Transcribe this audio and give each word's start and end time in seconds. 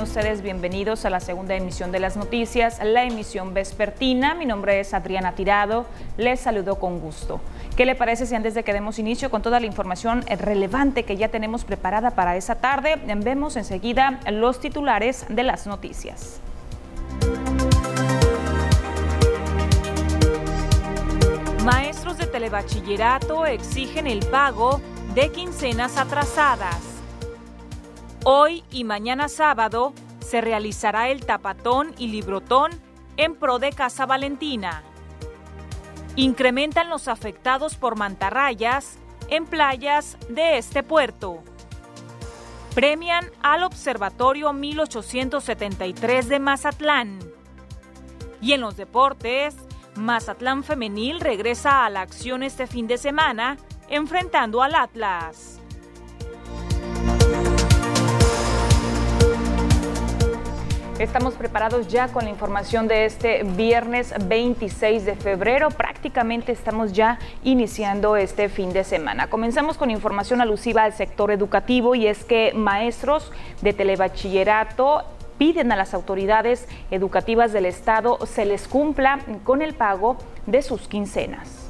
ustedes 0.00 0.42
bienvenidos 0.42 1.04
a 1.04 1.10
la 1.10 1.20
segunda 1.20 1.54
emisión 1.54 1.92
de 1.92 2.00
las 2.00 2.16
noticias, 2.16 2.80
la 2.82 3.04
emisión 3.04 3.52
vespertina. 3.52 4.34
Mi 4.34 4.46
nombre 4.46 4.80
es 4.80 4.94
Adriana 4.94 5.34
Tirado. 5.34 5.86
Les 6.16 6.40
saludo 6.40 6.76
con 6.76 6.98
gusto. 6.98 7.40
¿Qué 7.76 7.84
le 7.84 7.94
parece 7.94 8.26
si 8.26 8.34
antes 8.34 8.54
de 8.54 8.64
que 8.64 8.72
demos 8.72 8.98
inicio 8.98 9.30
con 9.30 9.42
toda 9.42 9.60
la 9.60 9.66
información 9.66 10.24
relevante 10.38 11.04
que 11.04 11.16
ya 11.16 11.28
tenemos 11.28 11.64
preparada 11.64 12.12
para 12.12 12.36
esa 12.36 12.56
tarde, 12.56 12.96
vemos 13.16 13.56
enseguida 13.56 14.20
los 14.30 14.60
titulares 14.60 15.26
de 15.28 15.42
las 15.42 15.66
noticias? 15.66 16.40
Maestros 21.64 22.18
de 22.18 22.26
telebachillerato 22.26 23.46
exigen 23.46 24.06
el 24.06 24.20
pago 24.26 24.80
de 25.14 25.30
quincenas 25.30 25.96
atrasadas. 25.96 26.91
Hoy 28.24 28.62
y 28.70 28.84
mañana 28.84 29.28
sábado 29.28 29.92
se 30.20 30.40
realizará 30.40 31.08
el 31.08 31.26
tapatón 31.26 31.92
y 31.98 32.06
librotón 32.06 32.70
en 33.16 33.34
pro 33.34 33.58
de 33.58 33.72
Casa 33.72 34.06
Valentina. 34.06 34.84
Incrementan 36.14 36.88
los 36.88 37.08
afectados 37.08 37.74
por 37.74 37.96
mantarrayas 37.96 38.96
en 39.28 39.44
playas 39.44 40.18
de 40.28 40.56
este 40.56 40.84
puerto. 40.84 41.42
Premian 42.76 43.28
al 43.42 43.64
Observatorio 43.64 44.52
1873 44.52 46.28
de 46.28 46.38
Mazatlán. 46.38 47.18
Y 48.40 48.52
en 48.52 48.60
los 48.60 48.76
deportes, 48.76 49.56
Mazatlán 49.96 50.62
Femenil 50.62 51.18
regresa 51.18 51.84
a 51.84 51.90
la 51.90 52.02
acción 52.02 52.44
este 52.44 52.68
fin 52.68 52.86
de 52.86 52.98
semana 52.98 53.56
enfrentando 53.88 54.62
al 54.62 54.76
Atlas. 54.76 55.61
Estamos 60.98 61.34
preparados 61.34 61.88
ya 61.88 62.08
con 62.08 62.24
la 62.24 62.30
información 62.30 62.86
de 62.86 63.06
este 63.06 63.42
viernes 63.44 64.14
26 64.26 65.06
de 65.06 65.16
febrero. 65.16 65.70
Prácticamente 65.70 66.52
estamos 66.52 66.92
ya 66.92 67.18
iniciando 67.42 68.16
este 68.16 68.48
fin 68.48 68.72
de 68.72 68.84
semana. 68.84 69.28
Comenzamos 69.28 69.78
con 69.78 69.90
información 69.90 70.40
alusiva 70.42 70.84
al 70.84 70.92
sector 70.92 71.30
educativo 71.30 71.94
y 71.94 72.06
es 72.06 72.24
que 72.24 72.52
maestros 72.54 73.32
de 73.62 73.72
telebachillerato 73.72 75.02
piden 75.38 75.72
a 75.72 75.76
las 75.76 75.94
autoridades 75.94 76.68
educativas 76.90 77.52
del 77.52 77.66
Estado 77.66 78.18
se 78.26 78.44
les 78.44 78.68
cumpla 78.68 79.18
con 79.44 79.62
el 79.62 79.74
pago 79.74 80.18
de 80.46 80.62
sus 80.62 80.88
quincenas. 80.88 81.61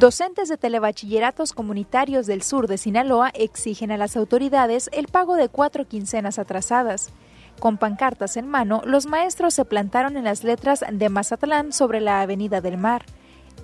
Docentes 0.00 0.48
de 0.48 0.56
telebachilleratos 0.56 1.52
comunitarios 1.52 2.26
del 2.26 2.40
sur 2.40 2.68
de 2.68 2.78
Sinaloa 2.78 3.28
exigen 3.34 3.92
a 3.92 3.98
las 3.98 4.16
autoridades 4.16 4.88
el 4.94 5.08
pago 5.08 5.34
de 5.36 5.50
cuatro 5.50 5.86
quincenas 5.86 6.38
atrasadas. 6.38 7.10
Con 7.58 7.76
pancartas 7.76 8.38
en 8.38 8.48
mano, 8.48 8.80
los 8.86 9.04
maestros 9.04 9.52
se 9.52 9.66
plantaron 9.66 10.16
en 10.16 10.24
las 10.24 10.42
letras 10.42 10.82
de 10.90 11.08
Mazatlán 11.10 11.74
sobre 11.74 12.00
la 12.00 12.22
Avenida 12.22 12.62
del 12.62 12.78
Mar. 12.78 13.04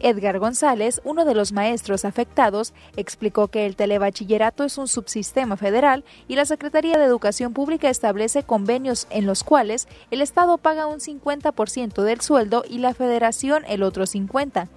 Edgar 0.00 0.38
González, 0.38 1.00
uno 1.04 1.24
de 1.24 1.34
los 1.34 1.52
maestros 1.52 2.04
afectados, 2.04 2.74
explicó 2.98 3.48
que 3.48 3.64
el 3.64 3.74
telebachillerato 3.74 4.64
es 4.64 4.76
un 4.76 4.88
subsistema 4.88 5.56
federal 5.56 6.04
y 6.28 6.36
la 6.36 6.44
Secretaría 6.44 6.98
de 6.98 7.06
Educación 7.06 7.54
Pública 7.54 7.88
establece 7.88 8.42
convenios 8.42 9.06
en 9.08 9.24
los 9.24 9.42
cuales 9.42 9.88
el 10.10 10.20
Estado 10.20 10.58
paga 10.58 10.86
un 10.86 11.00
50% 11.00 12.02
del 12.02 12.20
sueldo 12.20 12.62
y 12.68 12.76
la 12.76 12.92
Federación 12.92 13.64
el 13.66 13.82
otro 13.82 14.04
50%. 14.04 14.68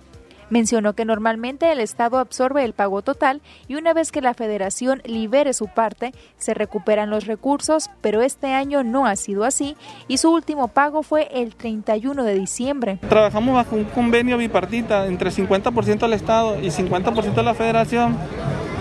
Mencionó 0.49 0.93
que 0.93 1.05
normalmente 1.05 1.71
el 1.71 1.79
Estado 1.79 2.17
absorbe 2.17 2.63
el 2.63 2.73
pago 2.73 3.01
total 3.01 3.41
y 3.67 3.75
una 3.75 3.93
vez 3.93 4.11
que 4.11 4.21
la 4.21 4.33
Federación 4.33 5.01
libere 5.05 5.53
su 5.53 5.67
parte, 5.67 6.13
se 6.37 6.53
recuperan 6.53 7.09
los 7.09 7.25
recursos, 7.25 7.89
pero 8.01 8.21
este 8.21 8.53
año 8.53 8.83
no 8.83 9.05
ha 9.05 9.15
sido 9.15 9.43
así 9.43 9.75
y 10.07 10.17
su 10.17 10.31
último 10.31 10.69
pago 10.69 11.03
fue 11.03 11.29
el 11.31 11.55
31 11.55 12.23
de 12.23 12.33
diciembre. 12.33 12.99
Trabajamos 13.07 13.55
bajo 13.55 13.75
un 13.75 13.85
convenio 13.85 14.37
bipartita 14.37 15.07
entre 15.07 15.31
50% 15.31 15.99
del 15.99 16.13
Estado 16.13 16.59
y 16.59 16.67
50% 16.67 17.33
de 17.33 17.43
la 17.43 17.53
Federación. 17.53 18.17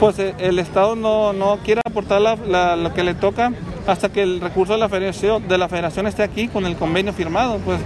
Pues 0.00 0.18
eh, 0.20 0.34
el 0.38 0.58
Estado 0.58 0.94
no, 0.94 1.32
no 1.32 1.58
quiere 1.64 1.80
aportar 1.84 2.20
lo 2.20 2.94
que 2.94 3.02
le 3.02 3.14
toca 3.14 3.52
hasta 3.86 4.10
que 4.10 4.22
el 4.22 4.40
recurso 4.40 4.74
de 4.74 4.78
la, 4.78 4.88
federación, 4.88 5.48
de 5.48 5.58
la 5.58 5.68
federación 5.68 6.06
esté 6.06 6.22
aquí 6.22 6.48
con 6.48 6.66
el 6.66 6.76
convenio 6.76 7.12
firmado. 7.12 7.58
Pues 7.64 7.80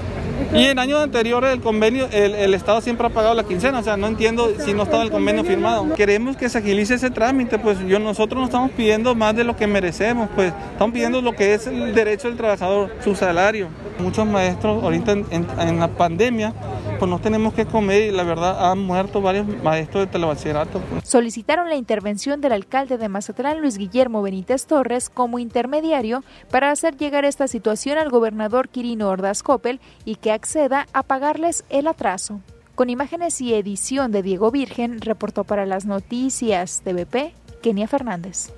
y 0.54 0.64
en 0.64 0.78
años 0.78 1.02
anteriores 1.02 1.52
el 1.52 1.60
convenio, 1.60 2.08
el, 2.12 2.52
Estado 2.54 2.80
siempre 2.80 3.06
ha 3.06 3.10
pagado 3.10 3.34
la 3.34 3.44
quincena, 3.44 3.78
o 3.78 3.82
sea, 3.82 3.96
no 3.96 4.06
entiendo 4.06 4.52
si 4.64 4.74
no 4.74 4.82
estaba 4.82 5.02
el 5.02 5.10
convenio 5.10 5.44
firmado. 5.44 5.94
Queremos 5.94 6.36
que 6.36 6.48
se 6.48 6.58
agilice 6.58 6.94
ese 6.94 7.10
trámite, 7.10 7.58
pues 7.58 7.78
yo 7.86 7.98
nosotros 7.98 8.40
no 8.40 8.44
estamos 8.44 8.70
pidiendo 8.72 9.14
más 9.14 9.34
de 9.34 9.44
lo 9.44 9.56
que 9.56 9.66
merecemos, 9.66 10.28
pues 10.34 10.52
estamos 10.72 10.92
pidiendo 10.92 11.22
lo 11.22 11.32
que 11.34 11.54
es 11.54 11.66
el 11.66 11.94
derecho 11.94 12.28
del 12.28 12.36
trabajador, 12.36 12.90
su 13.02 13.14
salario. 13.14 13.68
Muchos 13.98 14.26
maestros 14.26 14.82
ahorita 14.82 15.12
en, 15.12 15.78
la 15.78 15.88
pandemia 15.88 16.52
pues 17.02 17.10
no 17.10 17.18
tenemos 17.18 17.52
que 17.52 17.66
comer 17.66 18.02
y 18.02 18.10
la 18.12 18.22
verdad 18.22 18.70
han 18.70 18.78
muerto 18.78 19.20
varios 19.20 19.44
maestros 19.64 20.04
de 20.04 20.12
telebachillerato. 20.12 20.78
Pues. 20.78 21.08
Solicitaron 21.08 21.68
la 21.68 21.74
intervención 21.74 22.40
del 22.40 22.52
alcalde 22.52 22.96
de 22.96 23.08
Mazatlán, 23.08 23.60
Luis 23.60 23.76
Guillermo 23.76 24.22
Benítez 24.22 24.66
Torres, 24.66 25.10
como 25.10 25.40
intermediario 25.40 26.22
para 26.48 26.70
hacer 26.70 26.96
llegar 26.96 27.24
esta 27.24 27.48
situación 27.48 27.98
al 27.98 28.08
gobernador 28.08 28.68
Quirino 28.68 29.08
Ordaz 29.08 29.42
Coppel 29.42 29.80
y 30.04 30.14
que 30.14 30.30
acceda 30.30 30.86
a 30.92 31.02
pagarles 31.02 31.64
el 31.70 31.88
atraso. 31.88 32.40
Con 32.76 32.88
imágenes 32.88 33.40
y 33.40 33.52
edición 33.52 34.12
de 34.12 34.22
Diego 34.22 34.52
Virgen, 34.52 35.00
reportó 35.00 35.42
para 35.42 35.66
las 35.66 35.86
noticias 35.86 36.84
BP, 36.84 37.34
Kenia 37.62 37.88
Fernández. 37.88 38.52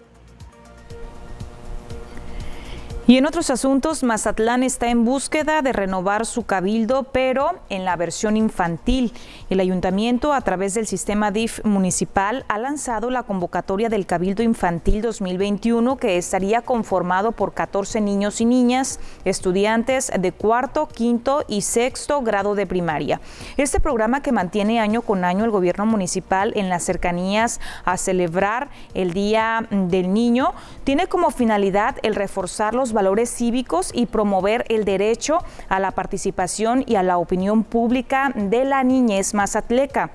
Y 3.06 3.18
en 3.18 3.26
otros 3.26 3.50
asuntos, 3.50 4.02
Mazatlán 4.02 4.62
está 4.62 4.88
en 4.88 5.04
búsqueda 5.04 5.60
de 5.60 5.74
renovar 5.74 6.24
su 6.24 6.44
cabildo, 6.44 7.02
pero 7.12 7.56
en 7.68 7.84
la 7.84 7.96
versión 7.96 8.34
infantil. 8.34 9.12
El 9.50 9.60
ayuntamiento, 9.60 10.32
a 10.32 10.40
través 10.40 10.72
del 10.72 10.86
sistema 10.86 11.30
DIF 11.30 11.62
municipal, 11.66 12.46
ha 12.48 12.56
lanzado 12.56 13.10
la 13.10 13.24
convocatoria 13.24 13.90
del 13.90 14.06
Cabildo 14.06 14.42
Infantil 14.42 15.02
2021, 15.02 15.98
que 15.98 16.16
estaría 16.16 16.62
conformado 16.62 17.32
por 17.32 17.52
14 17.52 18.00
niños 18.00 18.40
y 18.40 18.46
niñas, 18.46 18.98
estudiantes 19.26 20.10
de 20.18 20.32
cuarto, 20.32 20.88
quinto 20.88 21.44
y 21.46 21.60
sexto 21.60 22.22
grado 22.22 22.54
de 22.54 22.66
primaria. 22.66 23.20
Este 23.58 23.80
programa 23.80 24.22
que 24.22 24.32
mantiene 24.32 24.80
año 24.80 25.02
con 25.02 25.26
año 25.26 25.44
el 25.44 25.50
gobierno 25.50 25.84
municipal 25.84 26.54
en 26.56 26.70
las 26.70 26.84
cercanías 26.84 27.60
a 27.84 27.98
celebrar 27.98 28.70
el 28.94 29.12
Día 29.12 29.66
del 29.70 30.14
Niño, 30.14 30.54
tiene 30.84 31.06
como 31.06 31.30
finalidad 31.30 31.96
el 32.02 32.14
reforzar 32.14 32.72
los 32.72 32.93
valores 32.94 33.30
cívicos 33.30 33.90
y 33.92 34.06
promover 34.06 34.64
el 34.68 34.84
derecho 34.84 35.38
a 35.68 35.80
la 35.80 35.90
participación 35.90 36.84
y 36.86 36.96
a 36.96 37.02
la 37.02 37.18
opinión 37.18 37.64
pública 37.64 38.32
de 38.34 38.64
la 38.64 38.82
niñez 38.82 39.34
mazatleca. 39.34 40.10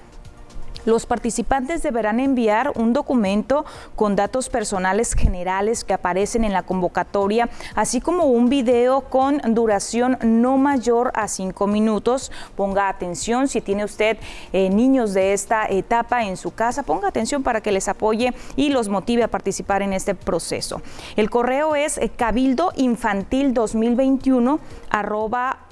Los 0.90 1.06
participantes 1.06 1.84
deberán 1.84 2.20
enviar 2.20 2.74
un 2.76 2.94
documento 2.94 3.64
con 3.96 4.16
datos 4.16 4.50
personales 4.50 5.14
generales 5.14 5.84
que 5.84 5.94
aparecen 5.94 6.44
en 6.44 6.52
la 6.52 6.64
convocatoria, 6.64 7.48
así 7.76 8.02
como 8.02 8.24
un 8.24 8.50
video 8.50 9.02
con 9.02 9.40
duración 9.54 10.18
no 10.24 10.58
mayor 10.58 11.12
a 11.14 11.28
cinco 11.28 11.68
minutos. 11.68 12.32
Ponga 12.56 12.90
atención 12.90 13.48
si 13.48 13.62
tiene 13.62 13.86
usted 13.86 14.18
eh, 14.52 14.72
niños 14.72 15.14
de 15.14 15.34
esta 15.34 15.68
etapa 15.68 16.24
en 16.24 16.38
su 16.38 16.56
casa, 16.56 16.82
ponga 16.82 17.08
atención 17.08 17.44
para 17.44 17.62
que 17.62 17.72
les 17.72 17.88
apoye 17.88 18.34
y 18.56 18.70
los 18.70 18.90
motive 18.90 19.22
a 19.22 19.28
participar 19.28 19.84
en 19.84 19.94
este 19.94 20.16
proceso. 20.16 20.82
El 21.16 21.30
correo 21.30 21.76
es 21.76 22.00
eh, 22.00 22.10
cabildoinfantil 22.10 23.54
2021 23.54 24.60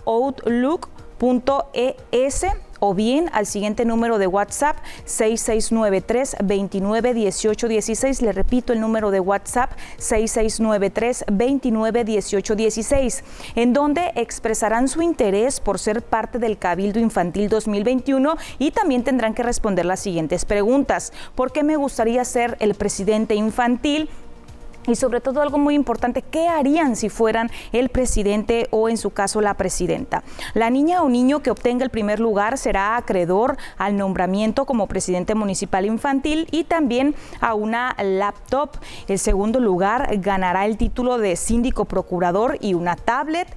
outlook.es 0.05 2.45
o 2.79 2.93
bien 2.93 3.29
al 3.33 3.45
siguiente 3.45 3.85
número 3.85 4.17
de 4.17 4.27
WhatsApp 4.27 4.77
6693 5.05 6.37
291816 6.39 8.21
Le 8.21 8.31
repito 8.31 8.73
el 8.73 8.79
número 8.79 9.11
de 9.11 9.19
WhatsApp 9.19 9.71
6693 9.97 11.25
291816 11.27 13.23
en 13.55 13.73
donde 13.73 14.11
expresarán 14.15 14.87
su 14.87 15.01
interés 15.01 15.59
por 15.59 15.79
ser 15.79 16.01
parte 16.01 16.39
del 16.39 16.57
Cabildo 16.57 16.99
Infantil 16.99 17.49
2021 17.49 18.37
y 18.59 18.71
también 18.71 19.03
tendrán 19.03 19.33
que 19.33 19.43
responder 19.43 19.85
las 19.85 19.99
siguientes 19.99 20.45
preguntas. 20.45 21.13
¿Por 21.35 21.51
qué 21.51 21.63
me 21.63 21.75
gustaría 21.75 22.23
ser 22.25 22.57
el 22.59 22.75
presidente 22.75 23.35
infantil? 23.35 24.09
Y 24.87 24.95
sobre 24.95 25.21
todo 25.21 25.41
algo 25.41 25.57
muy 25.57 25.75
importante, 25.75 26.21
¿qué 26.21 26.47
harían 26.47 26.95
si 26.95 27.09
fueran 27.09 27.51
el 27.71 27.89
presidente 27.89 28.67
o 28.71 28.89
en 28.89 28.97
su 28.97 29.11
caso 29.11 29.41
la 29.41 29.53
presidenta? 29.55 30.23
La 30.53 30.69
niña 30.69 31.03
o 31.03 31.09
niño 31.09 31.41
que 31.41 31.51
obtenga 31.51 31.83
el 31.83 31.89
primer 31.89 32.19
lugar 32.19 32.57
será 32.57 32.95
acreedor 32.95 33.57
al 33.77 33.97
nombramiento 33.97 34.65
como 34.65 34.87
presidente 34.87 35.35
municipal 35.35 35.85
infantil 35.85 36.47
y 36.51 36.63
también 36.63 37.15
a 37.41 37.53
una 37.53 37.95
laptop. 38.01 38.77
El 39.07 39.19
segundo 39.19 39.59
lugar 39.59 40.09
ganará 40.19 40.65
el 40.65 40.77
título 40.77 41.17
de 41.17 41.35
síndico 41.35 41.85
procurador 41.85 42.57
y 42.61 42.73
una 42.73 42.95
tablet. 42.95 43.47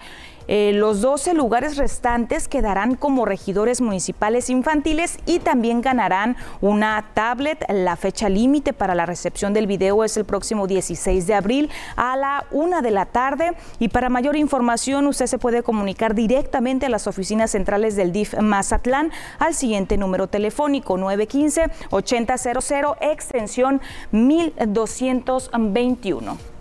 Eh, 0.48 0.72
los 0.75 1.00
12 1.00 1.34
lugares 1.34 1.76
restantes 1.76 2.48
quedarán 2.48 2.96
como 2.96 3.25
regidores 3.25 3.81
municipales 3.81 4.50
infantiles 4.50 5.19
y 5.26 5.38
también 5.38 5.81
ganarán 5.81 6.37
una 6.60 7.04
tablet. 7.14 7.64
La 7.69 7.96
fecha 7.96 8.28
límite 8.28 8.72
para 8.72 8.94
la 8.94 9.06
recepción 9.06 9.54
del 9.54 9.66
video 9.66 10.04
es 10.04 10.16
el 10.16 10.25
próximo 10.25 10.66
16 10.66 11.26
de 11.26 11.34
abril 11.34 11.70
a 11.96 12.16
la 12.16 12.46
una 12.50 12.82
de 12.82 12.90
la 12.90 13.06
tarde. 13.06 13.52
Y 13.78 13.88
para 13.88 14.08
mayor 14.08 14.37
información, 14.37 15.06
usted 15.06 15.26
se 15.26 15.38
puede 15.38 15.62
comunicar 15.62 16.14
directamente 16.14 16.87
a 16.87 16.88
las 16.88 17.06
oficinas 17.06 17.52
centrales 17.52 17.94
del 17.96 18.12
DIF 18.12 18.40
Mazatlán 18.40 19.12
al 19.38 19.54
siguiente 19.54 19.96
número 19.96 20.26
telefónico 20.26 20.96
915-8000, 20.96 22.96
extensión 23.00 23.81
1221. 24.10 26.59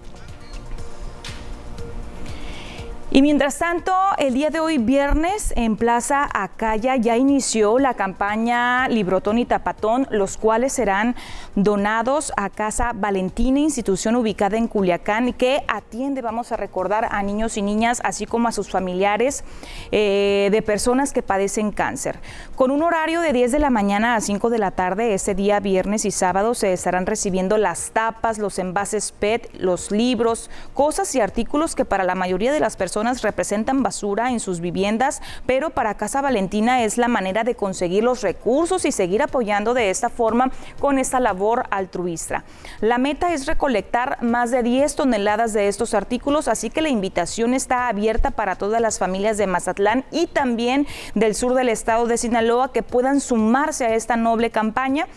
Y 3.12 3.24
mientras 3.24 3.58
tanto, 3.58 3.92
el 4.20 4.36
día 4.36 4.52
de 4.52 4.60
hoy, 4.60 4.78
viernes, 4.78 5.52
en 5.56 5.78
Plaza 5.78 6.30
Acaya 6.32 6.96
ya 6.96 7.18
inició 7.18 7.80
la 7.80 7.96
campaña 7.96 8.88
Librotón 8.88 9.40
y 9.40 9.46
Tapatón, 9.46 10.06
los 10.12 10.38
cuales 10.38 10.74
serán 10.74 11.16
donados 11.56 12.32
a 12.38 12.52
Casa 12.52 12.92
Valentina, 12.94 13.62
institución 13.62 14.16
ubicada 14.16 14.58
en 14.58 14.68
Culiacán, 14.68 15.34
que 15.34 15.64
atiende, 15.68 16.22
vamos 16.22 16.52
a 16.52 16.58
recordar, 16.58 17.08
a 17.10 17.24
niños 17.24 17.58
y 17.58 17.64
niñas, 17.64 18.00
así 18.04 18.28
como 18.28 18.48
a 18.48 18.52
sus 18.52 18.70
familiares 18.70 19.44
eh, 19.92 20.50
de 20.52 20.62
personas 20.62 21.12
que 21.12 21.24
padecen 21.24 21.72
cáncer. 21.72 22.20
Con 22.56 22.70
un 22.70 22.84
horario 22.84 23.22
de 23.22 23.34
10 23.34 23.52
de 23.52 23.60
la 23.60 23.72
mañana 23.72 24.18
a 24.18 24.22
5 24.22 24.52
de 24.52 24.60
la 24.60 24.70
tarde, 24.70 25.16
ese 25.16 25.34
día, 25.34 25.60
viernes 25.60 26.06
y 26.06 26.12
sábado, 26.12 26.54
se 26.54 26.74
estarán 26.74 27.08
recibiendo 27.08 27.58
las 27.58 27.90
tapas, 27.90 28.38
los 28.38 28.60
envases 28.60 29.14
PET, 29.14 29.50
los 29.56 29.90
libros, 29.90 30.52
cosas 30.76 31.16
y 31.16 31.22
artículos 31.22 31.74
que 31.74 31.86
para 31.86 32.04
la 32.04 32.14
mayoría 32.14 32.54
de 32.54 32.60
las 32.60 32.78
personas 32.78 32.99
representan 33.22 33.84
basura 33.84 34.32
en 34.32 34.40
sus 34.40 34.60
viviendas, 34.60 35.22
pero 35.46 35.70
para 35.70 35.96
Casa 35.96 36.22
Valentina 36.22 36.84
es 36.84 36.98
la 36.98 37.08
manera 37.08 37.44
de 37.44 37.56
conseguir 37.56 38.04
los 38.04 38.22
recursos 38.22 38.86
y 38.86 38.92
seguir 38.92 39.22
apoyando 39.22 39.74
de 39.74 39.90
esta 39.90 40.10
forma 40.10 40.52
con 40.80 41.00
esta 41.00 41.20
labor 41.20 41.66
altruista. 41.72 42.44
La 42.82 42.98
meta 42.98 43.34
es 43.34 43.46
recolectar 43.46 44.22
más 44.22 44.52
de 44.52 44.64
10 44.64 44.96
toneladas 44.96 45.54
de 45.54 45.68
estos 45.68 45.94
artículos, 45.94 46.48
así 46.48 46.70
que 46.70 46.82
la 46.82 46.90
invitación 46.90 47.54
está 47.54 47.88
abierta 47.88 48.32
para 48.32 48.56
todas 48.56 48.82
las 48.82 49.00
familias 49.00 49.38
de 49.38 49.48
Mazatlán 49.48 50.06
y 50.12 50.28
también 50.28 50.88
del 51.16 51.36
sur 51.36 51.54
del 51.54 51.70
estado 51.70 52.06
de 52.08 52.18
Sinaloa 52.18 52.72
que 52.72 52.84
puedan 52.84 53.22
sumarse 53.22 53.86
a 53.86 53.96
esta 53.96 54.16
noble 54.16 54.52
campaña 54.52 55.08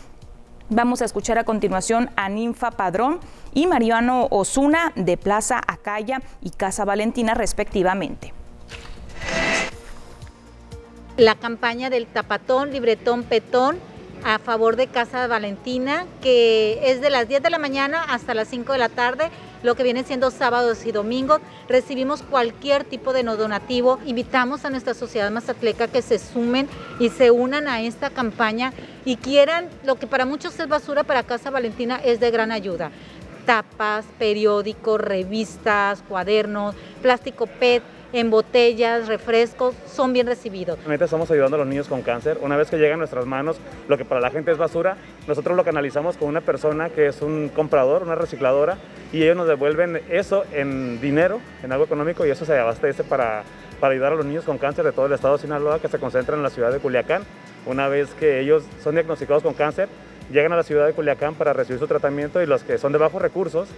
Vamos 0.75 1.03
a 1.03 1.05
escuchar 1.05 1.37
a 1.37 1.45
continuación 1.45 2.09
a 2.17 2.31
Ninfa 2.31 2.71
Padrón 2.71 3.21
y 3.53 3.67
Mariano 3.67 4.29
Osuna 4.31 4.91
de 4.97 5.19
Plaza 5.19 5.61
Acaya 5.67 6.23
y 6.41 6.49
Casa 6.49 6.87
Valentina 6.87 7.35
respectivamente. 7.35 8.33
La 11.19 11.35
campaña 11.35 11.91
del 11.91 12.07
tapatón, 12.07 12.73
libretón, 12.73 13.23
petón 13.23 13.77
a 14.25 14.39
favor 14.39 14.77
de 14.77 14.87
Casa 14.87 15.27
Valentina, 15.27 16.07
que 16.23 16.81
es 16.91 17.03
de 17.03 17.11
las 17.11 17.29
10 17.29 17.43
de 17.43 17.51
la 17.51 17.59
mañana 17.59 18.05
hasta 18.05 18.33
las 18.33 18.49
5 18.49 18.73
de 18.73 18.79
la 18.79 18.89
tarde, 18.89 19.29
lo 19.63 19.75
que 19.75 19.83
viene 19.83 20.05
siendo 20.05 20.31
sábados 20.31 20.87
y 20.87 20.93
domingos. 20.93 21.41
Recibimos 21.69 22.23
cualquier 22.23 22.85
tipo 22.85 23.13
de 23.13 23.25
no 23.25 23.37
donativo. 23.37 23.99
Invitamos 24.07 24.65
a 24.65 24.71
nuestra 24.71 24.95
sociedad 24.95 25.31
mazatleca 25.31 25.89
que 25.89 26.01
se 26.01 26.19
sumen 26.19 26.67
y 26.99 27.11
se 27.11 27.31
unan 27.31 27.69
a 27.69 27.83
esta 27.83 28.09
campaña 28.09 28.73
y 29.05 29.17
quieran 29.17 29.69
lo 29.85 29.97
que 29.97 30.07
para 30.07 30.25
muchos 30.25 30.59
es 30.59 30.69
basura, 30.69 31.05
para 31.05 31.23
Casa 31.23 31.51
Valentina 31.51 32.01
es 32.03 32.21
de 32.21 32.31
gran 32.31 32.53
ayuda. 32.53 32.91
Tapas, 33.47 34.05
periódicos, 34.19 35.01
revistas, 35.01 36.03
cuadernos, 36.09 36.75
plástico 37.01 37.47
PET 37.47 37.83
en 38.13 38.31
botellas, 38.31 39.09
refrescos, 39.09 39.75
son 39.87 40.13
bien 40.13 40.27
recibidos. 40.27 40.77
Realmente 40.79 41.07
estamos 41.07 41.31
ayudando 41.31 41.57
a 41.57 41.59
los 41.59 41.67
niños 41.67 41.89
con 41.89 42.03
cáncer. 42.03 42.39
Una 42.43 42.57
vez 42.57 42.69
que 42.69 42.77
llega 42.77 42.95
a 42.95 42.97
nuestras 42.99 43.27
manos 43.27 43.57
lo 43.89 43.97
que 43.97 44.05
para 44.05 44.21
la 44.21 44.31
gente 44.31 44.53
es 44.53 44.59
basura, 44.59 44.97
nosotros 45.27 45.57
lo 45.57 45.65
canalizamos 45.65 46.17
con 46.17 46.29
una 46.29 46.43
persona 46.43 46.91
que 46.91 47.07
es 47.07 47.23
un 47.23 47.49
comprador, 47.49 48.03
una 48.03 48.15
recicladora, 48.15 48.77
y 49.13 49.23
ellos 49.23 49.37
nos 49.37 49.49
devuelven 49.49 50.03
eso 50.11 50.45
en 50.53 51.01
dinero, 51.01 51.41
en 51.63 51.73
algo 51.73 51.85
económico, 51.85 52.27
y 52.27 52.31
eso 52.31 52.45
se 52.45 52.59
abastece 52.59 53.03
para, 53.03 53.45
para 53.81 53.95
ayudar 53.95 54.13
a 54.13 54.17
los 54.17 54.27
niños 54.27 54.45
con 54.45 54.59
cáncer 54.59 54.85
de 54.85 54.93
todo 54.93 55.07
el 55.07 55.13
estado 55.13 55.37
de 55.37 55.43
Sinaloa 55.43 55.81
que 55.81 55.89
se 55.89 55.99
concentran 55.99 56.39
en 56.39 56.43
la 56.43 56.51
ciudad 56.51 56.71
de 56.71 56.81
Culiacán. 56.81 57.23
Una 57.67 57.89
vez 57.89 58.11
que 58.15 58.41
ellos 58.41 58.65
son 58.83 58.95
diagnosticados 58.95 59.43
con 59.43 59.55
cáncer, 59.55 59.89
llegan 60.31 60.53
a 60.53 60.57
la 60.57 60.63
ciudad 60.63 60.87
de 60.87 60.93
Culiacán 60.93 61.35
para 61.35 61.53
recibir 61.53 61.79
su 61.79 61.87
tratamiento 61.87 62.43
y 62.43 62.47
los 62.47 62.63
que 62.63 62.79
son 62.79 62.93
de 62.93 62.99
bajos 62.99 63.21
recursos 63.23 63.69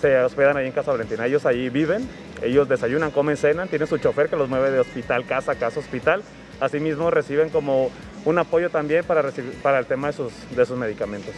se 0.00 0.18
hospedan 0.18 0.56
ahí 0.56 0.66
en 0.66 0.72
Casa 0.72 0.92
Valentina. 0.92 1.26
Ellos 1.26 1.46
ahí 1.46 1.68
viven, 1.70 2.08
ellos 2.42 2.68
desayunan, 2.68 3.10
comen, 3.10 3.36
cenan, 3.36 3.68
tienen 3.68 3.88
su 3.88 3.98
chofer 3.98 4.28
que 4.28 4.36
los 4.36 4.48
mueve 4.48 4.70
de 4.70 4.80
hospital, 4.80 5.24
casa, 5.26 5.54
casa, 5.54 5.80
hospital. 5.80 6.22
Asimismo 6.60 7.10
reciben 7.10 7.48
como 7.50 7.90
un 8.24 8.38
apoyo 8.38 8.70
también 8.70 9.04
para, 9.04 9.24
para 9.62 9.78
el 9.78 9.86
tema 9.86 10.08
de 10.08 10.12
sus, 10.14 10.32
de 10.54 10.66
sus 10.66 10.78
medicamentos. 10.78 11.34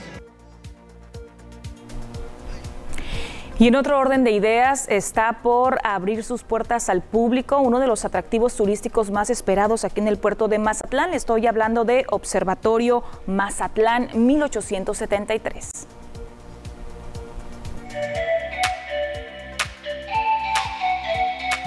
Y 3.58 3.69
en 3.69 3.75
otro 3.75 3.99
orden 3.99 4.23
de 4.23 4.32
ideas, 4.32 4.87
está 4.87 5.41
por 5.43 5.79
abrir 5.82 6.23
sus 6.23 6.43
puertas 6.43 6.91
al 6.91 7.03
público 7.03 7.58
uno 7.58 7.81
de 7.81 7.87
los 7.87 8.05
atractivos 8.05 8.55
turísticos 8.55 9.11
más 9.11 9.31
esperados 9.31 9.85
aquí 9.85 10.00
en 10.00 10.08
el 10.08 10.19
puerto 10.19 10.47
de 10.47 10.58
Mazatlán. 10.58 11.14
estoy 11.14 11.47
hablando 11.47 11.87
de 11.87 12.05
Observatorio 12.11 13.03
Mazatlán 13.26 14.11
1873. 14.12 15.87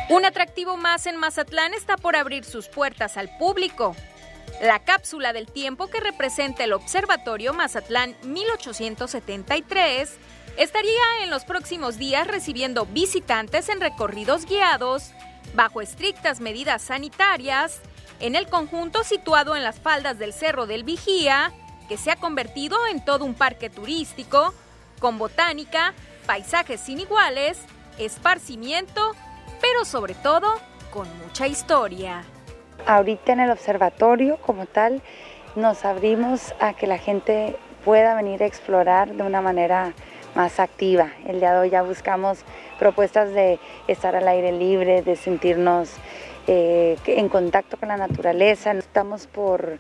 Un 0.09 0.25
atractivo 0.25 0.77
más 0.77 1.07
en 1.07 1.17
Mazatlán 1.17 1.73
está 1.73 1.97
por 1.97 2.15
abrir 2.15 2.45
sus 2.45 2.67
puertas 2.67 3.17
al 3.17 3.35
público. 3.39 3.95
La 4.61 4.77
cápsula 4.77 5.33
del 5.33 5.47
tiempo 5.47 5.87
que 5.87 5.99
representa 5.99 6.63
el 6.63 6.73
Observatorio 6.73 7.53
Mazatlán 7.53 8.15
1873 8.25 10.17
estaría 10.59 11.23
en 11.23 11.31
los 11.31 11.45
próximos 11.45 11.97
días 11.97 12.27
recibiendo 12.27 12.85
visitantes 12.85 13.69
en 13.69 13.81
recorridos 13.81 14.45
guiados, 14.45 15.11
bajo 15.55 15.81
estrictas 15.81 16.39
medidas 16.39 16.83
sanitarias, 16.83 17.81
en 18.19 18.35
el 18.35 18.47
conjunto 18.47 19.03
situado 19.03 19.55
en 19.55 19.63
las 19.63 19.79
faldas 19.79 20.19
del 20.19 20.33
Cerro 20.33 20.67
del 20.67 20.83
Vigía, 20.83 21.51
que 21.87 21.97
se 21.97 22.11
ha 22.11 22.17
convertido 22.17 22.77
en 22.87 23.03
todo 23.03 23.25
un 23.25 23.33
parque 23.33 23.71
turístico, 23.71 24.53
con 24.99 25.17
botánica, 25.17 25.93
paisajes 26.27 26.81
sin 26.81 26.99
iguales, 26.99 27.57
esparcimiento 27.97 29.15
pero 29.61 29.85
sobre 29.85 30.13
todo 30.15 30.47
con 30.91 31.07
mucha 31.19 31.47
historia. 31.47 32.23
Ahorita 32.85 33.33
en 33.33 33.41
el 33.41 33.51
observatorio 33.51 34.37
como 34.37 34.65
tal 34.65 35.01
nos 35.55 35.85
abrimos 35.85 36.53
a 36.59 36.73
que 36.73 36.87
la 36.87 36.97
gente 36.97 37.57
pueda 37.85 38.15
venir 38.15 38.43
a 38.43 38.45
explorar 38.45 39.13
de 39.13 39.23
una 39.23 39.41
manera 39.41 39.93
más 40.39 40.61
activa. 40.61 41.11
El 41.27 41.41
día 41.41 41.51
de 41.51 41.59
hoy 41.59 41.69
ya 41.69 41.81
buscamos 41.81 42.45
propuestas 42.79 43.33
de 43.33 43.59
estar 43.89 44.15
al 44.15 44.25
aire 44.25 44.53
libre, 44.53 45.01
de 45.01 45.17
sentirnos 45.17 45.91
eh, 46.47 46.95
en 47.07 47.27
contacto 47.27 47.75
con 47.75 47.89
la 47.89 47.97
naturaleza. 47.97 48.71
Estamos 48.71 49.27
por 49.27 49.79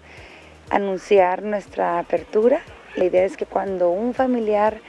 anunciar 0.69 1.43
nuestra 1.43 1.97
apertura. 1.97 2.59
La 2.97 3.05
idea 3.05 3.23
es 3.23 3.37
que 3.37 3.45
cuando 3.45 3.89
un 3.89 4.13
familiar 4.13 4.81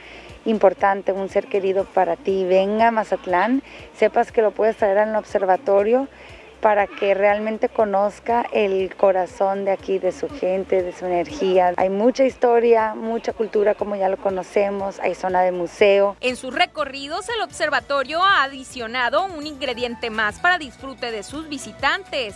importante, 0.43 1.13
un 1.13 1.29
ser 1.29 1.47
querido 1.47 1.85
para 1.85 2.17
ti, 2.17 2.43
venga 2.43 2.89
a 2.89 2.91
Mazatlán, 2.91 3.63
sepas 3.95 4.33
que 4.33 4.41
lo 4.41 4.51
puedes 4.51 4.75
traer 4.75 4.97
al 4.97 5.15
observatorio 5.15 6.09
para 6.61 6.87
que 6.87 7.13
realmente 7.13 7.69
conozca 7.69 8.45
el 8.53 8.95
corazón 8.95 9.65
de 9.65 9.71
aquí, 9.71 9.97
de 9.97 10.11
su 10.11 10.29
gente, 10.29 10.83
de 10.83 10.93
su 10.93 11.05
energía. 11.05 11.73
Hay 11.77 11.89
mucha 11.89 12.23
historia, 12.23 12.93
mucha 12.95 13.33
cultura 13.33 13.73
como 13.75 13.95
ya 13.95 14.09
lo 14.09 14.17
conocemos, 14.17 14.99
hay 14.99 15.15
zona 15.15 15.41
de 15.41 15.51
museo. 15.51 16.15
En 16.21 16.35
sus 16.35 16.53
recorridos 16.53 17.27
el 17.29 17.41
observatorio 17.41 18.23
ha 18.23 18.43
adicionado 18.43 19.25
un 19.25 19.45
ingrediente 19.47 20.09
más 20.09 20.39
para 20.39 20.59
disfrute 20.59 21.11
de 21.11 21.23
sus 21.23 21.49
visitantes. 21.49 22.35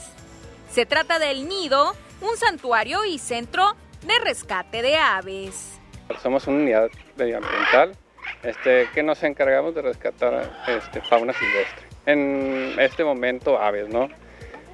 Se 0.72 0.86
trata 0.86 1.20
del 1.20 1.48
nido, 1.48 1.94
un 2.22 2.36
santuario 2.38 3.06
y 3.06 3.20
centro 3.20 3.76
de 4.02 4.20
rescate 4.24 4.82
de 4.82 4.98
aves. 4.98 5.80
Somos 6.22 6.48
una 6.48 6.58
unidad 6.58 6.90
medioambiental 7.16 7.96
este, 8.44 8.90
que 8.94 9.04
nos 9.04 9.22
encargamos 9.24 9.76
de 9.76 9.82
rescatar 9.82 10.52
este, 10.68 11.02
fauna 11.02 11.34
silvestre. 11.34 11.85
En 12.06 12.76
este 12.80 13.04
momento 13.04 13.60
aves, 13.60 13.90
¿no? 13.90 14.10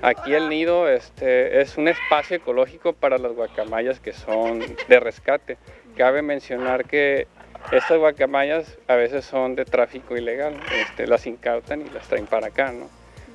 Aquí 0.01 0.33
el 0.33 0.49
nido 0.49 0.89
este, 0.89 1.61
es 1.61 1.77
un 1.77 1.87
espacio 1.87 2.37
ecológico 2.37 2.93
para 2.93 3.19
las 3.19 3.33
guacamayas 3.33 3.99
que 3.99 4.13
son 4.13 4.59
de 4.87 4.99
rescate. 4.99 5.57
Cabe 5.95 6.23
mencionar 6.23 6.85
que 6.85 7.27
estas 7.71 7.99
guacamayas 7.99 8.79
a 8.87 8.95
veces 8.95 9.25
son 9.25 9.55
de 9.55 9.63
tráfico 9.65 10.17
ilegal, 10.17 10.55
este, 10.73 11.05
las 11.05 11.27
incautan 11.27 11.81
y 11.81 11.89
las 11.89 12.07
traen 12.07 12.25
para 12.25 12.47
acá, 12.47 12.71
¿no? 12.71 12.89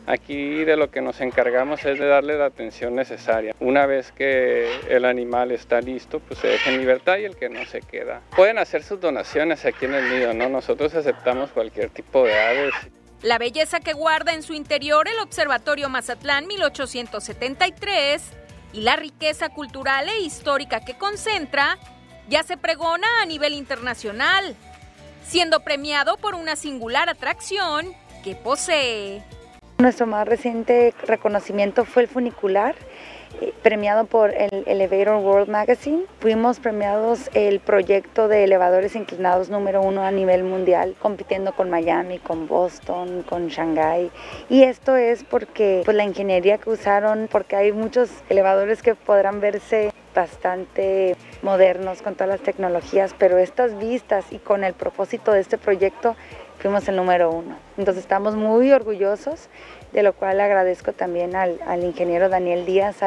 Aquí 0.09 0.65
de 0.65 0.77
lo 0.77 0.91
que 0.91 1.01
nos 1.01 1.21
encargamos 1.21 1.85
es 1.85 1.99
de 1.99 2.07
darle 2.07 2.39
la 2.39 2.47
atención 2.47 2.95
necesaria. 2.95 3.55
Una 3.59 3.87
vez 3.87 4.13
que 4.13 4.69
el 4.89 5.05
animal 5.05 5.51
está 5.51 5.81
listo, 5.81 6.21
pues 6.21 6.39
se 6.39 6.47
deja 6.47 6.71
en 6.71 6.79
libertad 6.79 7.19
y 7.19 7.25
el 7.25 7.37
que 7.37 7.49
no 7.49 7.65
se 7.65 7.81
queda. 7.81 8.21
Pueden 8.37 8.59
hacer 8.59 8.85
sus 8.85 9.01
donaciones 9.01 9.65
aquí 9.65 9.87
en 9.87 9.95
el 9.95 10.09
nido, 10.09 10.33
¿no? 10.33 10.49
Nosotros 10.49 10.95
aceptamos 10.95 11.51
cualquier 11.51 11.91
tipo 11.91 12.25
de 12.25 12.39
aves. 12.39 12.75
La 13.23 13.39
belleza 13.39 13.81
que 13.81 13.95
guarda 13.95 14.35
en 14.35 14.43
su 14.43 14.53
interior 14.53 15.09
el 15.09 15.19
Observatorio 15.21 15.89
Mazatlán 15.89 16.47
1873 16.47 18.23
y 18.75 18.83
la 18.83 18.97
riqueza 18.97 19.49
cultural 19.49 20.09
e 20.09 20.21
histórica 20.21 20.81
que 20.81 20.99
concentra 20.99 21.79
ya 22.29 22.43
se 22.43 22.59
pregona 22.59 23.07
a 23.23 23.27
nivel 23.27 23.55
internacional, 23.55 24.55
siendo 25.25 25.61
premiado 25.61 26.19
por 26.19 26.35
una 26.35 26.57
singular 26.57 27.09
atracción 27.09 27.95
que 28.23 28.35
posee. 28.35 29.23
Nuestro 29.79 30.07
más 30.07 30.29
reciente 30.29 30.93
reconocimiento 31.07 31.85
fue 31.85 32.03
el 32.03 32.09
funicular, 32.09 32.77
premiado 33.63 34.07
por 34.07 34.31
el 34.31 34.65
Elevator 34.67 35.17
World 35.17 35.49
Magazine. 35.49 36.05
Fuimos 36.21 36.61
premiados 36.61 37.31
el 37.35 37.61
proyecto 37.61 38.29
de 38.29 38.45
elevadores 38.45 38.95
inclinados 38.97 39.51
número 39.51 39.83
uno 39.83 40.03
a 40.03 40.11
nivel 40.11 40.45
mundial, 40.45 40.95
compitiendo 41.01 41.53
con 41.53 41.71
Miami, 41.71 42.19
con 42.19 42.47
Boston, 42.47 43.25
con 43.29 43.49
Shanghai. 43.49 44.11
Y 44.49 44.63
esto 44.63 44.97
es 44.97 45.25
porque 45.25 45.83
pues, 45.85 45.97
la 45.97 46.05
ingeniería 46.05 46.59
que 46.59 46.71
usaron, 46.71 47.29
porque 47.31 47.57
hay 47.57 47.73
muchos 47.73 48.11
elevadores 48.29 48.83
que 48.83 48.95
podrán 48.95 49.41
verse 49.41 49.93
bastante 50.15 51.15
modernos 51.43 52.03
con 52.03 52.15
todas 52.15 52.29
las 52.29 52.41
tecnologías, 52.41 53.15
pero 53.19 53.37
estas 53.37 53.79
vistas 53.79 54.25
y 54.31 54.39
con 54.39 54.65
el 54.65 54.73
propósito 54.73 55.33
de 55.33 55.41
este 55.41 55.59
proyecto 55.59 56.17
fuimos 56.59 56.89
el 56.89 56.97
número 56.97 57.31
uno. 57.31 57.57
Entonces 57.77 58.03
estamos 58.03 58.35
muy 58.35 58.73
orgullosos, 58.73 59.49
de 59.97 60.03
lo 60.03 60.13
cual 60.13 60.39
agradezco 60.43 60.93
también 60.93 61.35
al, 61.35 61.83
ingeniero 61.83 62.29
Daniel 62.29 62.67
Díaz, 62.67 62.99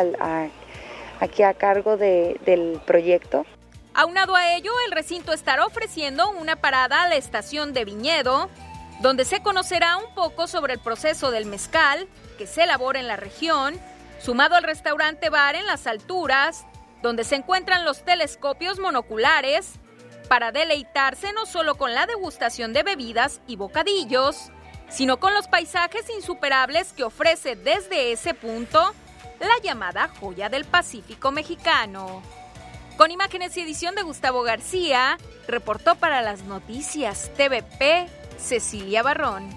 aquí 1.19 1.43
a 1.43 1.53
cargo 1.53 1.97
del 1.97 2.81
proyecto. 2.83 3.45
Aunado 3.93 4.35
a 4.35 4.55
ello, 4.55 4.71
el 4.87 4.91
recinto 4.91 5.31
estará 5.31 5.67
ofreciendo 5.67 6.31
una 6.31 6.55
parada 6.55 7.03
a 7.03 7.07
la 7.07 7.15
estación 7.15 7.73
de 7.73 7.85
viñedo, 7.85 8.49
donde 9.01 9.23
se 9.23 9.43
conocerá 9.43 9.97
un 9.97 10.15
poco 10.15 10.47
sobre 10.47 10.73
el 10.73 10.79
proceso 10.79 11.29
del 11.29 11.45
mezcal 11.45 12.07
que 12.39 12.47
se 12.47 12.63
elabora 12.63 12.99
en 12.99 13.07
la 13.07 13.17
región, 13.17 13.75
sumado 14.19 14.55
al 14.55 14.63
restaurante 14.63 15.29
bar 15.29 15.53
en 15.55 15.67
las 15.67 15.85
alturas, 15.85 16.65
donde 17.03 17.23
se 17.23 17.35
encuentran 17.35 17.85
los 17.85 18.03
telescopios 18.03 18.79
monoculares, 18.79 19.73
para 20.27 20.51
deleitarse 20.51 21.33
no 21.33 21.45
solo 21.45 21.75
con 21.75 21.93
la 21.93 22.07
degustación 22.07 22.73
de 22.73 22.81
bebidas 22.81 23.41
y 23.45 23.57
bocadillos, 23.57 24.51
sino 24.89 25.17
con 25.17 25.33
los 25.33 25.47
paisajes 25.47 26.09
insuperables 26.15 26.93
que 26.93 27.03
ofrece 27.03 27.55
desde 27.55 28.11
ese 28.11 28.33
punto 28.33 28.93
la 29.39 29.61
llamada 29.63 30.09
joya 30.19 30.49
del 30.49 30.65
Pacífico 30.65 31.31
mexicano. 31.31 32.21
Con 32.97 33.11
imágenes 33.11 33.55
y 33.55 33.61
edición 33.61 33.95
de 33.95 34.01
Gustavo 34.01 34.41
García, 34.43 35.17
reportó 35.47 35.95
para 35.95 36.21
las 36.21 36.43
noticias 36.43 37.31
TVP 37.37 38.07
Cecilia 38.37 39.03
Barrón. 39.03 39.49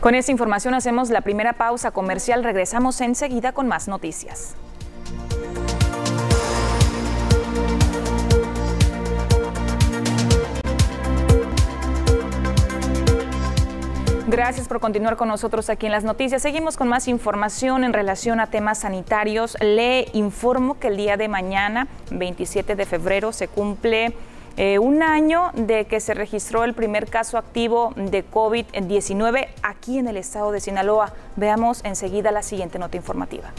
Con 0.00 0.14
esta 0.14 0.32
información 0.32 0.74
hacemos 0.74 1.10
la 1.10 1.20
primera 1.20 1.54
pausa 1.54 1.90
comercial. 1.90 2.44
Regresamos 2.44 3.00
enseguida 3.00 3.52
con 3.52 3.66
más 3.66 3.88
noticias. 3.88 4.56
Gracias 14.36 14.68
por 14.68 14.80
continuar 14.80 15.16
con 15.16 15.28
nosotros 15.28 15.70
aquí 15.70 15.86
en 15.86 15.92
las 15.92 16.04
noticias. 16.04 16.42
Seguimos 16.42 16.76
con 16.76 16.88
más 16.88 17.08
información 17.08 17.84
en 17.84 17.94
relación 17.94 18.38
a 18.38 18.48
temas 18.48 18.80
sanitarios. 18.80 19.56
Le 19.62 20.08
informo 20.12 20.78
que 20.78 20.88
el 20.88 20.98
día 20.98 21.16
de 21.16 21.26
mañana, 21.26 21.88
27 22.10 22.76
de 22.76 22.84
febrero, 22.84 23.32
se 23.32 23.48
cumple 23.48 24.12
eh, 24.58 24.78
un 24.78 25.02
año 25.02 25.52
de 25.54 25.86
que 25.86 26.00
se 26.00 26.12
registró 26.12 26.64
el 26.64 26.74
primer 26.74 27.08
caso 27.08 27.38
activo 27.38 27.94
de 27.96 28.30
COVID-19 28.30 29.48
aquí 29.62 29.98
en 29.98 30.06
el 30.06 30.18
estado 30.18 30.52
de 30.52 30.60
Sinaloa. 30.60 31.14
Veamos 31.36 31.82
enseguida 31.82 32.30
la 32.30 32.42
siguiente 32.42 32.78
nota 32.78 32.98
informativa. 32.98 33.52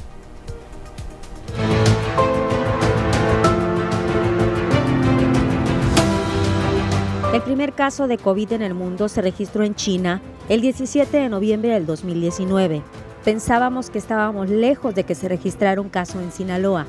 El 7.33 7.41
primer 7.41 7.73
caso 7.73 8.07
de 8.07 8.19
COVID 8.19 8.51
en 8.51 8.61
el 8.61 8.75
mundo 8.75 9.09
se 9.09 9.23
registró 9.23 9.63
en 9.63 9.73
China 9.73 10.21
el 10.49 10.61
17 10.61 11.17
de 11.17 11.27
noviembre 11.27 11.73
del 11.73 11.85
2019. 11.85 12.81
Pensábamos 13.25 13.89
que 13.89 13.97
estábamos 13.97 14.49
lejos 14.49 14.95
de 14.95 15.03
que 15.03 15.13
se 15.13 15.27
registrara 15.27 15.81
un 15.81 15.89
caso 15.89 16.21
en 16.21 16.31
Sinaloa. 16.31 16.85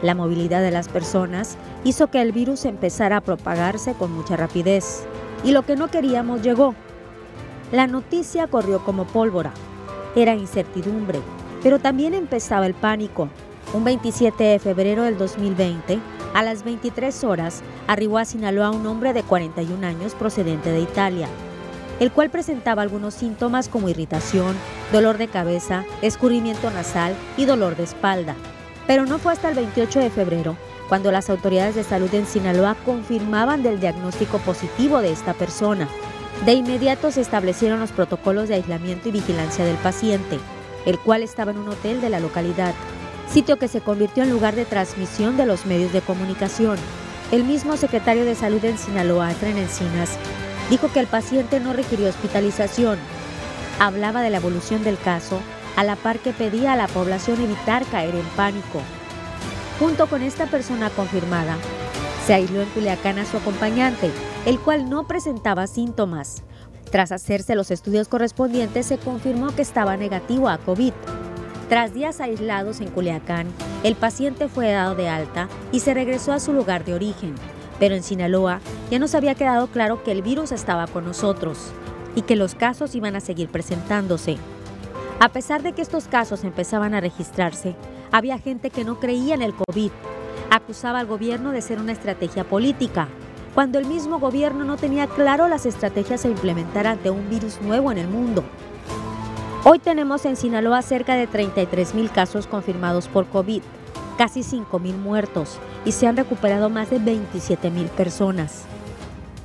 La 0.00 0.14
movilidad 0.14 0.62
de 0.62 0.70
las 0.70 0.88
personas 0.88 1.58
hizo 1.84 2.06
que 2.06 2.22
el 2.22 2.32
virus 2.32 2.64
empezara 2.64 3.18
a 3.18 3.20
propagarse 3.20 3.92
con 3.92 4.12
mucha 4.12 4.36
rapidez. 4.36 5.04
Y 5.44 5.52
lo 5.52 5.66
que 5.66 5.76
no 5.76 5.88
queríamos 5.88 6.40
llegó. 6.40 6.74
La 7.72 7.86
noticia 7.86 8.46
corrió 8.46 8.82
como 8.82 9.06
pólvora. 9.06 9.52
Era 10.16 10.34
incertidumbre, 10.34 11.20
pero 11.62 11.78
también 11.78 12.14
empezaba 12.14 12.66
el 12.66 12.74
pánico. 12.74 13.28
Un 13.74 13.84
27 13.84 14.42
de 14.42 14.58
febrero 14.58 15.02
del 15.02 15.18
2020, 15.18 15.98
a 16.32 16.42
las 16.42 16.64
23 16.64 17.22
horas, 17.24 17.62
arribó 17.86 18.16
a 18.16 18.24
Sinaloa 18.24 18.70
un 18.70 18.86
hombre 18.86 19.12
de 19.12 19.24
41 19.24 19.86
años 19.86 20.14
procedente 20.14 20.70
de 20.72 20.80
Italia 20.80 21.28
el 22.00 22.12
cual 22.12 22.30
presentaba 22.30 22.82
algunos 22.82 23.14
síntomas 23.14 23.68
como 23.68 23.88
irritación, 23.88 24.54
dolor 24.92 25.18
de 25.18 25.28
cabeza, 25.28 25.84
escurrimiento 26.02 26.70
nasal 26.70 27.14
y 27.36 27.44
dolor 27.44 27.76
de 27.76 27.84
espalda. 27.84 28.36
Pero 28.86 29.04
no 29.04 29.18
fue 29.18 29.32
hasta 29.32 29.48
el 29.48 29.54
28 29.54 30.00
de 30.00 30.10
febrero 30.10 30.56
cuando 30.88 31.12
las 31.12 31.28
autoridades 31.28 31.74
de 31.74 31.84
salud 31.84 32.12
en 32.14 32.26
Sinaloa 32.26 32.76
confirmaban 32.84 33.62
del 33.62 33.78
diagnóstico 33.80 34.38
positivo 34.38 35.00
de 35.00 35.12
esta 35.12 35.34
persona. 35.34 35.88
De 36.46 36.54
inmediato 36.54 37.10
se 37.10 37.20
establecieron 37.20 37.80
los 37.80 37.90
protocolos 37.90 38.48
de 38.48 38.54
aislamiento 38.54 39.08
y 39.08 39.12
vigilancia 39.12 39.64
del 39.64 39.76
paciente, 39.76 40.38
el 40.86 40.98
cual 40.98 41.22
estaba 41.22 41.50
en 41.50 41.58
un 41.58 41.68
hotel 41.68 42.00
de 42.00 42.08
la 42.08 42.20
localidad, 42.20 42.74
sitio 43.28 43.58
que 43.58 43.68
se 43.68 43.80
convirtió 43.80 44.22
en 44.22 44.30
lugar 44.30 44.54
de 44.54 44.64
transmisión 44.64 45.36
de 45.36 45.46
los 45.46 45.66
medios 45.66 45.92
de 45.92 46.00
comunicación. 46.00 46.78
El 47.30 47.44
mismo 47.44 47.76
secretario 47.76 48.24
de 48.24 48.34
Salud 48.34 48.64
en 48.64 48.78
Sinaloa, 48.78 49.34
Tren 49.34 49.58
dijo 50.70 50.92
que 50.92 51.00
el 51.00 51.06
paciente 51.06 51.60
no 51.60 51.72
requirió 51.72 52.08
hospitalización. 52.08 52.98
Hablaba 53.78 54.22
de 54.22 54.30
la 54.30 54.38
evolución 54.38 54.84
del 54.84 54.98
caso, 54.98 55.40
a 55.76 55.84
la 55.84 55.96
par 55.96 56.18
que 56.18 56.32
pedía 56.32 56.72
a 56.72 56.76
la 56.76 56.88
población 56.88 57.40
evitar 57.40 57.84
caer 57.86 58.14
en 58.14 58.26
pánico. 58.36 58.80
Junto 59.78 60.08
con 60.08 60.22
esta 60.22 60.46
persona 60.46 60.90
confirmada, 60.90 61.56
se 62.26 62.34
aisló 62.34 62.60
en 62.60 62.68
Culiacán 62.70 63.18
a 63.18 63.24
su 63.24 63.36
acompañante, 63.36 64.10
el 64.44 64.58
cual 64.58 64.90
no 64.90 65.06
presentaba 65.06 65.66
síntomas. 65.66 66.42
Tras 66.90 67.12
hacerse 67.12 67.54
los 67.54 67.70
estudios 67.70 68.08
correspondientes, 68.08 68.86
se 68.86 68.98
confirmó 68.98 69.54
que 69.54 69.62
estaba 69.62 69.96
negativo 69.96 70.48
a 70.48 70.58
COVID. 70.58 70.92
Tras 71.68 71.94
días 71.94 72.20
aislados 72.20 72.80
en 72.80 72.88
Culiacán, 72.88 73.46
el 73.84 73.94
paciente 73.94 74.48
fue 74.48 74.72
dado 74.72 74.94
de 74.94 75.08
alta 75.08 75.48
y 75.70 75.80
se 75.80 75.94
regresó 75.94 76.32
a 76.32 76.40
su 76.40 76.52
lugar 76.52 76.84
de 76.84 76.94
origen. 76.94 77.34
Pero 77.78 77.94
en 77.94 78.02
Sinaloa 78.02 78.60
ya 78.90 78.98
nos 78.98 79.14
había 79.14 79.34
quedado 79.34 79.68
claro 79.68 80.02
que 80.02 80.12
el 80.12 80.22
virus 80.22 80.52
estaba 80.52 80.86
con 80.86 81.04
nosotros 81.04 81.72
y 82.14 82.22
que 82.22 82.36
los 82.36 82.54
casos 82.54 82.94
iban 82.94 83.16
a 83.16 83.20
seguir 83.20 83.48
presentándose. 83.48 84.36
A 85.20 85.30
pesar 85.30 85.62
de 85.62 85.72
que 85.72 85.82
estos 85.82 86.06
casos 86.06 86.44
empezaban 86.44 86.94
a 86.94 87.00
registrarse, 87.00 87.74
había 88.12 88.38
gente 88.38 88.70
que 88.70 88.84
no 88.84 88.98
creía 89.00 89.34
en 89.34 89.42
el 89.42 89.54
COVID. 89.54 89.90
Acusaba 90.50 91.00
al 91.00 91.06
gobierno 91.06 91.52
de 91.52 91.60
ser 91.60 91.78
una 91.78 91.92
estrategia 91.92 92.44
política, 92.44 93.08
cuando 93.54 93.78
el 93.78 93.86
mismo 93.86 94.18
gobierno 94.18 94.64
no 94.64 94.76
tenía 94.76 95.06
claro 95.06 95.48
las 95.48 95.66
estrategias 95.66 96.24
a 96.24 96.28
implementar 96.28 96.86
ante 96.86 97.10
un 97.10 97.28
virus 97.28 97.60
nuevo 97.60 97.90
en 97.90 97.98
el 97.98 98.08
mundo. 98.08 98.44
Hoy 99.64 99.80
tenemos 99.80 100.24
en 100.24 100.36
Sinaloa 100.36 100.80
cerca 100.82 101.14
de 101.14 101.26
33 101.26 101.94
mil 101.94 102.10
casos 102.10 102.46
confirmados 102.46 103.08
por 103.08 103.26
COVID, 103.26 103.62
casi 104.18 104.42
5 104.42 104.80
mil 104.80 104.98
muertos 104.98 105.58
y 105.84 105.92
se 105.92 106.06
han 106.06 106.16
recuperado 106.16 106.68
más 106.68 106.90
de 106.90 106.98
27 106.98 107.70
mil 107.70 107.86
personas. 107.86 108.64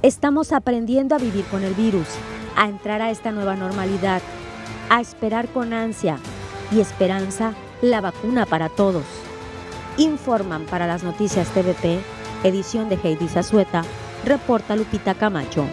Estamos 0.01 0.51
aprendiendo 0.51 1.15
a 1.15 1.20
vivir 1.20 1.46
con 1.46 1.63
el 1.63 1.75
virus, 1.75 2.08
a 2.58 2.68
entrar 2.68 3.01
a 3.01 3.12
esta 3.12 3.32
nueva 3.32 3.56
normalidad, 3.56 4.22
a 4.89 5.00
esperar 5.00 5.48
con 5.48 5.72
ansia 5.72 6.18
y 6.72 6.82
esperanza 6.82 7.53
la 7.82 8.01
vacuna 8.01 8.46
para 8.48 8.68
todos. 8.68 9.06
Informan 9.98 10.65
para 10.65 10.88
las 10.88 11.03
noticias 11.03 11.48
TVP, 11.50 12.00
edición 12.44 12.89
de 12.89 12.98
Heidi 13.01 13.27
Zazueta, 13.27 13.84
reporta 14.25 14.75
Lupita 14.75 15.13
Camacho. 15.13 15.65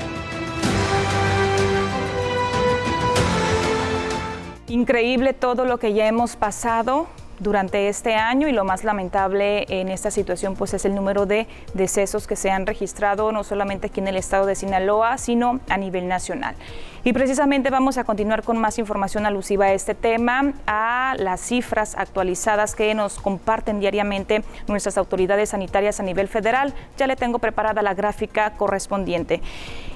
Increíble 4.68 5.32
todo 5.32 5.64
lo 5.64 5.78
que 5.78 5.94
ya 5.94 6.06
hemos 6.06 6.36
pasado 6.36 7.08
durante 7.40 7.88
este 7.88 8.14
año 8.14 8.46
y 8.46 8.52
lo 8.52 8.64
más 8.64 8.84
lamentable 8.84 9.66
en 9.68 9.88
esta 9.88 10.10
situación 10.10 10.54
pues 10.54 10.74
es 10.74 10.84
el 10.84 10.94
número 10.94 11.26
de 11.26 11.48
decesos 11.74 12.26
que 12.26 12.36
se 12.36 12.50
han 12.50 12.66
registrado 12.66 13.32
no 13.32 13.42
solamente 13.42 13.88
aquí 13.88 14.00
en 14.00 14.08
el 14.08 14.16
estado 14.16 14.46
de 14.46 14.54
Sinaloa, 14.54 15.18
sino 15.18 15.60
a 15.68 15.76
nivel 15.76 16.06
nacional. 16.06 16.54
Y 17.02 17.14
precisamente 17.14 17.70
vamos 17.70 17.96
a 17.96 18.04
continuar 18.04 18.42
con 18.42 18.58
más 18.58 18.78
información 18.78 19.24
alusiva 19.24 19.64
a 19.66 19.72
este 19.72 19.94
tema, 19.94 20.52
a 20.66 21.14
las 21.18 21.40
cifras 21.40 21.94
actualizadas 21.96 22.74
que 22.74 22.94
nos 22.94 23.18
comparten 23.18 23.80
diariamente 23.80 24.44
nuestras 24.68 24.98
autoridades 24.98 25.48
sanitarias 25.50 25.98
a 25.98 26.02
nivel 26.02 26.28
federal. 26.28 26.74
Ya 26.98 27.06
le 27.06 27.16
tengo 27.16 27.38
preparada 27.38 27.80
la 27.80 27.94
gráfica 27.94 28.50
correspondiente. 28.52 29.40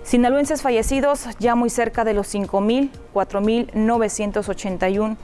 Sinaloenses 0.04 0.62
fallecidos 0.62 1.28
ya 1.40 1.56
muy 1.56 1.70
cerca 1.70 2.06
de 2.06 2.14
los 2.14 2.34
5.000, 2.34 2.90
4.981 3.14 5.18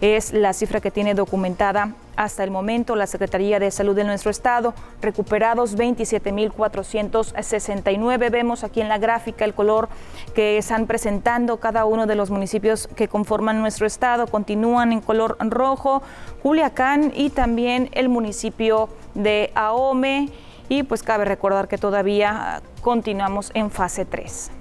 es 0.00 0.32
la 0.32 0.52
cifra 0.52 0.80
que 0.80 0.90
tiene 0.90 1.14
documentada 1.14 1.94
hasta 2.16 2.42
el 2.44 2.50
momento 2.50 2.96
la 2.96 3.06
Secretaría 3.06 3.58
de 3.58 3.70
Salud 3.70 3.94
de 3.94 4.04
nuestro 4.04 4.30
estado. 4.30 4.72
Recuperados 5.00 5.74
27.469. 5.76 8.30
Vemos 8.30 8.62
aquí 8.64 8.80
en 8.80 8.88
la 8.88 8.96
gráfica 8.98 9.44
el 9.44 9.52
color 9.54 9.88
que 10.34 10.56
están 10.58 10.86
presentando 10.86 11.60
cada 11.60 11.84
uno 11.86 12.06
de 12.06 12.14
los 12.14 12.30
municipios 12.30 12.86
que 12.88 13.08
conforman 13.08 13.60
nuestro 13.60 13.86
estado. 13.86 14.26
Continúan 14.26 14.92
en 14.92 15.00
color 15.00 15.38
rojo, 15.40 16.02
Culiacán 16.42 17.12
y 17.14 17.30
también 17.30 17.88
el 17.92 18.10
municipio 18.10 18.90
de 19.14 19.50
Ahome. 19.54 20.28
Y 20.68 20.82
pues 20.82 21.02
cabe 21.02 21.24
recordar 21.24 21.68
que 21.68 21.78
todavía 21.78 22.60
continuamos 22.82 23.50
en 23.54 23.70
fase 23.70 24.04
3. 24.04 24.59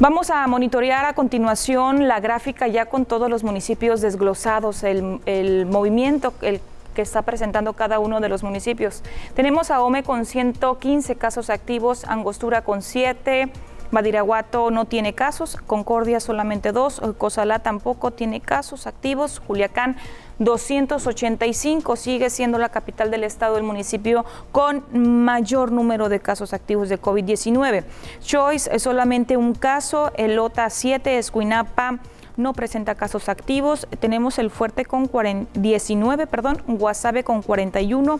Vamos 0.00 0.30
a 0.30 0.46
monitorear 0.46 1.04
a 1.04 1.12
continuación 1.12 2.08
la 2.08 2.20
gráfica 2.20 2.66
ya 2.66 2.86
con 2.86 3.04
todos 3.04 3.28
los 3.28 3.44
municipios 3.44 4.00
desglosados, 4.00 4.82
el, 4.82 5.66
movimiento 5.66 6.32
el 6.40 6.62
que 6.94 7.02
está 7.02 7.20
presentando 7.20 7.74
cada 7.74 7.98
uno 7.98 8.18
de 8.20 8.30
los 8.30 8.42
municipios. 8.42 9.02
Tenemos 9.34 9.70
a 9.70 9.82
Ome 9.82 10.02
con 10.02 10.24
115 10.24 11.16
casos 11.16 11.50
activos, 11.50 12.04
Angostura 12.06 12.62
con 12.62 12.80
7, 12.80 13.50
Badiraguato 13.90 14.70
no 14.70 14.84
tiene 14.84 15.14
casos, 15.14 15.56
Concordia 15.66 16.20
solamente 16.20 16.72
dos, 16.72 17.00
Cozalá 17.18 17.58
tampoco 17.58 18.10
tiene 18.10 18.40
casos 18.40 18.86
activos, 18.86 19.40
Juliacán 19.46 19.96
285 20.38 21.96
sigue 21.96 22.30
siendo 22.30 22.58
la 22.58 22.70
capital 22.70 23.10
del 23.10 23.24
estado, 23.24 23.58
el 23.58 23.62
municipio 23.62 24.24
con 24.52 24.84
mayor 24.92 25.70
número 25.70 26.08
de 26.08 26.20
casos 26.20 26.54
activos 26.54 26.88
de 26.88 27.00
COVID-19. 27.00 27.84
Choice 28.20 28.70
es 28.74 28.82
solamente 28.82 29.36
un 29.36 29.54
caso, 29.54 30.12
el 30.16 30.38
OTA 30.38 30.70
7, 30.70 31.18
Escuinapa 31.18 31.98
no 32.36 32.54
presenta 32.54 32.94
casos 32.94 33.28
activos. 33.28 33.86
Tenemos 34.00 34.38
el 34.38 34.50
Fuerte 34.50 34.84
con 34.84 35.10
19, 35.54 36.26
perdón, 36.26 36.62
Guasave 36.66 37.22
con 37.22 37.42
41, 37.42 38.18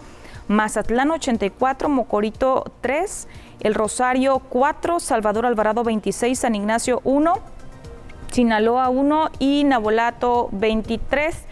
Mazatlán 0.51 1.13
84, 1.13 1.89
Mocorito 1.89 2.65
3 2.81 3.29
el 3.61 3.75
Rosario 3.75 4.41
4, 4.49 4.99
Salvador 4.99 5.47
Alvarado 5.47 5.85
26, 5.85 6.37
San 6.37 6.57
Ignacio 6.57 7.01
1, 7.05 7.35
Sinaloa 8.33 8.89
1 8.89 9.31
y 9.39 9.63
Nabolato 9.63 10.49
23. 10.51 11.45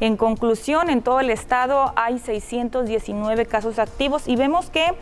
En 0.00 0.18
conclusión, 0.18 0.90
en 0.90 1.00
todo 1.00 1.20
el 1.20 1.30
estado 1.30 1.92
hay 1.96 2.18
619 2.18 3.46
casos 3.46 3.78
activos 3.78 4.28
y 4.28 4.36
vemos 4.36 4.68
que 4.68 4.92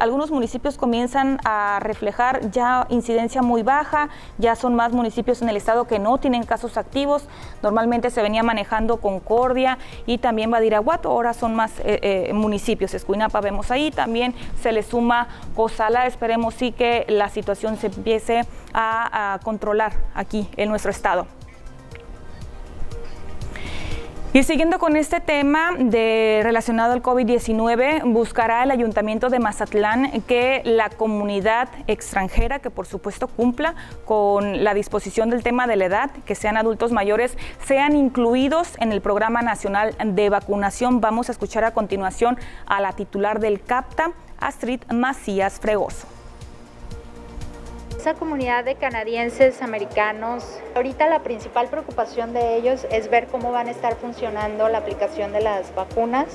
algunos 0.00 0.30
municipios 0.30 0.76
comienzan 0.76 1.38
a 1.44 1.78
reflejar 1.80 2.50
ya 2.50 2.86
incidencia 2.88 3.42
muy 3.42 3.62
baja, 3.62 4.08
ya 4.38 4.56
son 4.56 4.74
más 4.74 4.92
municipios 4.92 5.42
en 5.42 5.48
el 5.48 5.56
estado 5.56 5.86
que 5.86 5.98
no 5.98 6.18
tienen 6.18 6.44
casos 6.44 6.76
activos. 6.76 7.26
Normalmente 7.62 8.10
se 8.10 8.22
venía 8.22 8.42
manejando 8.42 8.98
Concordia 8.98 9.78
y 10.06 10.18
también 10.18 10.50
Badiraguato, 10.50 11.10
ahora 11.10 11.34
son 11.34 11.54
más 11.54 11.78
eh, 11.80 12.00
eh, 12.02 12.32
municipios. 12.32 12.94
Escuinapa 12.94 13.40
vemos 13.40 13.70
ahí, 13.70 13.90
también 13.90 14.34
se 14.60 14.72
le 14.72 14.82
suma 14.82 15.28
Cozala. 15.54 16.06
Esperemos 16.06 16.54
sí 16.54 16.72
que 16.72 17.04
la 17.08 17.28
situación 17.28 17.76
se 17.76 17.88
empiece 17.88 18.42
a 18.74 19.40
controlar 19.42 19.92
aquí 20.14 20.48
en 20.56 20.68
nuestro 20.68 20.90
estado. 20.90 21.37
Y 24.38 24.44
siguiendo 24.44 24.78
con 24.78 24.94
este 24.94 25.18
tema 25.18 25.72
de 25.76 26.42
relacionado 26.44 26.92
al 26.92 27.02
COVID-19, 27.02 28.04
buscará 28.04 28.62
el 28.62 28.70
Ayuntamiento 28.70 29.30
de 29.30 29.40
Mazatlán 29.40 30.22
que 30.28 30.62
la 30.64 30.90
comunidad 30.90 31.68
extranjera, 31.88 32.60
que 32.60 32.70
por 32.70 32.86
supuesto 32.86 33.26
cumpla 33.26 33.74
con 34.04 34.62
la 34.62 34.74
disposición 34.74 35.28
del 35.28 35.42
tema 35.42 35.66
de 35.66 35.74
la 35.74 35.86
edad, 35.86 36.10
que 36.24 36.36
sean 36.36 36.56
adultos 36.56 36.92
mayores, 36.92 37.36
sean 37.66 37.96
incluidos 37.96 38.76
en 38.78 38.92
el 38.92 39.00
Programa 39.00 39.42
Nacional 39.42 39.96
de 40.04 40.30
Vacunación. 40.30 41.00
Vamos 41.00 41.30
a 41.30 41.32
escuchar 41.32 41.64
a 41.64 41.72
continuación 41.72 42.38
a 42.66 42.80
la 42.80 42.92
titular 42.92 43.40
del 43.40 43.60
CAPTA, 43.60 44.12
Astrid 44.38 44.82
Macías 44.92 45.58
Fregoso. 45.58 46.17
Esa 47.98 48.14
comunidad 48.14 48.62
de 48.64 48.76
canadienses, 48.76 49.60
americanos, 49.60 50.44
ahorita 50.76 51.08
la 51.08 51.24
principal 51.24 51.66
preocupación 51.66 52.32
de 52.32 52.54
ellos 52.54 52.86
es 52.92 53.10
ver 53.10 53.26
cómo 53.26 53.50
van 53.50 53.66
a 53.66 53.72
estar 53.72 53.96
funcionando 53.96 54.68
la 54.68 54.78
aplicación 54.78 55.32
de 55.32 55.40
las 55.40 55.74
vacunas 55.74 56.28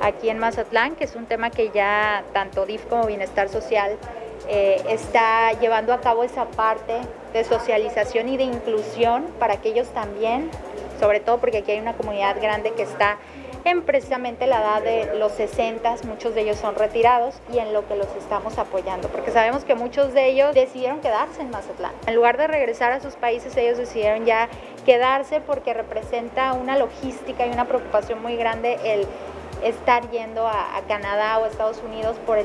aquí 0.00 0.30
en 0.30 0.38
Mazatlán, 0.38 0.94
que 0.94 1.02
es 1.02 1.16
un 1.16 1.26
tema 1.26 1.50
que 1.50 1.70
ya 1.70 2.22
tanto 2.32 2.64
DIF 2.64 2.86
como 2.86 3.06
Bienestar 3.06 3.48
Social 3.48 3.98
eh, 4.48 4.80
está 4.88 5.50
llevando 5.54 5.92
a 5.92 6.00
cabo 6.00 6.22
esa 6.22 6.44
parte 6.44 7.00
de 7.32 7.42
socialización 7.42 8.28
y 8.28 8.36
de 8.36 8.44
inclusión 8.44 9.24
para 9.40 9.56
que 9.56 9.70
ellos 9.70 9.88
también, 9.88 10.48
sobre 11.00 11.18
todo 11.18 11.38
porque 11.38 11.58
aquí 11.58 11.72
hay 11.72 11.80
una 11.80 11.94
comunidad 11.94 12.40
grande 12.40 12.70
que 12.74 12.82
está 12.82 13.18
en 13.64 13.82
precisamente 13.82 14.46
la 14.46 14.60
edad 14.60 14.82
de 14.82 15.18
los 15.18 15.32
60, 15.32 15.96
muchos 16.06 16.34
de 16.34 16.42
ellos 16.42 16.58
son 16.58 16.74
retirados 16.74 17.34
y 17.52 17.58
en 17.58 17.72
lo 17.72 17.86
que 17.86 17.96
los 17.96 18.08
estamos 18.16 18.58
apoyando, 18.58 19.08
porque 19.08 19.30
sabemos 19.30 19.64
que 19.64 19.74
muchos 19.74 20.12
de 20.14 20.28
ellos 20.28 20.54
decidieron 20.54 21.00
quedarse 21.00 21.42
en 21.42 21.50
Mazatlán. 21.50 21.92
En 22.06 22.14
lugar 22.14 22.36
de 22.38 22.46
regresar 22.46 22.92
a 22.92 23.00
sus 23.00 23.14
países, 23.14 23.56
ellos 23.56 23.78
decidieron 23.78 24.24
ya 24.24 24.48
quedarse 24.84 25.40
porque 25.40 25.74
representa 25.74 26.52
una 26.52 26.78
logística 26.78 27.46
y 27.46 27.50
una 27.50 27.66
preocupación 27.66 28.22
muy 28.22 28.36
grande 28.36 28.78
el 28.84 29.06
estar 29.62 30.10
yendo 30.10 30.46
a, 30.46 30.80
Canadá 30.88 31.38
o 31.38 31.46
Estados 31.46 31.80
Unidos 31.86 32.16
por 32.26 32.38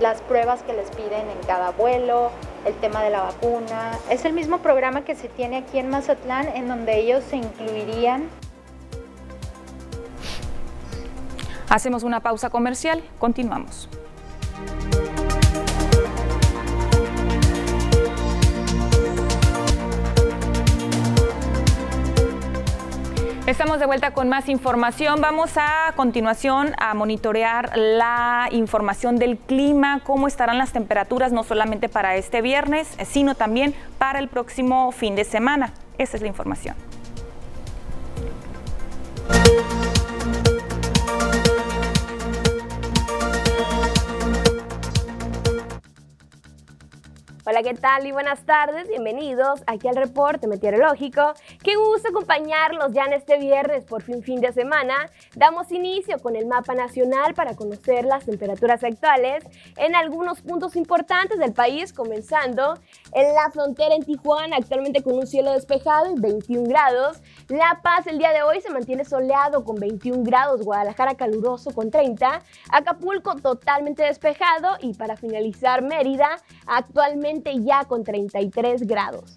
las 0.00 0.20
pruebas 0.22 0.62
que 0.62 0.72
les 0.72 0.90
piden 0.90 1.30
en 1.30 1.46
cada 1.46 1.70
vuelo, 1.70 2.30
el 2.66 2.74
tema 2.74 3.02
de 3.02 3.10
la 3.10 3.22
vacuna. 3.22 3.92
Es 4.10 4.24
el 4.24 4.32
mismo 4.32 4.58
programa 4.58 5.04
que 5.04 5.14
se 5.14 5.28
tiene 5.28 5.58
aquí 5.58 5.78
en 5.78 5.88
Mazatlán, 5.88 6.48
en 6.48 6.68
donde 6.68 6.98
ellos 6.98 7.24
se 7.24 7.36
incluirían 7.36 8.28
Hacemos 11.70 12.02
una 12.02 12.18
pausa 12.18 12.50
comercial, 12.50 13.00
continuamos. 13.20 13.88
Estamos 23.46 23.78
de 23.78 23.86
vuelta 23.86 24.12
con 24.12 24.28
más 24.28 24.48
información. 24.48 25.20
Vamos 25.20 25.52
a 25.56 25.92
continuación 25.94 26.72
a 26.76 26.92
monitorear 26.94 27.70
la 27.76 28.48
información 28.50 29.16
del 29.16 29.38
clima, 29.38 30.00
cómo 30.04 30.26
estarán 30.26 30.58
las 30.58 30.72
temperaturas, 30.72 31.30
no 31.30 31.44
solamente 31.44 31.88
para 31.88 32.16
este 32.16 32.42
viernes, 32.42 32.88
sino 33.06 33.36
también 33.36 33.74
para 33.96 34.18
el 34.18 34.26
próximo 34.26 34.90
fin 34.90 35.14
de 35.14 35.22
semana. 35.22 35.72
Esa 35.98 36.16
es 36.16 36.22
la 36.22 36.28
información. 36.28 36.74
Hola, 47.50 47.64
¿qué 47.64 47.74
tal? 47.74 48.06
Y 48.06 48.12
buenas 48.12 48.46
tardes, 48.46 48.86
bienvenidos 48.86 49.64
aquí 49.66 49.88
al 49.88 49.96
reporte 49.96 50.46
meteorológico. 50.46 51.34
Qué 51.64 51.74
gusto 51.74 52.10
acompañarlos 52.10 52.92
ya 52.92 53.06
en 53.06 53.14
este 53.14 53.40
viernes, 53.40 53.84
por 53.86 54.02
fin 54.02 54.22
fin 54.22 54.40
de 54.40 54.52
semana. 54.52 54.94
Damos 55.36 55.70
inicio 55.70 56.18
con 56.18 56.34
el 56.34 56.46
mapa 56.46 56.74
nacional 56.74 57.34
para 57.34 57.54
conocer 57.54 58.04
las 58.04 58.24
temperaturas 58.24 58.82
actuales 58.82 59.44
en 59.76 59.94
algunos 59.94 60.40
puntos 60.40 60.74
importantes 60.74 61.38
del 61.38 61.52
país, 61.52 61.92
comenzando 61.92 62.74
en 63.12 63.32
la 63.34 63.48
frontera 63.52 63.94
en 63.94 64.02
Tijuana, 64.02 64.56
actualmente 64.56 65.04
con 65.04 65.14
un 65.14 65.28
cielo 65.28 65.52
despejado 65.52 66.10
y 66.10 66.20
21 66.20 66.68
grados. 66.68 67.22
La 67.48 67.80
Paz 67.80 68.08
el 68.08 68.18
día 68.18 68.32
de 68.32 68.42
hoy 68.42 68.60
se 68.60 68.70
mantiene 68.70 69.04
soleado 69.04 69.64
con 69.64 69.76
21 69.76 70.24
grados, 70.24 70.62
Guadalajara 70.62 71.14
caluroso 71.14 71.70
con 71.70 71.92
30, 71.92 72.42
Acapulco 72.72 73.36
totalmente 73.36 74.02
despejado 74.02 74.78
y 74.80 74.94
para 74.94 75.16
finalizar 75.16 75.82
Mérida 75.82 76.38
actualmente 76.66 77.52
ya 77.62 77.84
con 77.84 78.02
33 78.02 78.84
grados. 78.84 79.36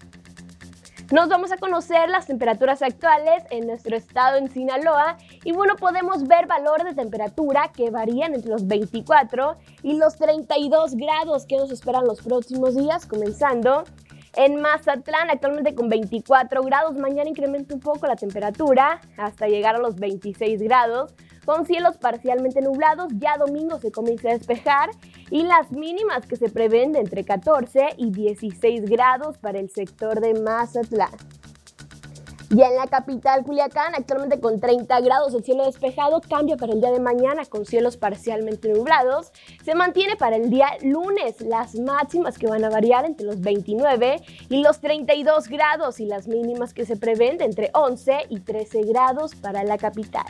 Nos 1.12 1.28
vamos 1.28 1.52
a 1.52 1.58
conocer 1.58 2.08
las 2.08 2.26
temperaturas 2.26 2.80
actuales 2.80 3.44
en 3.50 3.66
nuestro 3.66 3.94
estado 3.94 4.38
en 4.38 4.50
Sinaloa 4.50 5.18
y 5.44 5.52
bueno, 5.52 5.76
podemos 5.76 6.26
ver 6.26 6.46
valores 6.46 6.86
de 6.86 6.94
temperatura 6.94 7.70
que 7.76 7.90
varían 7.90 8.34
entre 8.34 8.50
los 8.50 8.66
24 8.66 9.56
y 9.82 9.98
los 9.98 10.16
32 10.16 10.94
grados 10.94 11.44
que 11.44 11.58
nos 11.58 11.70
esperan 11.70 12.06
los 12.06 12.22
próximos 12.22 12.74
días, 12.74 13.04
comenzando 13.04 13.84
en 14.34 14.60
Mazatlán, 14.60 15.30
actualmente 15.30 15.74
con 15.74 15.90
24 15.90 16.62
grados, 16.62 16.96
mañana 16.96 17.28
incrementa 17.28 17.74
un 17.74 17.80
poco 17.80 18.06
la 18.06 18.16
temperatura 18.16 19.00
hasta 19.18 19.46
llegar 19.46 19.76
a 19.76 19.78
los 19.78 19.96
26 19.96 20.62
grados 20.62 21.14
con 21.44 21.66
cielos 21.66 21.96
parcialmente 21.96 22.60
nublados. 22.60 23.12
Ya 23.18 23.36
domingo 23.38 23.78
se 23.78 23.92
comienza 23.92 24.28
a 24.28 24.32
despejar 24.32 24.90
y 25.30 25.42
las 25.42 25.72
mínimas 25.72 26.26
que 26.26 26.36
se 26.36 26.48
prevén 26.48 26.92
de 26.92 27.00
entre 27.00 27.24
14 27.24 27.94
y 27.96 28.10
16 28.10 28.84
grados 28.86 29.38
para 29.38 29.58
el 29.58 29.70
sector 29.70 30.20
de 30.20 30.34
Mazatlán. 30.40 31.10
Ya 32.50 32.68
en 32.68 32.76
la 32.76 32.86
capital 32.86 33.42
Culiacán, 33.42 33.94
actualmente 33.96 34.38
con 34.38 34.60
30 34.60 35.00
grados 35.00 35.34
el 35.34 35.42
cielo 35.42 35.64
despejado, 35.64 36.20
cambia 36.20 36.56
para 36.56 36.72
el 36.72 36.80
día 36.80 36.92
de 36.92 37.00
mañana 37.00 37.44
con 37.46 37.64
cielos 37.64 37.96
parcialmente 37.96 38.68
nublados. 38.68 39.32
Se 39.64 39.74
mantiene 39.74 40.14
para 40.14 40.36
el 40.36 40.50
día 40.50 40.68
lunes 40.82 41.40
las 41.40 41.74
máximas 41.74 42.38
que 42.38 42.46
van 42.46 42.64
a 42.64 42.70
variar 42.70 43.06
entre 43.06 43.26
los 43.26 43.40
29 43.40 44.20
y 44.50 44.62
los 44.62 44.78
32 44.78 45.48
grados 45.48 45.98
y 45.98 46.06
las 46.06 46.28
mínimas 46.28 46.74
que 46.74 46.86
se 46.86 46.96
prevén 46.96 47.38
de 47.38 47.46
entre 47.46 47.70
11 47.74 48.26
y 48.28 48.38
13 48.40 48.82
grados 48.82 49.34
para 49.34 49.64
la 49.64 49.76
capital. 49.76 50.26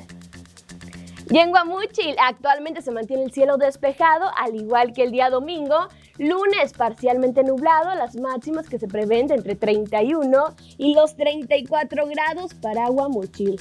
Y 1.31 1.39
en 1.39 1.51
Guamuchil 1.51 2.17
actualmente 2.19 2.83
se 2.83 2.91
mantiene 2.91 3.25
el 3.25 3.33
cielo 3.33 3.57
despejado, 3.57 4.31
al 4.37 4.55
igual 4.55 4.93
que 4.93 5.05
el 5.05 5.11
día 5.11 5.31
domingo. 5.31 5.89
Lunes 6.19 6.73
parcialmente 6.75 7.43
nublado, 7.43 7.95
las 7.95 8.17
máximas 8.17 8.69
que 8.69 8.79
se 8.79 8.87
prevén 8.87 9.31
entre 9.33 9.55
31 9.55 10.55
y 10.77 10.95
los 10.95 11.17
34 11.17 12.07
grados 12.07 12.55
para 12.55 12.89
Guamuchil. 12.89 13.61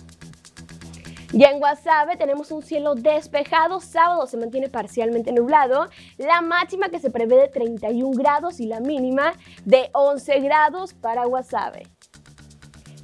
Y 1.32 1.46
en 1.46 1.58
Guasave 1.58 2.16
tenemos 2.16 2.52
un 2.52 2.62
cielo 2.62 2.94
despejado, 2.94 3.80
sábado 3.80 4.28
se 4.28 4.38
mantiene 4.38 4.70
parcialmente 4.70 5.32
nublado, 5.32 5.88
la 6.18 6.42
máxima 6.42 6.90
que 6.90 7.00
se 7.00 7.10
prevé 7.10 7.38
de 7.38 7.48
31 7.48 8.12
grados 8.12 8.60
y 8.60 8.68
la 8.68 8.82
mínima 8.82 9.34
de 9.66 9.90
11 9.94 10.42
grados 10.42 10.94
para 10.94 11.26
Guasave. 11.26 11.88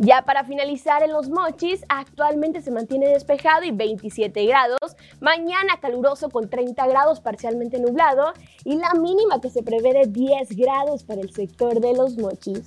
Ya 0.02 0.22
para 0.22 0.46
finalizar 0.46 1.04
en 1.04 1.12
los 1.12 1.28
mochis, 1.30 1.84
actualmente 1.90 2.62
se 2.62 2.72
mantiene 2.72 3.10
despejado 3.10 3.66
y 3.66 3.72
27 3.72 4.46
grados. 4.46 4.96
Mañana 5.20 5.78
caluroso 5.82 6.30
con 6.30 6.50
30 6.50 6.88
grados 6.88 7.20
parcialmente 7.20 7.82
nublado 7.82 8.32
y 8.64 8.78
la 8.78 8.94
mínima 8.94 9.42
que 9.42 9.50
se 9.50 9.62
prevé 9.62 9.92
de 9.92 10.06
10 10.06 10.56
grados 10.56 11.04
para 11.04 11.20
el 11.20 11.34
sector 11.34 11.82
de 11.82 11.94
los 11.96 12.18
mochis. 12.18 12.64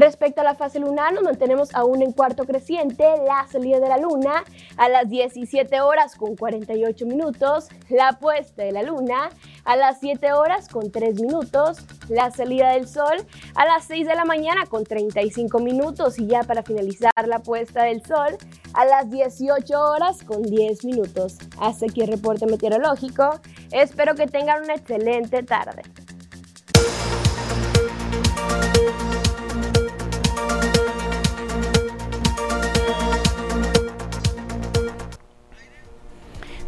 Respecto 0.00 0.40
a 0.40 0.44
la 0.44 0.54
fase 0.54 0.80
lunar, 0.80 1.12
nos 1.12 1.24
mantenemos 1.24 1.74
aún 1.74 2.00
en 2.00 2.12
cuarto 2.12 2.46
creciente, 2.46 3.04
la 3.26 3.46
salida 3.52 3.80
de 3.80 3.88
la 3.90 3.98
luna 3.98 4.44
a 4.78 4.88
las 4.88 5.10
17 5.10 5.82
horas 5.82 6.16
con 6.16 6.36
48 6.36 7.04
minutos, 7.04 7.68
la 7.90 8.12
puesta 8.18 8.62
de 8.62 8.72
la 8.72 8.82
luna 8.82 9.28
a 9.66 9.76
las 9.76 10.00
7 10.00 10.32
horas 10.32 10.68
con 10.68 10.90
3 10.90 11.20
minutos, 11.20 11.84
la 12.08 12.30
salida 12.30 12.70
del 12.70 12.88
sol 12.88 13.26
a 13.54 13.66
las 13.66 13.84
6 13.88 14.06
de 14.06 14.14
la 14.14 14.24
mañana 14.24 14.64
con 14.64 14.84
35 14.84 15.58
minutos 15.58 16.18
y 16.18 16.26
ya 16.28 16.44
para 16.44 16.62
finalizar 16.62 17.12
la 17.26 17.40
puesta 17.40 17.82
del 17.82 18.02
sol 18.02 18.38
a 18.72 18.86
las 18.86 19.10
18 19.10 19.78
horas 19.78 20.24
con 20.24 20.40
10 20.40 20.82
minutos. 20.86 21.36
Hasta 21.60 21.84
aquí 21.84 22.00
el 22.00 22.08
reporte 22.08 22.46
meteorológico. 22.46 23.38
Espero 23.70 24.14
que 24.14 24.26
tengan 24.26 24.64
una 24.64 24.76
excelente 24.76 25.42
tarde. 25.42 25.82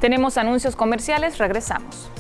Tenemos 0.03 0.37
anuncios 0.37 0.75
comerciales, 0.75 1.39
regresamos. 1.39 2.11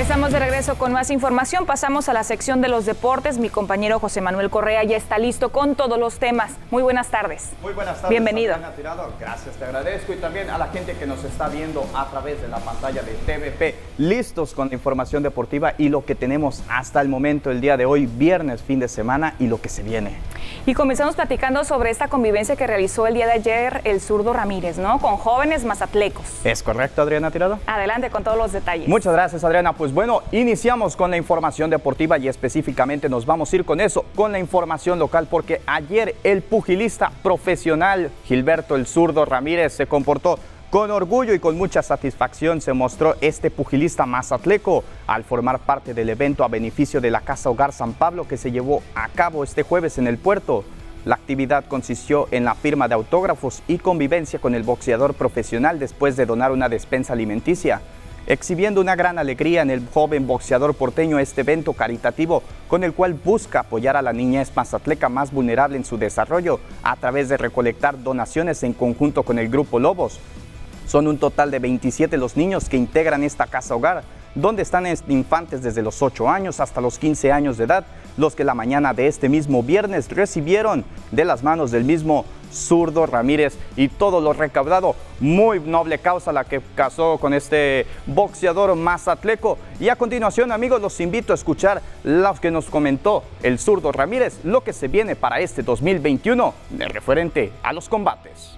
Estamos 0.00 0.32
de 0.32 0.38
regreso 0.38 0.76
con 0.76 0.92
más 0.92 1.10
información. 1.10 1.66
Pasamos 1.66 2.08
a 2.08 2.14
la 2.14 2.24
sección 2.24 2.62
de 2.62 2.68
los 2.68 2.86
deportes. 2.86 3.36
Mi 3.36 3.50
compañero 3.50 4.00
José 4.00 4.22
Manuel 4.22 4.48
Correa 4.48 4.82
ya 4.82 4.96
está 4.96 5.18
listo 5.18 5.50
con 5.50 5.74
todos 5.74 5.98
los 5.98 6.18
temas. 6.18 6.52
Muy 6.70 6.82
buenas 6.82 7.08
tardes. 7.08 7.50
Muy 7.60 7.74
buenas 7.74 7.96
tardes. 7.96 8.08
Bienvenido. 8.08 8.56
Gracias, 9.20 9.56
te 9.56 9.64
agradezco. 9.66 10.14
Y 10.14 10.16
también 10.16 10.48
a 10.48 10.56
la 10.56 10.68
gente 10.68 10.96
que 10.96 11.06
nos 11.06 11.22
está 11.22 11.48
viendo 11.48 11.86
a 11.94 12.06
través 12.06 12.40
de 12.40 12.48
la 12.48 12.56
pantalla 12.60 13.02
de 13.02 13.12
TVP. 13.12 13.74
Listos 13.98 14.54
con 14.54 14.68
la 14.68 14.74
información 14.74 15.22
deportiva 15.22 15.74
y 15.76 15.90
lo 15.90 16.02
que 16.06 16.14
tenemos 16.14 16.62
hasta 16.70 17.02
el 17.02 17.10
momento, 17.10 17.50
el 17.50 17.60
día 17.60 17.76
de 17.76 17.84
hoy, 17.84 18.06
viernes, 18.06 18.62
fin 18.62 18.80
de 18.80 18.88
semana 18.88 19.34
y 19.38 19.48
lo 19.48 19.60
que 19.60 19.68
se 19.68 19.82
viene. 19.82 20.16
Y 20.64 20.72
comenzamos 20.72 21.14
platicando 21.14 21.62
sobre 21.64 21.90
esta 21.90 22.08
convivencia 22.08 22.56
que 22.56 22.66
realizó 22.66 23.06
el 23.06 23.14
día 23.14 23.26
de 23.26 23.32
ayer 23.32 23.82
el 23.84 24.00
zurdo 24.00 24.32
Ramírez, 24.32 24.78
¿no? 24.78 24.98
Con 24.98 25.18
jóvenes 25.18 25.64
mazatlecos. 25.64 26.24
¿Es 26.42 26.62
correcto, 26.62 27.02
Adriana 27.02 27.30
Tirado? 27.30 27.58
Adelante 27.66 28.08
con 28.08 28.24
todos 28.24 28.38
los 28.38 28.52
detalles. 28.52 28.88
Muchas 28.88 29.12
gracias, 29.12 29.44
Adriana. 29.44 29.74
Pues 29.90 30.06
bueno, 30.06 30.22
iniciamos 30.30 30.94
con 30.94 31.10
la 31.10 31.16
información 31.16 31.68
deportiva 31.68 32.16
y 32.16 32.28
específicamente 32.28 33.08
nos 33.08 33.26
vamos 33.26 33.52
a 33.52 33.56
ir 33.56 33.64
con 33.64 33.80
eso, 33.80 34.04
con 34.14 34.30
la 34.30 34.38
información 34.38 35.00
local, 35.00 35.26
porque 35.28 35.62
ayer 35.66 36.14
el 36.22 36.42
pugilista 36.42 37.10
profesional 37.24 38.12
Gilberto 38.24 38.76
el 38.76 38.86
zurdo 38.86 39.24
Ramírez 39.24 39.72
se 39.72 39.88
comportó 39.88 40.38
con 40.70 40.92
orgullo 40.92 41.34
y 41.34 41.40
con 41.40 41.58
mucha 41.58 41.82
satisfacción 41.82 42.60
se 42.60 42.72
mostró 42.72 43.16
este 43.20 43.50
pugilista 43.50 44.06
mazatleco 44.06 44.84
al 45.08 45.24
formar 45.24 45.58
parte 45.58 45.92
del 45.92 46.10
evento 46.10 46.44
a 46.44 46.48
beneficio 46.48 47.00
de 47.00 47.10
la 47.10 47.22
Casa 47.22 47.50
Hogar 47.50 47.72
San 47.72 47.92
Pablo 47.92 48.28
que 48.28 48.36
se 48.36 48.52
llevó 48.52 48.84
a 48.94 49.08
cabo 49.08 49.42
este 49.42 49.64
jueves 49.64 49.98
en 49.98 50.06
el 50.06 50.18
puerto. 50.18 50.62
La 51.04 51.16
actividad 51.16 51.64
consistió 51.66 52.28
en 52.30 52.44
la 52.44 52.54
firma 52.54 52.86
de 52.86 52.94
autógrafos 52.94 53.64
y 53.66 53.78
convivencia 53.78 54.38
con 54.38 54.54
el 54.54 54.62
boxeador 54.62 55.14
profesional 55.14 55.80
después 55.80 56.14
de 56.16 56.26
donar 56.26 56.52
una 56.52 56.68
despensa 56.68 57.14
alimenticia 57.14 57.80
exhibiendo 58.30 58.80
una 58.80 58.94
gran 58.94 59.18
alegría 59.18 59.60
en 59.60 59.70
el 59.70 59.84
joven 59.92 60.28
boxeador 60.28 60.74
porteño 60.74 61.18
este 61.18 61.40
evento 61.40 61.72
caritativo 61.72 62.44
con 62.68 62.84
el 62.84 62.92
cual 62.92 63.14
busca 63.14 63.58
apoyar 63.58 63.96
a 63.96 64.02
la 64.02 64.12
niñez 64.12 64.52
mazatleca 64.54 65.08
más 65.08 65.32
vulnerable 65.32 65.76
en 65.76 65.84
su 65.84 65.98
desarrollo 65.98 66.60
a 66.84 66.94
través 66.94 67.28
de 67.28 67.36
recolectar 67.36 68.00
donaciones 68.00 68.62
en 68.62 68.72
conjunto 68.72 69.24
con 69.24 69.40
el 69.40 69.48
Grupo 69.48 69.80
Lobos. 69.80 70.20
Son 70.86 71.08
un 71.08 71.18
total 71.18 71.50
de 71.50 71.58
27 71.58 72.16
los 72.18 72.36
niños 72.36 72.68
que 72.68 72.76
integran 72.76 73.24
esta 73.24 73.48
casa 73.48 73.74
hogar, 73.74 74.04
donde 74.36 74.62
están 74.62 74.86
infantes 75.08 75.60
desde 75.60 75.82
los 75.82 76.00
8 76.00 76.30
años 76.30 76.60
hasta 76.60 76.80
los 76.80 77.00
15 77.00 77.32
años 77.32 77.58
de 77.58 77.64
edad, 77.64 77.84
los 78.16 78.36
que 78.36 78.44
la 78.44 78.54
mañana 78.54 78.94
de 78.94 79.08
este 79.08 79.28
mismo 79.28 79.64
viernes 79.64 80.08
recibieron 80.08 80.84
de 81.10 81.24
las 81.24 81.42
manos 81.42 81.72
del 81.72 81.82
mismo 81.82 82.24
Zurdo 82.52 83.06
Ramírez 83.06 83.56
y 83.76 83.88
todo 83.88 84.20
lo 84.20 84.32
recaudado. 84.32 84.94
Muy 85.20 85.60
noble 85.60 85.98
causa 85.98 86.32
la 86.32 86.44
que 86.44 86.60
casó 86.74 87.18
con 87.18 87.34
este 87.34 87.86
boxeador 88.06 88.74
mazatleco. 88.76 89.58
Y 89.78 89.88
a 89.88 89.96
continuación, 89.96 90.52
amigos, 90.52 90.80
los 90.80 91.00
invito 91.00 91.32
a 91.32 91.36
escuchar 91.36 91.82
lo 92.04 92.34
que 92.34 92.50
nos 92.50 92.66
comentó 92.66 93.24
el 93.42 93.58
Zurdo 93.58 93.92
Ramírez, 93.92 94.40
lo 94.44 94.62
que 94.62 94.72
se 94.72 94.88
viene 94.88 95.16
para 95.16 95.40
este 95.40 95.62
2021 95.62 96.54
de 96.70 96.88
referente 96.88 97.52
a 97.62 97.72
los 97.72 97.88
combates. 97.88 98.56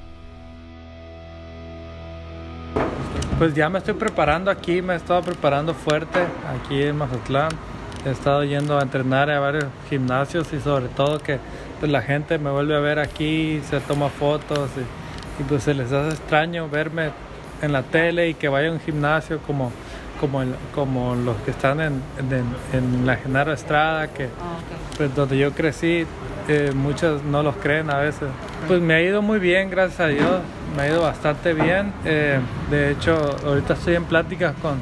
Pues 3.38 3.54
ya 3.54 3.68
me 3.68 3.78
estoy 3.78 3.94
preparando 3.94 4.50
aquí, 4.50 4.82
me 4.82 4.92
he 4.92 4.96
estado 4.96 5.22
preparando 5.22 5.74
fuerte 5.74 6.20
aquí 6.54 6.82
en 6.82 6.96
Mazatlán. 6.96 7.50
He 8.04 8.10
estado 8.10 8.44
yendo 8.44 8.78
a 8.78 8.82
entrenar 8.82 9.30
a 9.30 9.40
varios 9.40 9.64
gimnasios 9.88 10.52
y 10.52 10.60
sobre 10.60 10.88
todo 10.88 11.18
que 11.18 11.38
pues, 11.82 11.90
la 11.90 12.02
gente 12.02 12.38
me 12.38 12.48
vuelve 12.48 12.76
a 12.76 12.78
ver 12.78 13.00
aquí, 13.00 13.60
se 13.68 13.80
toma 13.80 14.08
fotos 14.08 14.70
y, 15.40 15.42
pues 15.42 15.64
se 15.64 15.74
les 15.74 15.90
hace 15.90 16.10
extraño 16.10 16.68
verme 16.68 17.10
en 17.60 17.72
la 17.72 17.82
tele 17.82 18.28
y 18.28 18.34
que 18.34 18.46
vaya 18.48 18.68
a 18.68 18.72
un 18.72 18.78
gimnasio 18.78 19.40
como, 19.40 19.72
como, 20.20 20.44
como 20.76 21.16
los 21.16 21.34
que 21.38 21.50
están 21.50 21.80
en, 21.80 22.00
en, 22.72 23.04
la 23.04 23.16
Genaro 23.16 23.52
Estrada, 23.52 24.06
que 24.06 24.26
ah, 24.26 24.60
pues, 24.96 25.12
donde 25.16 25.36
yo 25.36 25.50
crecí, 25.54 26.06
eh, 26.46 26.70
muchos 26.72 27.24
no 27.24 27.42
los 27.42 27.56
creen 27.56 27.90
a 27.90 27.98
veces. 27.98 28.28
Pues 28.68 28.80
me 28.80 28.94
ha 28.94 29.02
ido 29.02 29.20
muy 29.20 29.40
bien, 29.40 29.68
gracias 29.68 29.98
a 29.98 30.06
Dios. 30.06 30.40
me 30.76 30.82
ha 30.82 30.88
ido 30.88 31.02
bastante 31.02 31.52
bien. 31.52 31.92
Eh, 32.04 32.38
de 32.70 32.92
hecho, 32.92 33.18
ahorita 33.44 33.74
estoy 33.74 33.96
en 33.96 34.04
pláticas 34.04 34.54
con, 34.62 34.78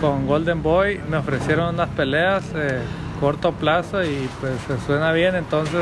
con 0.00 0.28
Golden 0.28 0.62
Boy. 0.62 1.00
Me 1.10 1.16
ofrecieron 1.16 1.74
unas 1.74 1.88
peleas 1.88 2.44
eh, 2.54 2.78
corto 3.18 3.50
plazo 3.50 4.04
y 4.04 4.30
pues 4.40 4.52
se 4.68 4.78
suena 4.86 5.10
bien. 5.10 5.34
Entonces, 5.34 5.80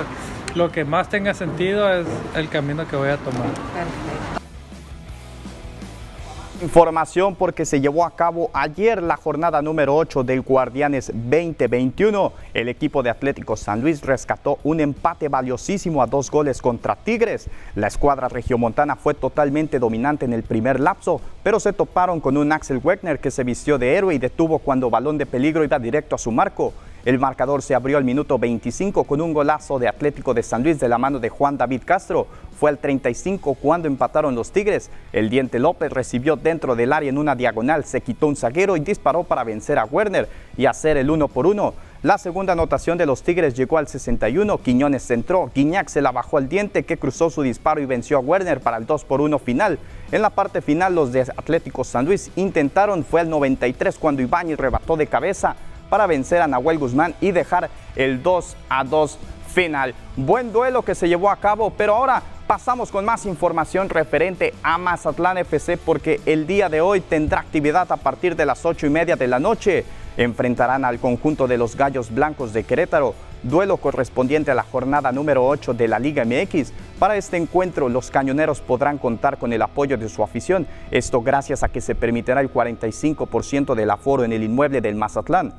lo 0.57 0.73
que 0.73 0.85
más 0.85 1.09
tenga 1.09 1.35
sentido 1.35 1.93
es 1.93 2.07
el 2.35 2.49
camino 2.49 2.89
que 2.89 2.97
voy 2.97 3.11
a 3.11 3.19
tomar. 3.19 3.47
Información 6.63 7.35
porque 7.35 7.67
se 7.67 7.83
llevó 7.83 8.07
a 8.07 8.17
cabo 8.17 8.51
ayer 8.55 9.03
la 9.03 9.19
jornada 9.19 9.61
número 9.61 9.95
8 9.95 10.25
del 10.25 10.41
Guardianes 10.41 11.13
2021. 11.13 12.33
El 12.55 12.71
equipo 12.71 13.03
de 13.03 13.11
Atlético 13.11 13.57
San 13.57 13.83
Luis 13.83 14.01
rescató 14.01 14.59
un 14.65 14.81
empate 14.81 15.29
valiosísimo 15.29 16.03
a 16.03 16.07
dos 16.07 16.31
goles 16.31 16.63
contra 16.63 16.97
Tigres. 16.97 17.51
La 17.75 17.89
escuadra 17.89 18.29
regiomontana 18.29 18.97
fue 18.97 19.13
totalmente 19.13 19.79
dominante 19.79 20.25
en 20.25 20.33
el 20.33 20.45
primer 20.45 20.81
lapso, 20.81 21.21
pero 21.43 21.61
se 21.61 21.75
toparon 21.75 22.21
con 22.21 22.39
un 22.39 22.51
Axel 22.51 22.81
Wegner 22.83 23.21
que 23.21 23.31
se 23.31 23.45
vistió 23.45 23.77
de 23.77 23.95
héroe 23.95 24.15
y 24.15 24.19
detuvo 24.19 24.59
cuando 24.59 24.89
balón 24.89 25.19
de 25.19 25.27
peligro 25.27 25.63
iba 25.63 25.79
directo 25.79 26.15
a 26.15 26.19
su 26.19 26.33
marco. 26.33 26.73
El 27.07 27.21
marcador 27.21 27.63
se 27.63 27.77
abrió 27.77 27.99
al 27.99 28.05
minuto 28.05 28.37
25 28.37 29.05
con 29.05 29.21
un 29.21 29.33
golazo 29.33 29.79
de 29.79 29.87
Atlético 29.87 30.35
de 30.35 30.43
San 30.43 30.65
Luis 30.65 30.81
de 30.81 30.89
la 30.89 30.99
mano 30.99 31.21
de 31.21 31.29
Juan 31.29 31.57
David 31.57 31.83
Castro. 31.85 32.27
Fue 32.59 32.69
al 32.69 32.79
35 32.79 33.55
cuando 33.55 33.87
empataron 33.87 34.35
los 34.35 34.51
Tigres. 34.51 34.91
El 35.13 35.31
Diente 35.31 35.61
López 35.61 35.93
recibió 35.93 36.35
dentro 36.35 36.75
del 36.75 36.93
área 36.93 37.09
en 37.09 37.19
una 37.19 37.37
diagonal, 37.37 37.85
se 37.85 38.01
quitó 38.01 38.27
un 38.27 38.35
zaguero 38.35 38.77
y 38.77 38.81
disparó 38.81 39.23
para 39.23 39.45
vencer 39.45 39.79
a 39.79 39.85
Werner 39.85 40.29
y 40.57 40.67
hacer 40.67 40.97
el 40.97 41.09
uno 41.09 41.29
por 41.29 41.47
uno. 41.47 41.75
La 42.03 42.19
segunda 42.19 42.55
anotación 42.55 42.99
de 42.99 43.07
los 43.07 43.23
Tigres 43.23 43.55
llegó 43.55 43.79
al 43.79 43.87
61, 43.87 44.59
Quiñones 44.59 45.07
centró, 45.07 45.49
Guiñac 45.55 45.89
se 45.89 46.03
la 46.03 46.11
bajó 46.11 46.39
al 46.39 46.49
diente 46.49 46.83
que 46.85 46.97
cruzó 46.97 47.31
su 47.31 47.43
disparo 47.43 47.81
y 47.81 47.87
venció 47.87 48.17
a 48.17 48.21
Werner 48.21 48.61
para 48.61 48.79
el 48.79 48.87
2 48.87 49.05
por 49.05 49.21
1 49.21 49.39
final. 49.39 49.79
En 50.11 50.23
la 50.23 50.31
parte 50.31 50.61
final 50.61 50.97
los 50.97 51.13
de 51.13 51.21
Atlético 51.21 51.85
San 51.85 52.05
Luis 52.05 52.33
intentaron, 52.35 53.05
fue 53.05 53.21
al 53.21 53.31
93 53.31 53.97
cuando 53.97 54.23
Ibáñez 54.23 54.59
rebató 54.59 54.97
de 54.97 55.07
cabeza, 55.07 55.55
para 55.89 56.07
vencer 56.07 56.43
a 56.43 56.47
Nahuel 56.47 56.79
Guzmán 56.79 57.15
y 57.21 57.33
dejar 57.33 57.71
el 57.95 58.23
2 58.23 58.57
a 58.69 58.85
2 58.85 59.19
final. 59.57 59.95
Buen 60.17 60.53
duelo 60.53 60.83
que 60.83 60.95
se 60.95 61.09
llevó 61.09 61.31
a 61.31 61.37
cabo, 61.37 61.71
pero 61.71 61.95
ahora 61.95 62.23
pasamos 62.47 62.91
con 62.91 63.05
más 63.05 63.27
información 63.27 63.89
referente 63.89 64.55
a 64.63 64.79
Mazatlán 64.79 65.39
FC 65.39 65.79
porque 65.79 66.21
el 66.27 66.47
día 66.47 66.69
de 66.69 66.81
hoy 66.81 67.01
tendrá 67.01 67.41
actividad 67.41 67.91
a 67.91 67.97
partir 67.97 68.37
de 68.37 68.47
las 68.47 68.65
8 68.65 68.87
y 68.87 68.91
media 68.91 69.17
de 69.17 69.27
la 69.27 69.39
noche. 69.39 69.85
Enfrentarán 70.19 70.85
al 70.85 70.99
conjunto 70.99 71.47
de 71.47 71.59
los 71.59 71.77
Gallos 71.77 72.15
Blancos 72.15 72.53
de 72.53 72.65
Querétaro, 72.65 73.15
duelo 73.43 73.79
correspondiente 73.79 74.51
a 74.51 74.55
la 74.55 74.63
jornada 74.63 75.11
número 75.13 75.47
8 75.47 75.75
de 75.75 75.89
la 75.89 75.99
Liga 75.99 76.25
MX. 76.25 76.73
Para 76.99 77.17
este 77.17 77.37
encuentro, 77.37 77.89
los 77.89 78.11
cañoneros 78.11 78.61
podrán 78.61 78.99
contar 78.99 79.39
con 79.39 79.53
el 79.53 79.63
apoyo 79.63 79.97
de 79.97 80.09
su 80.09 80.23
afición, 80.23 80.67
esto 80.91 81.23
gracias 81.23 81.63
a 81.63 81.69
que 81.69 81.81
se 81.81 81.95
permitirá 81.95 82.41
el 82.41 82.53
45% 82.53 83.75
del 83.75 83.91
aforo 83.91 84.25
en 84.25 84.33
el 84.33 84.43
inmueble 84.43 84.81
del 84.81 84.97
Mazatlán. 84.97 85.55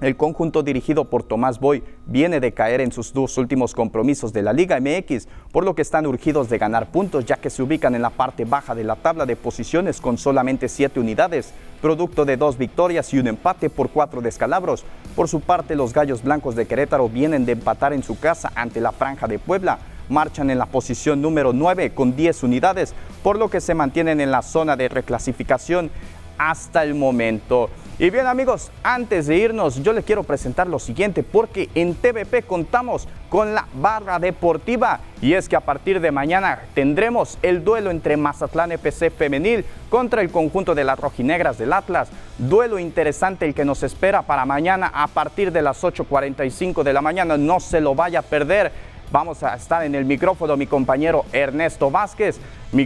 El 0.00 0.16
conjunto 0.16 0.62
dirigido 0.62 1.06
por 1.06 1.24
Tomás 1.24 1.58
Boy 1.58 1.82
viene 2.06 2.38
de 2.38 2.52
caer 2.52 2.80
en 2.80 2.92
sus 2.92 3.12
dos 3.12 3.36
últimos 3.36 3.74
compromisos 3.74 4.32
de 4.32 4.42
la 4.42 4.52
Liga 4.52 4.78
MX, 4.78 5.26
por 5.50 5.64
lo 5.64 5.74
que 5.74 5.82
están 5.82 6.06
urgidos 6.06 6.48
de 6.48 6.58
ganar 6.58 6.92
puntos 6.92 7.24
ya 7.24 7.36
que 7.36 7.50
se 7.50 7.64
ubican 7.64 7.96
en 7.96 8.02
la 8.02 8.10
parte 8.10 8.44
baja 8.44 8.76
de 8.76 8.84
la 8.84 8.94
tabla 8.94 9.26
de 9.26 9.34
posiciones 9.34 10.00
con 10.00 10.16
solamente 10.16 10.68
siete 10.68 11.00
unidades, 11.00 11.52
producto 11.82 12.24
de 12.24 12.36
dos 12.36 12.58
victorias 12.58 13.12
y 13.12 13.18
un 13.18 13.26
empate 13.26 13.70
por 13.70 13.90
cuatro 13.90 14.20
descalabros. 14.20 14.84
Por 15.16 15.28
su 15.28 15.40
parte, 15.40 15.74
los 15.74 15.92
Gallos 15.92 16.22
Blancos 16.22 16.54
de 16.54 16.66
Querétaro 16.66 17.08
vienen 17.08 17.44
de 17.44 17.52
empatar 17.52 17.92
en 17.92 18.04
su 18.04 18.20
casa 18.20 18.52
ante 18.54 18.80
la 18.80 18.92
Franja 18.92 19.26
de 19.26 19.40
Puebla. 19.40 19.80
Marchan 20.08 20.48
en 20.48 20.58
la 20.58 20.66
posición 20.66 21.20
número 21.20 21.52
9 21.52 21.92
con 21.92 22.14
10 22.14 22.44
unidades, 22.44 22.94
por 23.24 23.36
lo 23.36 23.50
que 23.50 23.60
se 23.60 23.74
mantienen 23.74 24.20
en 24.20 24.30
la 24.30 24.42
zona 24.42 24.76
de 24.76 24.88
reclasificación 24.88 25.90
hasta 26.38 26.84
el 26.84 26.94
momento. 26.94 27.68
Y 28.00 28.10
bien 28.10 28.28
amigos, 28.28 28.70
antes 28.84 29.26
de 29.26 29.38
irnos 29.38 29.82
yo 29.82 29.92
les 29.92 30.04
quiero 30.04 30.22
presentar 30.22 30.68
lo 30.68 30.78
siguiente 30.78 31.24
porque 31.24 31.68
en 31.74 31.96
TVP 31.96 32.44
contamos 32.44 33.08
con 33.28 33.56
la 33.56 33.66
barra 33.74 34.20
deportiva 34.20 35.00
y 35.20 35.32
es 35.32 35.48
que 35.48 35.56
a 35.56 35.60
partir 35.60 36.00
de 36.00 36.12
mañana 36.12 36.60
tendremos 36.74 37.38
el 37.42 37.64
duelo 37.64 37.90
entre 37.90 38.16
Mazatlán 38.16 38.70
FC 38.70 39.10
femenil 39.10 39.64
contra 39.90 40.22
el 40.22 40.30
conjunto 40.30 40.76
de 40.76 40.84
las 40.84 40.96
rojinegras 40.96 41.58
del 41.58 41.72
Atlas. 41.72 42.08
Duelo 42.38 42.78
interesante 42.78 43.46
el 43.46 43.54
que 43.54 43.64
nos 43.64 43.82
espera 43.82 44.22
para 44.22 44.46
mañana 44.46 44.92
a 44.94 45.08
partir 45.08 45.50
de 45.50 45.62
las 45.62 45.82
8.45 45.82 46.84
de 46.84 46.92
la 46.92 47.02
mañana, 47.02 47.36
no 47.36 47.58
se 47.58 47.80
lo 47.80 47.96
vaya 47.96 48.20
a 48.20 48.22
perder. 48.22 48.70
Vamos 49.10 49.42
a 49.42 49.54
estar 49.54 49.82
en 49.84 49.94
el 49.94 50.04
micrófono 50.04 50.56
mi 50.58 50.66
compañero 50.66 51.24
Ernesto 51.32 51.90
Vázquez, 51.90 52.38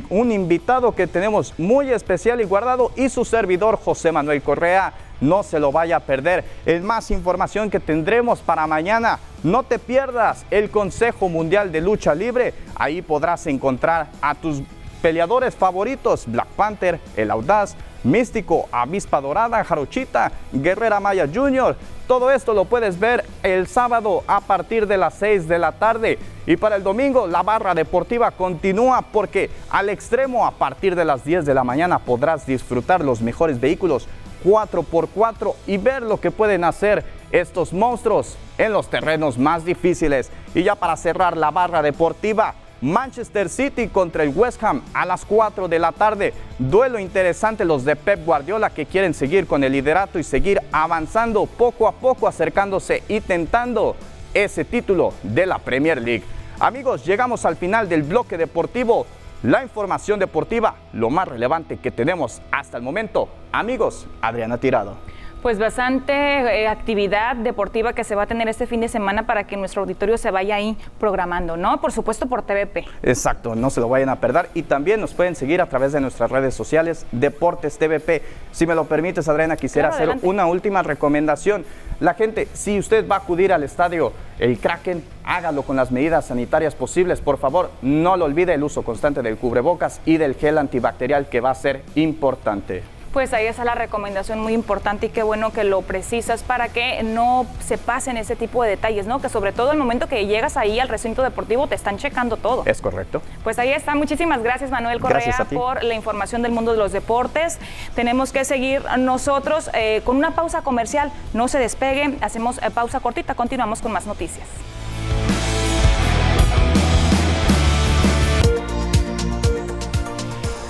un 0.09 0.31
invitado 0.31 0.95
que 0.95 1.09
tenemos 1.09 1.53
muy 1.59 1.91
especial 1.91 2.41
y 2.41 2.45
guardado 2.45 2.93
y 2.95 3.09
su 3.09 3.25
servidor 3.25 3.77
José 3.77 4.13
Manuel 4.13 4.41
Correa. 4.41 4.93
No 5.21 5.43
se 5.43 5.59
lo 5.59 5.73
vaya 5.73 5.97
a 5.97 6.01
perder. 6.01 6.45
Es 6.65 6.81
más 6.83 7.11
información 7.11 7.71
que 7.71 7.81
tendremos 7.81 8.39
para 8.39 8.69
mañana. 8.69 9.19
No 9.43 9.65
te 9.65 9.81
pierdas 9.81 10.47
el 10.53 10.71
Consejo 10.71 11.29
Mundial 11.29 11.73
de 11.73 11.81
Lucha 11.81 12.15
Libre. 12.15 12.55
Ahí 12.77 13.03
podrás 13.03 13.47
encontrar 13.49 14.09
a 14.21 14.37
tus 14.37 14.63
peleadores 15.01 15.57
favoritos, 15.57 16.25
Black 16.27 16.49
Panther, 16.49 17.01
El 17.17 17.33
Audaz, 17.33 17.75
Místico, 18.05 18.69
Avispa 18.71 19.21
Dorada, 19.21 19.63
Jarochita, 19.65 20.31
Guerrera 20.53 21.01
Maya 21.01 21.29
Jr., 21.33 21.77
todo 22.13 22.31
esto 22.31 22.53
lo 22.53 22.67
puedes 22.67 23.01
ver 23.01 23.25
el 23.43 23.67
sábado 23.67 24.23
a 24.27 24.43
partir 24.43 24.87
de 24.87 24.99
las 24.99 25.15
6 25.15 25.49
de 25.49 25.59
la 25.59 25.73
tarde. 25.73 26.19
Y 26.47 26.59
para 26.59 26.77
el 26.77 26.83
domingo 26.83 27.27
la 27.27 27.43
barra 27.43 27.75
deportiva 27.75 28.33
continúa 28.33 29.01
porque 29.01 29.49
al 29.71 29.89
extremo 29.89 30.47
a 30.47 30.51
partir 30.51 30.95
de 30.95 31.07
las 31.07 31.25
10 31.25 31.47
de 31.47 31.55
la 31.55 31.65
mañana 31.65 32.01
podrás 32.01 32.45
disfrutar 32.45 33.03
los 33.03 33.23
mejores 33.23 33.59
vehículos 33.59 34.09
4x4 34.45 35.55
y 35.67 35.79
ver 35.79 36.03
lo 36.03 36.21
que 36.21 36.31
pueden 36.31 36.65
hacer 36.65 37.03
estos 37.31 37.73
monstruos 37.73 38.37
en 38.59 38.75
los 38.75 38.91
terrenos 38.91 39.39
más 39.39 39.65
difíciles. 39.65 40.31
Y 40.55 40.65
ya 40.65 40.75
para 40.75 40.99
cerrar 40.99 41.35
la 41.39 41.51
barra 41.51 41.81
deportiva, 41.81 42.57
Manchester 42.83 43.49
City 43.49 43.87
contra 43.87 44.25
el 44.25 44.31
West 44.35 44.63
Ham 44.63 44.83
a 44.93 45.07
las 45.07 45.25
4 45.25 45.69
de 45.69 45.79
la 45.79 45.93
tarde. 45.93 46.35
Duelo 46.59 46.99
interesante 46.99 47.65
los 47.65 47.85
de 47.85 47.97
Pep 47.97 48.25
Guardiola 48.27 48.71
que 48.71 48.87
quieren 48.87 49.15
seguir 49.15 49.47
con 49.47 49.63
el 49.63 49.73
liderato 49.73 50.19
y 50.19 50.25
seguir 50.25 50.61
avanzando 50.73 51.47
poco 51.47 51.87
a 51.87 51.93
poco, 51.93 52.27
acercándose 52.27 53.05
y 53.09 53.21
tentando 53.21 53.97
ese 54.35 54.65
título 54.65 55.15
de 55.23 55.47
la 55.47 55.59
Premier 55.59 56.03
League. 56.03 56.25
Amigos, 56.59 57.05
llegamos 57.05 57.45
al 57.45 57.57
final 57.57 57.89
del 57.89 58.03
bloque 58.03 58.37
deportivo. 58.37 59.07
La 59.45 59.63
información 59.63 60.19
deportiva, 60.19 60.77
lo 60.93 61.11
más 61.11 61.27
relevante 61.27 61.79
que 61.79 61.91
tenemos 61.91 62.43
hasta 62.51 62.77
el 62.77 62.83
momento. 62.83 63.29
Amigos, 63.53 64.07
Adriana 64.21 64.59
Tirado. 64.59 64.97
Pues 65.43 65.59
bastante 65.59 66.13
eh, 66.13 66.69
actividad 66.69 67.35
deportiva 67.35 67.95
que 67.95 68.05
se 68.05 68.15
va 68.15 68.23
a 68.23 68.27
tener 68.27 68.47
este 68.47 68.69
fin 68.69 68.79
de 68.81 68.89
semana 68.89 69.27
para 69.27 69.43
que 69.43 69.57
nuestro 69.57 69.83
auditorio 69.83 70.17
se 70.17 70.31
vaya 70.31 70.55
ahí 70.55 70.77
programando, 71.01 71.57
¿no? 71.57 71.81
Por 71.81 71.91
supuesto 71.91 72.27
por 72.27 72.43
TVP. 72.43 72.85
Exacto, 73.03 73.57
no 73.57 73.69
se 73.69 73.81
lo 73.81 73.89
vayan 73.89 74.09
a 74.09 74.21
perder 74.21 74.51
y 74.55 74.63
también 74.63 75.01
nos 75.01 75.15
pueden 75.15 75.35
seguir 75.35 75.61
a 75.61 75.67
través 75.67 75.91
de 75.91 76.01
nuestras 76.01 76.31
redes 76.31 76.55
sociales 76.55 77.07
Deportes 77.11 77.77
TVP. 77.77 78.23
Si 78.53 78.69
me 78.69 78.77
lo 78.77 78.85
permites, 78.85 79.29
Adriana, 79.29 79.57
quisiera 79.57 79.89
hacer 79.89 80.17
una 80.23 80.47
última 80.47 80.85
recomendación. 80.85 81.65
La 81.99 82.15
gente, 82.15 82.47
si 82.53 82.79
usted 82.79 83.09
va 83.09 83.17
a 83.17 83.19
acudir 83.19 83.53
al 83.53 83.65
estadio 83.65 84.13
El 84.39 84.61
Kraken, 84.61 85.03
hágalo 85.25 85.65
con 85.65 85.75
las 85.75 85.91
medidas 85.91 86.27
sanitarias 86.27 86.77
posibles. 86.77 87.21
Por 87.21 87.39
favor, 87.39 87.73
no 87.83 88.17
lo 88.17 88.27
olvide 88.27 88.55
el 88.55 88.63
uso 88.63 88.83
constante 88.83 89.23
del 89.23 89.37
cubrebocas 89.37 90.01
y 90.07 90.19
del 90.19 90.37
gel 90.37 90.57
antibacterial 90.59 91.29
que 91.29 91.41
va 91.41 91.51
a 91.51 91.57
ser 91.57 91.83
importante. 91.97 92.85
Pues 93.13 93.35
ahí 93.35 93.47
está 93.47 93.65
la 93.65 93.75
recomendación 93.75 94.41
muy 94.41 94.55
importante 94.55 95.07
y 95.07 95.09
qué 95.11 95.23
bueno 95.23 95.53
que 95.53 95.65
lo 95.65 95.83
precisas 95.83 96.43
para 96.43 96.69
que 96.69 97.03
no 97.03 97.47
se 97.63 97.77
pasen 97.77 98.17
ese 98.17 98.37
tipo 98.37 98.63
de 98.63 98.71
detalles, 98.71 99.07
¿no? 99.07 99.21
Que 99.21 99.29
sobre 99.29 99.53
todo 99.53 99.71
el 99.73 99.79
momento 99.79 100.09
que 100.09 100.27
llegas 100.27 100.57
ahí 100.57 100.81
al 100.81 100.89
recinto 100.89 101.23
deportivo 101.23 101.67
te 101.67 101.75
están 101.75 101.99
checando 101.99 102.39
todo. 102.39 102.63
Es 102.65 102.81
correcto. 102.81 103.21
Pues 103.45 103.59
ahí 103.59 103.71
está. 103.71 103.95
Muchísimas 103.95 104.43
gracias 104.43 104.71
Manuel 104.71 104.99
Correa 105.01 105.47
por 105.53 105.85
la 105.85 105.95
información 105.95 106.41
del 106.41 106.53
mundo 106.53 106.73
de 106.73 106.79
los 106.79 106.93
deportes. 106.93 107.59
Tenemos 107.95 108.33
que 108.33 108.47
seguir 108.47 108.83
nosotros 108.99 109.71
eh, 109.75 110.01
con 110.05 110.17
una 110.17 110.35
pausa 110.35 110.63
comercial. 110.63 111.13
No 111.35 111.49
se 111.49 111.59
despegue. 111.59 112.17
Hacemos 112.23 112.59
eh, 112.63 112.71
pausa 112.71 113.01
cortita. 113.01 113.35
Continuamos 113.35 113.83
con 113.83 113.93
más 113.93 114.07
noticias. 114.07 114.47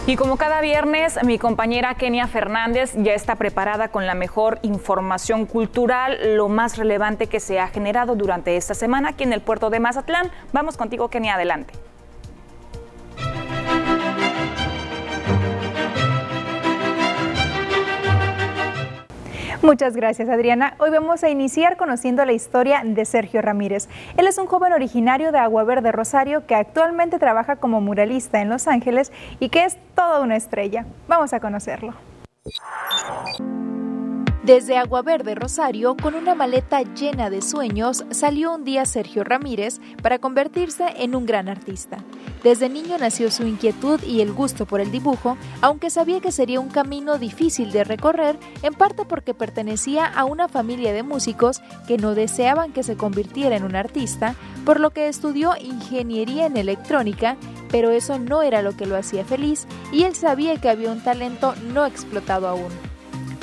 Y 0.04 0.16
como 0.16 0.36
cada 0.36 0.60
viernes, 0.60 1.16
mi 1.22 1.38
compañera 1.38 1.94
Kenia 1.94 2.26
Fernández 2.26 2.92
ya 2.96 3.14
está 3.14 3.36
preparada 3.36 3.86
con 3.86 4.04
la 4.04 4.14
mejor 4.14 4.58
información 4.62 5.46
cultural, 5.46 6.36
lo 6.36 6.48
más 6.48 6.76
relevante 6.76 7.28
que 7.28 7.38
se 7.38 7.60
ha 7.60 7.68
generado 7.68 8.16
durante 8.16 8.56
esta 8.56 8.74
semana 8.74 9.10
aquí 9.10 9.22
en 9.22 9.32
el 9.32 9.42
puerto 9.42 9.70
de 9.70 9.78
Mazatlán. 9.78 10.32
Vamos 10.52 10.76
contigo, 10.76 11.08
Kenia, 11.08 11.34
adelante. 11.34 11.74
Muchas 19.72 19.94
gracias, 19.94 20.28
Adriana. 20.28 20.74
Hoy 20.78 20.90
vamos 20.90 21.22
a 21.22 21.30
iniciar 21.30 21.76
conociendo 21.76 22.24
la 22.24 22.32
historia 22.32 22.82
de 22.84 23.04
Sergio 23.04 23.40
Ramírez. 23.42 23.88
Él 24.16 24.26
es 24.26 24.36
un 24.38 24.46
joven 24.46 24.72
originario 24.72 25.30
de 25.30 25.38
Agua 25.38 25.62
Verde, 25.62 25.92
Rosario, 25.92 26.46
que 26.46 26.56
actualmente 26.56 27.20
trabaja 27.20 27.56
como 27.56 27.80
muralista 27.80 28.40
en 28.40 28.48
Los 28.48 28.66
Ángeles 28.66 29.12
y 29.38 29.50
que 29.50 29.64
es 29.64 29.76
toda 29.94 30.20
una 30.20 30.36
estrella. 30.36 30.84
Vamos 31.06 31.32
a 31.32 31.38
conocerlo. 31.38 31.94
Desde 34.42 34.76
Agua 34.76 35.02
Verde, 35.02 35.36
Rosario, 35.36 35.96
con 35.96 36.16
una 36.16 36.34
maleta 36.34 36.82
llena 36.82 37.30
de 37.30 37.42
sueños, 37.42 38.04
salió 38.10 38.52
un 38.52 38.64
día 38.64 38.84
Sergio 38.86 39.22
Ramírez 39.22 39.80
para 40.02 40.18
convertirse 40.18 40.84
en 40.96 41.14
un 41.14 41.26
gran 41.26 41.48
artista. 41.48 41.98
Desde 42.42 42.68
niño 42.68 42.98
nació 42.98 43.30
su 43.30 43.46
inquietud 43.46 44.02
y 44.02 44.20
el 44.20 44.32
gusto 44.32 44.66
por 44.66 44.80
el 44.80 44.90
dibujo, 44.90 45.38
aunque 45.60 45.90
sabía 45.90 46.20
que 46.20 46.32
sería 46.32 46.58
un 46.58 46.70
camino 46.70 47.18
difícil 47.18 47.70
de 47.70 47.84
recorrer, 47.84 48.36
en 48.62 48.74
parte 48.74 49.04
porque 49.04 49.32
pertenecía 49.32 50.06
a 50.06 50.24
una 50.24 50.48
familia 50.48 50.92
de 50.92 51.04
músicos 51.04 51.62
que 51.86 51.96
no 51.96 52.16
deseaban 52.16 52.72
que 52.72 52.82
se 52.82 52.96
convirtiera 52.96 53.54
en 53.54 53.62
un 53.62 53.76
artista, 53.76 54.34
por 54.64 54.80
lo 54.80 54.90
que 54.90 55.06
estudió 55.06 55.54
ingeniería 55.56 56.46
en 56.46 56.56
electrónica, 56.56 57.36
pero 57.70 57.92
eso 57.92 58.18
no 58.18 58.42
era 58.42 58.60
lo 58.60 58.76
que 58.76 58.86
lo 58.86 58.96
hacía 58.96 59.24
feliz 59.24 59.68
y 59.92 60.02
él 60.02 60.16
sabía 60.16 60.60
que 60.60 60.68
había 60.68 60.90
un 60.90 61.04
talento 61.04 61.54
no 61.72 61.86
explotado 61.86 62.48
aún. 62.48 62.91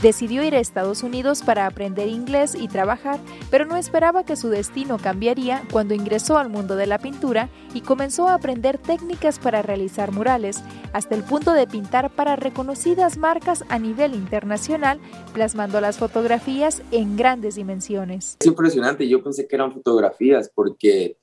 Decidió 0.01 0.43
ir 0.43 0.55
a 0.55 0.59
Estados 0.59 1.03
Unidos 1.03 1.41
para 1.45 1.65
aprender 1.65 2.07
inglés 2.07 2.55
y 2.55 2.69
trabajar, 2.69 3.19
pero 3.51 3.65
no 3.65 3.75
esperaba 3.75 4.23
que 4.23 4.37
su 4.37 4.47
destino 4.47 4.97
cambiaría 4.97 5.63
cuando 5.73 5.93
ingresó 5.93 6.37
al 6.37 6.47
mundo 6.47 6.77
de 6.77 6.87
la 6.87 6.99
pintura 6.99 7.49
y 7.73 7.81
comenzó 7.81 8.29
a 8.29 8.35
aprender 8.35 8.77
técnicas 8.77 9.39
para 9.39 9.61
realizar 9.61 10.13
murales, 10.13 10.63
hasta 10.93 11.15
el 11.15 11.23
punto 11.23 11.51
de 11.51 11.67
pintar 11.67 12.15
para 12.15 12.37
reconocidas 12.37 13.17
marcas 13.17 13.65
a 13.67 13.77
nivel 13.77 14.13
internacional, 14.13 15.01
plasmando 15.33 15.81
las 15.81 15.97
fotografías 15.97 16.81
en 16.91 17.17
grandes 17.17 17.55
dimensiones. 17.55 18.37
Es 18.39 18.47
impresionante, 18.47 19.05
yo 19.05 19.21
pensé 19.21 19.47
que 19.49 19.55
eran 19.57 19.73
fotografías 19.73 20.49
porque 20.55 21.17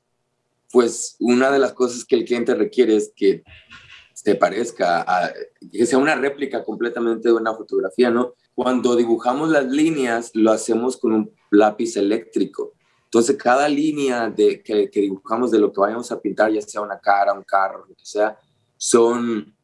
pues 0.71 1.17
una 1.21 1.51
de 1.51 1.59
las 1.59 1.73
cosas 1.73 2.05
que 2.05 2.17
el 2.17 2.25
cliente 2.25 2.55
requiere 2.55 2.97
es 2.97 3.11
que 3.17 3.43
se 4.27 4.35
parezca, 4.35 5.05
a, 5.07 5.33
que 5.71 5.87
sea 5.87 5.99
una 5.99 6.17
réplica 6.17 6.65
completamente 6.65 7.29
de 7.29 7.35
una 7.35 7.55
fotografía, 7.55 8.11
¿no? 8.11 8.35
Cuando 8.57 8.97
dibujamos 8.97 9.51
las 9.51 9.67
líneas, 9.67 10.33
lo 10.35 10.51
hacemos 10.51 10.97
con 10.97 11.13
un 11.13 11.31
lápiz 11.53 11.97
eléctrico. 11.97 12.73
Entonces, 13.05 13.37
cada 13.37 13.69
línea 13.69 14.35
que, 14.35 14.91
dibujamos 14.93 15.53
de 15.53 15.61
lo 15.61 15.73
que 15.73 15.81
vayamos 15.81 16.11
a 16.11 16.21
pintar, 16.21 16.51
ya 16.51 16.61
sea 16.61 16.81
una 16.81 16.99
cara, 16.99 17.35
un 17.35 17.45
carro, 17.45 17.87
lo 17.89 17.95
que 17.95 18.05
sea, 18.05 18.37
son, 18.77 19.55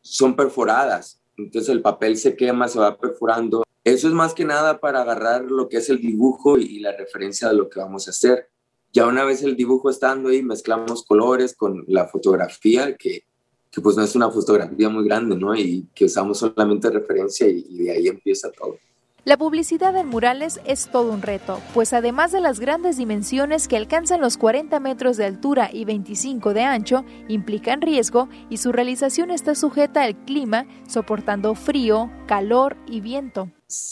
son 0.00 0.36
perforadas. 0.36 1.20
Entonces, 1.36 1.70
el 1.70 1.82
papel 1.82 2.16
se 2.16 2.36
quema, 2.36 2.68
se 2.68 2.78
va 2.78 2.96
perforando. 2.96 3.64
Eso 3.82 4.06
es 4.06 4.14
más 4.14 4.34
que 4.34 4.44
nada 4.44 4.78
para 4.78 5.02
agarrar 5.02 5.42
lo 5.46 5.68
que 5.68 5.78
es 5.78 5.90
el 5.90 6.00
dibujo 6.00 6.58
y 6.58 6.78
la 6.78 6.96
referencia 6.96 7.48
de 7.48 7.54
lo 7.54 7.68
que 7.68 7.80
vamos 7.80 8.06
a 8.06 8.12
hacer. 8.12 8.50
Ya 8.92 9.04
una 9.04 9.24
vez 9.24 9.42
el 9.42 9.56
dibujo 9.56 9.90
estando 9.90 10.28
ahí, 10.28 10.44
mezclamos 10.44 11.04
colores 11.04 11.56
con 11.56 11.84
la 11.88 12.06
fotografía, 12.06 12.96
que 12.96 13.24
que 13.72 13.80
pues 13.80 13.96
no 13.96 14.04
es 14.04 14.14
una 14.14 14.30
fotografía 14.30 14.90
muy 14.90 15.04
grande, 15.04 15.34
¿no? 15.34 15.56
Y 15.56 15.88
que 15.94 16.04
usamos 16.04 16.38
solamente 16.38 16.90
referencia 16.90 17.48
y, 17.48 17.78
de 17.78 17.90
ahí 17.90 18.06
empieza 18.06 18.52
todo. 18.52 18.76
La 19.24 19.38
publicidad 19.38 19.96
en 19.96 20.08
murales 20.08 20.60
es 20.66 20.90
todo 20.90 21.12
un 21.12 21.22
reto, 21.22 21.58
pues 21.72 21.92
además 21.92 22.32
de 22.32 22.40
las 22.40 22.58
grandes 22.60 22.98
dimensiones 22.98 23.68
que 23.68 23.76
alcanzan 23.76 24.20
los 24.20 24.36
40 24.36 24.78
metros 24.80 25.16
de 25.16 25.24
altura 25.24 25.70
y 25.72 25.84
25 25.84 26.52
de 26.52 26.64
ancho, 26.64 27.04
implican 27.28 27.80
riesgo 27.80 28.28
y 28.50 28.56
su 28.56 28.72
realización 28.72 29.30
está 29.30 29.54
sujeta 29.54 30.02
al 30.02 30.16
clima, 30.24 30.66
soportando 30.88 31.54
frío, 31.54 32.10
calor 32.26 32.76
y 32.88 33.00
viento. 33.00 33.48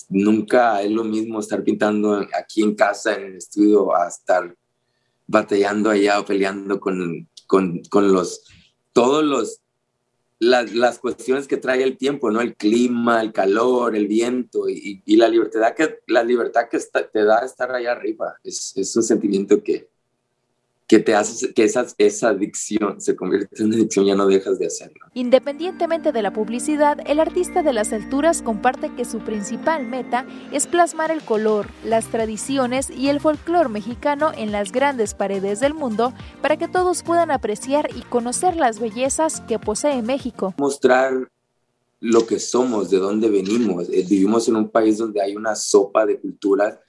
Nunca 0.09 0.83
es 0.83 0.90
lo 0.90 1.05
mismo 1.05 1.38
estar 1.38 1.62
pintando 1.62 2.27
aquí 2.37 2.62
en 2.62 2.75
casa, 2.75 3.14
en 3.14 3.27
el 3.27 3.37
estudio, 3.37 3.95
a 3.97 4.09
estar 4.09 4.55
batallando 5.29 5.90
allá 5.90 6.19
o 6.19 6.25
peleando 6.27 6.81
con, 6.81 7.29
con, 7.47 7.81
con 7.88 8.12
los, 8.12 8.43
todos 8.93 9.25
los 9.25 9.61
las, 10.40 10.72
las, 10.72 10.98
cuestiones 10.98 11.46
que 11.46 11.59
trae 11.59 11.83
el 11.83 11.98
tiempo, 11.98 12.31
¿no? 12.31 12.40
El 12.40 12.57
clima, 12.57 13.20
el 13.20 13.33
calor, 13.33 13.94
el 13.94 14.09
viento 14.09 14.68
y, 14.68 15.03
y 15.05 15.16
la 15.16 15.29
libertad 15.29 15.74
que, 15.74 16.00
la 16.07 16.24
libertad 16.24 16.68
que 16.70 16.79
te 16.79 17.24
da 17.24 17.44
estar 17.44 17.70
allá 17.70 17.92
arriba. 17.92 18.37
Es, 18.42 18.72
es 18.76 18.96
un 18.96 19.03
sentimiento 19.03 19.62
que, 19.62 19.89
que 20.90 20.98
te 20.98 21.14
hace 21.14 21.55
que 21.55 21.62
esa, 21.62 21.87
esa 21.98 22.31
adicción 22.31 23.00
se 23.00 23.14
convierte 23.14 23.62
en 23.62 23.66
una 23.66 23.76
adicción, 23.76 24.07
ya 24.07 24.16
no 24.16 24.26
dejas 24.26 24.59
de 24.59 24.66
hacerlo. 24.66 25.07
Independientemente 25.14 26.11
de 26.11 26.20
la 26.20 26.33
publicidad, 26.33 26.98
el 27.07 27.20
artista 27.20 27.62
de 27.62 27.72
las 27.72 27.92
alturas 27.92 28.42
comparte 28.42 28.92
que 28.96 29.05
su 29.05 29.20
principal 29.20 29.87
meta 29.87 30.26
es 30.50 30.66
plasmar 30.66 31.12
el 31.12 31.22
color, 31.22 31.68
las 31.85 32.09
tradiciones 32.09 32.90
y 32.90 33.09
el 33.09 33.20
folclore 33.20 33.68
mexicano 33.68 34.33
en 34.37 34.50
las 34.50 34.72
grandes 34.72 35.14
paredes 35.14 35.61
del 35.61 35.74
mundo 35.74 36.12
para 36.42 36.57
que 36.57 36.66
todos 36.66 37.05
puedan 37.05 37.31
apreciar 37.31 37.88
y 37.94 38.00
conocer 38.00 38.57
las 38.57 38.81
bellezas 38.81 39.42
que 39.42 39.61
posee 39.61 40.03
México. 40.03 40.55
Mostrar 40.59 41.31
lo 42.00 42.26
que 42.26 42.40
somos, 42.40 42.90
de 42.90 42.98
dónde 42.98 43.31
venimos. 43.31 43.88
Eh, 43.90 44.05
vivimos 44.11 44.48
en 44.48 44.57
un 44.57 44.68
país 44.68 44.98
donde 44.98 45.22
hay 45.22 45.37
una 45.37 45.55
sopa 45.55 46.05
de 46.05 46.18
culturas 46.18 46.81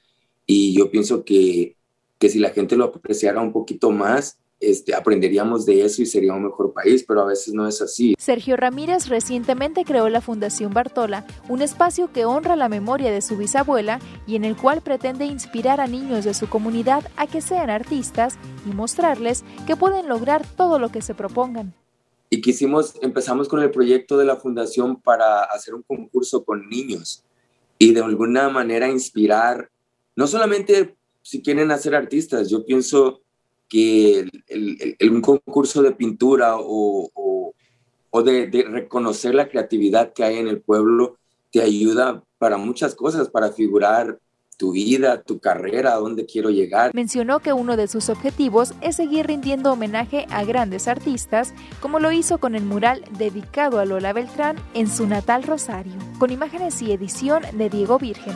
y 0.47 0.75
yo 0.75 0.89
pienso 0.89 1.23
que 1.23 1.75
que 2.21 2.29
si 2.29 2.37
la 2.37 2.51
gente 2.51 2.77
lo 2.77 2.85
apreciara 2.85 3.41
un 3.41 3.51
poquito 3.51 3.89
más, 3.89 4.37
este, 4.59 4.93
aprenderíamos 4.93 5.65
de 5.65 5.83
eso 5.83 6.03
y 6.03 6.05
sería 6.05 6.33
un 6.33 6.43
mejor 6.43 6.71
país, 6.71 7.03
pero 7.07 7.21
a 7.21 7.25
veces 7.25 7.51
no 7.51 7.67
es 7.67 7.81
así. 7.81 8.13
Sergio 8.19 8.55
Ramírez 8.55 9.07
recientemente 9.07 9.83
creó 9.85 10.07
la 10.07 10.21
Fundación 10.21 10.71
Bartola, 10.71 11.25
un 11.49 11.63
espacio 11.63 12.13
que 12.13 12.25
honra 12.25 12.55
la 12.55 12.69
memoria 12.69 13.11
de 13.11 13.23
su 13.23 13.37
bisabuela 13.37 13.99
y 14.27 14.35
en 14.35 14.45
el 14.45 14.55
cual 14.55 14.81
pretende 14.81 15.25
inspirar 15.25 15.81
a 15.81 15.87
niños 15.87 16.23
de 16.23 16.35
su 16.35 16.47
comunidad 16.47 17.03
a 17.17 17.25
que 17.25 17.41
sean 17.41 17.71
artistas 17.71 18.37
y 18.69 18.75
mostrarles 18.75 19.43
que 19.65 19.75
pueden 19.75 20.07
lograr 20.07 20.45
todo 20.45 20.77
lo 20.77 20.89
que 20.89 21.01
se 21.01 21.15
propongan. 21.15 21.73
Y 22.29 22.39
quisimos, 22.39 22.93
empezamos 23.01 23.49
con 23.49 23.63
el 23.63 23.71
proyecto 23.71 24.15
de 24.15 24.25
la 24.25 24.35
fundación 24.35 25.01
para 25.01 25.41
hacer 25.45 25.73
un 25.73 25.81
concurso 25.81 26.45
con 26.45 26.69
niños 26.69 27.23
y 27.79 27.95
de 27.95 28.01
alguna 28.01 28.47
manera 28.49 28.87
inspirar 28.87 29.71
no 30.15 30.27
solamente 30.27 30.97
si 31.21 31.41
quieren 31.41 31.71
hacer 31.71 31.95
artistas. 31.95 32.49
Yo 32.49 32.65
pienso 32.65 33.21
que 33.69 34.27
el, 34.47 35.11
un 35.11 35.21
concurso 35.21 35.81
de 35.81 35.91
pintura 35.93 36.55
o, 36.57 37.53
de, 38.23 38.47
de, 38.47 38.63
reconocer 38.63 39.33
la 39.33 39.47
creatividad 39.47 40.13
que 40.13 40.23
hay 40.23 40.37
en 40.37 40.47
el 40.47 40.61
pueblo 40.61 41.17
te 41.51 41.61
ayuda 41.61 42.23
para 42.37 42.57
muchas 42.57 42.95
cosas, 42.95 43.29
para 43.29 43.51
figurar 43.51 44.19
tu 44.61 44.73
vida, 44.73 45.23
tu 45.23 45.39
carrera, 45.39 45.93
a 45.93 45.95
dónde 45.95 46.27
quiero 46.27 46.51
llegar. 46.51 46.91
Mencionó 46.93 47.39
que 47.39 47.51
uno 47.51 47.77
de 47.77 47.87
sus 47.87 48.09
objetivos 48.09 48.75
es 48.81 48.97
seguir 48.97 49.25
rindiendo 49.25 49.73
homenaje 49.73 50.27
a 50.29 50.43
grandes 50.43 50.87
artistas, 50.87 51.51
como 51.79 51.99
lo 51.99 52.11
hizo 52.11 52.37
con 52.37 52.53
el 52.53 52.63
mural 52.63 53.03
dedicado 53.17 53.79
a 53.79 53.85
Lola 53.85 54.13
Beltrán 54.13 54.57
en 54.75 54.87
su 54.87 55.07
natal 55.07 55.41
Rosario, 55.41 55.93
con 56.19 56.29
imágenes 56.29 56.79
y 56.83 56.91
edición 56.91 57.41
de 57.53 57.71
Diego 57.71 57.97
Virgen. 57.97 58.35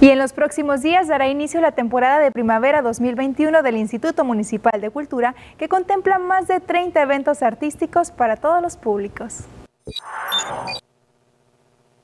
Y 0.00 0.08
en 0.08 0.18
los 0.18 0.32
próximos 0.32 0.80
días 0.80 1.08
dará 1.08 1.28
inicio 1.28 1.60
la 1.60 1.72
temporada 1.72 2.18
de 2.18 2.30
primavera 2.30 2.80
2021 2.80 3.62
del 3.62 3.76
Instituto 3.76 4.24
Municipal 4.24 4.80
de 4.80 4.90
Cultura, 4.90 5.34
que 5.58 5.68
contempla 5.68 6.18
más 6.18 6.48
de 6.48 6.60
30 6.60 7.02
eventos 7.02 7.42
artísticos 7.42 8.10
para 8.10 8.36
todos 8.36 8.62
los 8.62 8.76
públicos. 8.78 9.44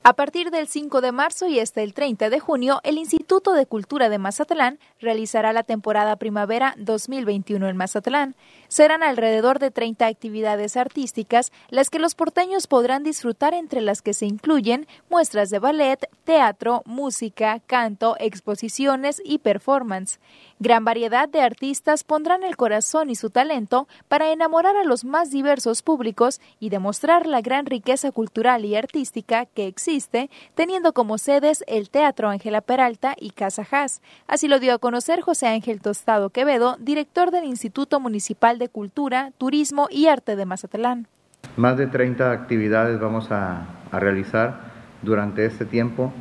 A 0.09 0.13
partir 0.13 0.51
del 0.51 0.69
5 0.69 1.01
de 1.01 1.11
marzo 1.11 1.49
y 1.49 1.59
hasta 1.59 1.81
el 1.81 1.93
30 1.93 2.29
de 2.29 2.39
junio, 2.39 2.79
el 2.85 2.97
Instituto 2.97 3.51
de 3.51 3.65
Cultura 3.65 4.07
de 4.07 4.17
Mazatlán 4.17 4.79
realizará 5.01 5.51
la 5.51 5.63
temporada 5.63 6.15
primavera 6.15 6.75
2021 6.77 7.67
en 7.67 7.75
Mazatlán. 7.75 8.33
Serán 8.69 9.03
alrededor 9.03 9.59
de 9.59 9.69
30 9.69 10.07
actividades 10.07 10.77
artísticas 10.77 11.51
las 11.69 11.89
que 11.89 11.99
los 11.99 12.15
porteños 12.15 12.67
podrán 12.67 13.03
disfrutar 13.03 13.53
entre 13.53 13.81
las 13.81 14.01
que 14.01 14.13
se 14.13 14.25
incluyen 14.25 14.87
muestras 15.09 15.49
de 15.49 15.59
ballet, 15.59 16.09
teatro, 16.23 16.83
música, 16.85 17.59
canto, 17.67 18.15
exposiciones 18.17 19.21
y 19.25 19.39
performance. 19.39 20.21
Gran 20.59 20.83
variedad 20.83 21.29
de 21.29 21.41
artistas 21.41 22.03
pondrán 22.03 22.43
el 22.43 22.57
corazón 22.57 23.11
y 23.11 23.15
su 23.15 23.29
talento 23.29 23.87
para 24.07 24.31
enamorar 24.31 24.75
a 24.75 24.85
los 24.85 25.05
más 25.05 25.29
diversos 25.29 25.83
públicos 25.83 26.41
y 26.59 26.69
demostrar 26.69 27.27
la 27.27 27.41
gran 27.41 27.67
riqueza 27.67 28.11
cultural 28.11 28.65
y 28.65 28.75
artística 28.75 29.45
que 29.45 29.67
existe, 29.67 30.31
teniendo 30.55 30.93
como 30.93 31.19
sedes 31.19 31.63
el 31.67 31.91
Teatro 31.91 32.29
Ángela 32.29 32.61
Peralta 32.61 33.13
y 33.19 33.29
Casa 33.29 33.67
Haas. 33.69 34.01
Así 34.27 34.47
lo 34.47 34.59
dio 34.59 34.73
a 34.73 34.79
conocer 34.79 35.21
José 35.21 35.45
Ángel 35.45 35.79
Tostado 35.79 36.31
Quevedo, 36.31 36.77
director 36.79 37.29
del 37.29 37.43
Instituto 37.43 37.99
Municipal 37.99 38.57
de 38.57 38.69
Cultura, 38.69 39.33
Turismo 39.37 39.87
y 39.91 40.07
Arte 40.07 40.35
de 40.35 40.45
Mazatlán. 40.45 41.07
Más 41.55 41.77
de 41.77 41.85
30 41.85 42.31
actividades 42.31 42.99
vamos 42.99 43.31
a, 43.31 43.67
realizar 43.91 44.59
durante 45.03 45.45
este 45.45 45.65
tiempo. 45.65 46.11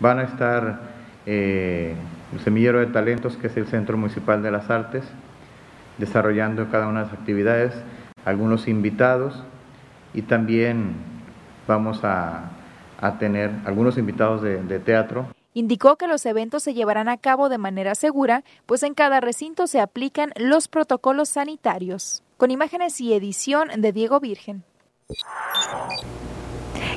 Van 0.00 0.18
a 0.18 0.24
estar 0.24 0.80
eh, 1.24 1.94
el 2.32 2.40
Semillero 2.40 2.80
de 2.80 2.86
Talentos, 2.86 3.36
que 3.36 3.46
es 3.46 3.56
el 3.56 3.66
Centro 3.66 3.96
Municipal 3.96 4.42
de 4.42 4.50
las 4.50 4.70
Artes, 4.70 5.04
desarrollando 5.98 6.70
cada 6.70 6.88
una 6.88 7.00
de 7.00 7.06
las 7.06 7.14
actividades, 7.14 7.72
algunos 8.24 8.68
invitados 8.68 9.42
y 10.12 10.22
también 10.22 10.94
vamos 11.66 12.04
a, 12.04 12.50
a 13.00 13.18
tener 13.18 13.50
algunos 13.64 13.98
invitados 13.98 14.42
de, 14.42 14.62
de 14.62 14.78
teatro. 14.78 15.26
Indicó 15.54 15.96
que 15.96 16.06
los 16.06 16.26
eventos 16.26 16.62
se 16.62 16.74
llevarán 16.74 17.08
a 17.08 17.16
cabo 17.16 17.48
de 17.48 17.56
manera 17.56 17.94
segura, 17.94 18.44
pues 18.66 18.82
en 18.82 18.94
cada 18.94 19.20
recinto 19.20 19.66
se 19.66 19.80
aplican 19.80 20.32
los 20.36 20.68
protocolos 20.68 21.30
sanitarios. 21.30 22.22
Con 22.36 22.50
imágenes 22.50 23.00
y 23.00 23.14
edición 23.14 23.68
de 23.78 23.92
Diego 23.92 24.20
Virgen. 24.20 24.64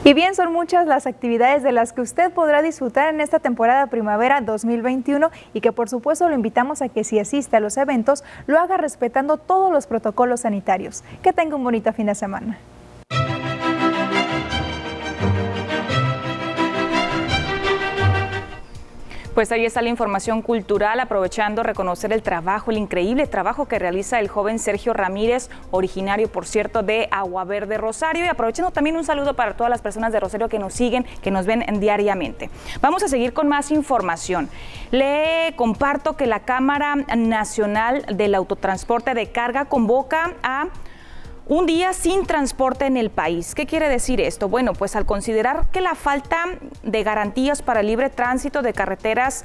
Y 0.03 0.13
bien, 0.13 0.35
son 0.35 0.51
muchas 0.53 0.87
las 0.87 1.07
actividades 1.07 1.63
de 1.63 1.71
las 1.71 1.93
que 1.93 2.01
usted 2.01 2.31
podrá 2.31 2.61
disfrutar 2.61 3.13
en 3.13 3.21
esta 3.21 3.39
temporada 3.39 3.87
primavera 3.87 4.41
2021 4.41 5.29
y 5.53 5.61
que 5.61 5.71
por 5.71 5.89
supuesto 5.89 6.29
lo 6.29 6.35
invitamos 6.35 6.81
a 6.81 6.89
que 6.89 7.03
si 7.03 7.19
asiste 7.19 7.57
a 7.57 7.59
los 7.59 7.77
eventos 7.77 8.23
lo 8.47 8.59
haga 8.59 8.77
respetando 8.77 9.37
todos 9.37 9.71
los 9.71 9.87
protocolos 9.87 10.41
sanitarios. 10.41 11.03
Que 11.21 11.33
tenga 11.33 11.55
un 11.55 11.63
bonito 11.63 11.91
fin 11.93 12.07
de 12.07 12.15
semana. 12.15 12.57
Pues 19.39 19.53
ahí 19.53 19.63
está 19.63 19.81
la 19.81 19.87
información 19.87 20.41
cultural, 20.41 20.99
aprovechando 20.99 21.63
reconocer 21.63 22.11
el 22.11 22.21
trabajo, 22.21 22.71
el 22.71 22.77
increíble 22.77 23.25
trabajo 23.25 23.69
que 23.69 23.79
realiza 23.79 24.19
el 24.19 24.27
joven 24.27 24.59
Sergio 24.59 24.91
Ramírez, 24.91 25.49
originario, 25.71 26.29
por 26.29 26.45
cierto, 26.45 26.83
de 26.83 27.07
Agua 27.09 27.45
Verde 27.45 27.77
Rosario. 27.77 28.25
Y 28.25 28.27
aprovechando 28.27 28.71
también 28.71 28.97
un 28.97 29.05
saludo 29.05 29.37
para 29.37 29.55
todas 29.55 29.69
las 29.69 29.81
personas 29.81 30.11
de 30.11 30.19
Rosario 30.19 30.49
que 30.49 30.59
nos 30.59 30.73
siguen, 30.73 31.05
que 31.21 31.31
nos 31.31 31.45
ven 31.45 31.63
diariamente. 31.79 32.49
Vamos 32.81 33.01
a 33.01 33.07
seguir 33.07 33.31
con 33.31 33.47
más 33.47 33.71
información. 33.71 34.49
Le 34.91 35.53
comparto 35.55 36.17
que 36.17 36.27
la 36.27 36.41
Cámara 36.41 36.95
Nacional 37.15 38.05
del 38.11 38.35
Autotransporte 38.35 39.13
de 39.13 39.31
Carga 39.31 39.63
convoca 39.63 40.33
a 40.43 40.67
un 41.50 41.66
día 41.66 41.93
sin 41.93 42.28
transporte 42.28 42.86
en 42.86 42.95
el 42.95 43.10
país. 43.10 43.56
¿Qué 43.56 43.66
quiere 43.66 43.89
decir 43.89 44.22
esto? 44.22 44.47
Bueno, 44.47 44.74
pues 44.74 44.95
al 44.95 45.08
considerar 45.08 45.66
que 45.72 45.82
la 45.82 45.95
falta 45.95 46.45
de 46.84 47.04
garantías 47.04 47.64
para 47.64 47.80
el 47.80 47.88
libre 47.88 48.12
tránsito 48.12 48.62
de 48.62 48.72
carreteras 48.72 49.43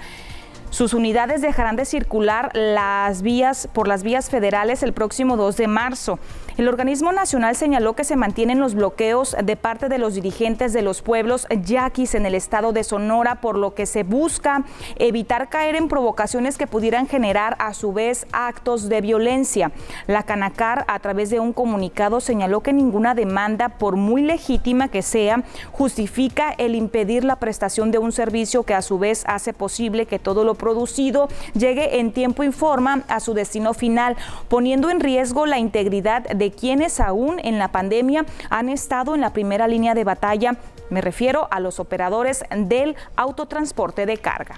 sus 0.69 0.93
unidades 0.93 1.41
dejarán 1.41 1.77
de 1.77 1.87
circular 1.87 2.51
las 2.53 3.23
vías 3.23 3.69
por 3.73 3.89
las 3.89 4.03
vías 4.03 4.29
federales 4.29 4.83
el 4.83 4.93
próximo 4.93 5.37
2 5.39 5.57
de 5.57 5.67
marzo. 5.67 6.19
El 6.57 6.69
organismo 6.69 7.11
nacional 7.11 7.57
señaló 7.57 7.95
que 7.95 8.05
se 8.05 8.15
mantienen 8.15 8.61
los 8.61 8.77
bloqueos 8.77 9.37
de 9.43 9.57
parte 9.57 9.89
de 9.89 9.99
los 9.99 10.15
dirigentes 10.15 10.73
de 10.73 10.83
los 10.83 11.03
pueblos 11.03 11.49
yaquis 11.51 12.15
en 12.15 12.27
el 12.27 12.37
estado 12.37 12.73
de 12.73 12.85
Sonora, 12.85 13.41
por 13.41 13.59
lo 13.59 13.75
que 13.75 13.87
se 13.87 14.05
busca 14.05 14.63
evitar 14.95 15.49
caer 15.49 15.75
en 15.75 15.89
provocaciones 15.89 16.57
que 16.57 16.69
pudieran 16.69 17.09
generar 17.09 17.57
a 17.59 17.75
su 17.75 17.93
vez 17.93 18.29
actos 18.31 18.89
de 18.89 19.01
violencia. 19.01 19.73
La 20.07 20.23
Canacar, 20.23 20.85
a 20.87 21.01
través 21.01 21.29
de 21.31 21.41
un 21.41 21.53
comunicado, 21.53 22.21
señaló 22.21 22.61
que 22.61 22.73
ninguna 22.73 23.17
demanda, 23.17 23.71
por 23.71 23.97
muy 23.97 24.23
legítima 24.23 24.87
que 24.87 25.03
sea, 25.03 25.43
justifica 25.73 26.55
el 26.57 26.77
impedir 26.77 27.25
la 27.25 27.41
prestación 27.41 27.91
de 27.91 27.99
un 27.99 28.13
servicio 28.13 28.63
que 28.63 28.75
a 28.75 28.83
su 28.83 29.01
vez 29.01 29.25
hace 29.27 29.55
posible 29.55 30.07
que 30.07 30.21
todo 30.21 30.45
lo 30.45 30.55
producido 30.55 31.29
llegue 31.55 31.99
en 31.99 32.13
tiempo 32.13 32.45
y 32.45 32.53
forma 32.53 33.03
a 33.09 33.19
su 33.19 33.35
destino 33.35 33.75
final, 33.75 34.17
poniendo 34.49 34.89
en 34.89 35.01
riesgo 35.01 35.47
la 35.47 35.59
integridad 35.59 36.23
de 36.23 36.43
quienes 36.51 37.01
aún 37.01 37.40
en 37.42 37.59
la 37.59 37.68
pandemia 37.68 38.24
han 38.51 38.68
estado 38.68 39.14
en 39.14 39.20
la 39.20 39.32
primera 39.32 39.68
línea 39.68 39.95
de 39.95 40.05
batalla. 40.05 40.57
Me 40.90 41.01
refiero 41.01 41.49
a 41.51 41.61
los 41.61 41.80
operadores 41.80 42.45
del 42.55 42.97
autotransporte 43.16 44.07
de 44.07 44.18
carga. 44.18 44.57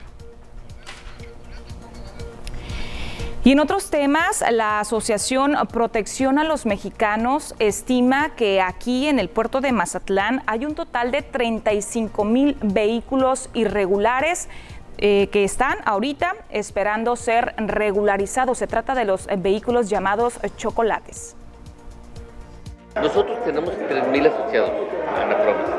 Y 3.47 3.53
en 3.53 3.61
otros 3.61 3.91
temas, 3.91 4.43
la 4.51 4.80
Asociación 4.80 5.55
Protección 5.72 6.41
a 6.41 6.43
los 6.43 6.66
Mexicanos 6.66 7.55
estima 7.61 8.34
que 8.34 8.61
aquí 8.61 9.07
en 9.07 9.20
el 9.20 9.28
puerto 9.28 9.61
de 9.61 9.70
Mazatlán 9.70 10.43
hay 10.49 10.66
un 10.66 10.74
total 10.74 11.12
de 11.12 11.22
35 11.22 12.24
mil 12.24 12.57
vehículos 12.61 13.49
irregulares 13.55 14.49
eh, 14.99 15.28
que 15.30 15.45
están 15.45 15.78
ahorita 15.84 16.34
esperando 16.51 17.14
ser 17.14 17.55
regularizados. 17.57 18.59
Se 18.59 18.66
trata 18.66 18.97
de 18.97 19.05
los 19.05 19.28
vehículos 19.39 19.89
llamados 19.89 20.41
chocolates. 20.57 21.37
Nosotros 22.97 23.39
tenemos 23.45 23.75
3.000 23.75 24.27
asociados 24.27 24.71
en 24.71 25.29
la 25.29 25.43
provincia. 25.43 25.75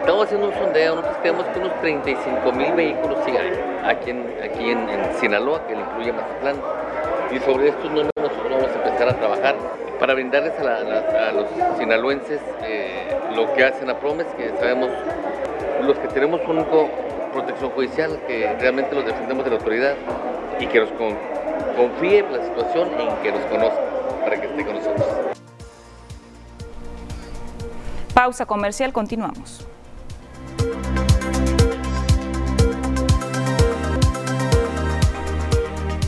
Estamos 0.00 0.24
haciendo 0.24 0.48
un 0.48 0.54
sondeo, 0.54 0.96
nosotros 0.96 1.18
creemos 1.22 1.46
que 1.46 1.58
unos 1.60 1.72
35.000 1.80 2.76
vehículos 2.76 3.18
sí 3.24 3.32
aquí 3.84 4.10
en, 4.10 4.34
aquí 4.42 4.70
en, 4.70 4.88
Sinaloa, 5.20 5.64
que 5.66 5.76
le 5.76 5.82
incluye 5.82 6.12
Mazatlán. 6.12 6.56
Y 7.30 7.38
sobre 7.38 7.68
estos 7.68 7.84
números 7.84 8.10
nosotros 8.16 8.50
vamos 8.50 8.68
a 8.68 8.74
empezar 8.74 9.08
a 9.08 9.12
trabajar 9.14 9.54
para 10.00 10.14
brindarles 10.14 10.52
a, 10.58 11.32
los 11.32 11.46
sinaloenses 11.78 12.40
eh, 12.62 13.16
lo 13.36 13.52
que 13.54 13.64
hacen 13.64 13.88
a 13.88 13.98
Promes, 14.00 14.26
que 14.36 14.50
sabemos 14.58 14.90
los 15.82 15.96
que 15.98 16.08
tenemos 16.08 16.40
una 16.48 16.64
protección 17.32 17.70
judicial, 17.70 18.18
que 18.26 18.54
realmente 18.58 18.94
los 18.94 19.06
defendemos 19.06 19.44
de 19.44 19.50
la 19.50 19.56
autoridad 19.56 19.94
y 20.58 20.66
que 20.66 20.80
nos 20.80 20.90
confíe 21.76 22.18
en 22.18 22.32
la 22.32 22.44
situación 22.44 22.88
en 22.98 23.16
que 23.22 23.30
nos 23.30 23.44
conozca 23.46 23.80
para 24.24 24.40
que 24.40 24.46
esté 24.46 24.64
con 24.64 24.74
nosotros. 24.74 25.33
Pausa 28.14 28.46
comercial, 28.46 28.92
continuamos. 28.92 29.66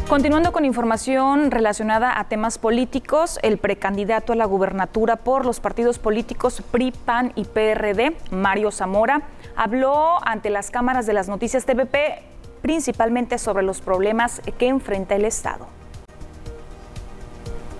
Continuando 0.08 0.52
con 0.52 0.64
información 0.64 1.50
relacionada 1.50 2.20
a 2.20 2.28
temas 2.28 2.58
políticos, 2.58 3.40
el 3.42 3.58
precandidato 3.58 4.32
a 4.32 4.36
la 4.36 4.44
gubernatura 4.44 5.16
por 5.16 5.44
los 5.44 5.58
partidos 5.58 5.98
políticos 5.98 6.62
PRI, 6.70 6.92
PAN 6.92 7.32
y 7.34 7.44
PRD, 7.44 8.16
Mario 8.30 8.70
Zamora, 8.70 9.22
habló 9.56 10.24
ante 10.24 10.48
las 10.48 10.70
cámaras 10.70 11.06
de 11.06 11.12
las 11.12 11.28
noticias 11.28 11.66
TVP 11.66 12.22
principalmente 12.62 13.36
sobre 13.38 13.64
los 13.64 13.80
problemas 13.80 14.40
que 14.58 14.68
enfrenta 14.68 15.16
el 15.16 15.24
Estado. 15.24 15.75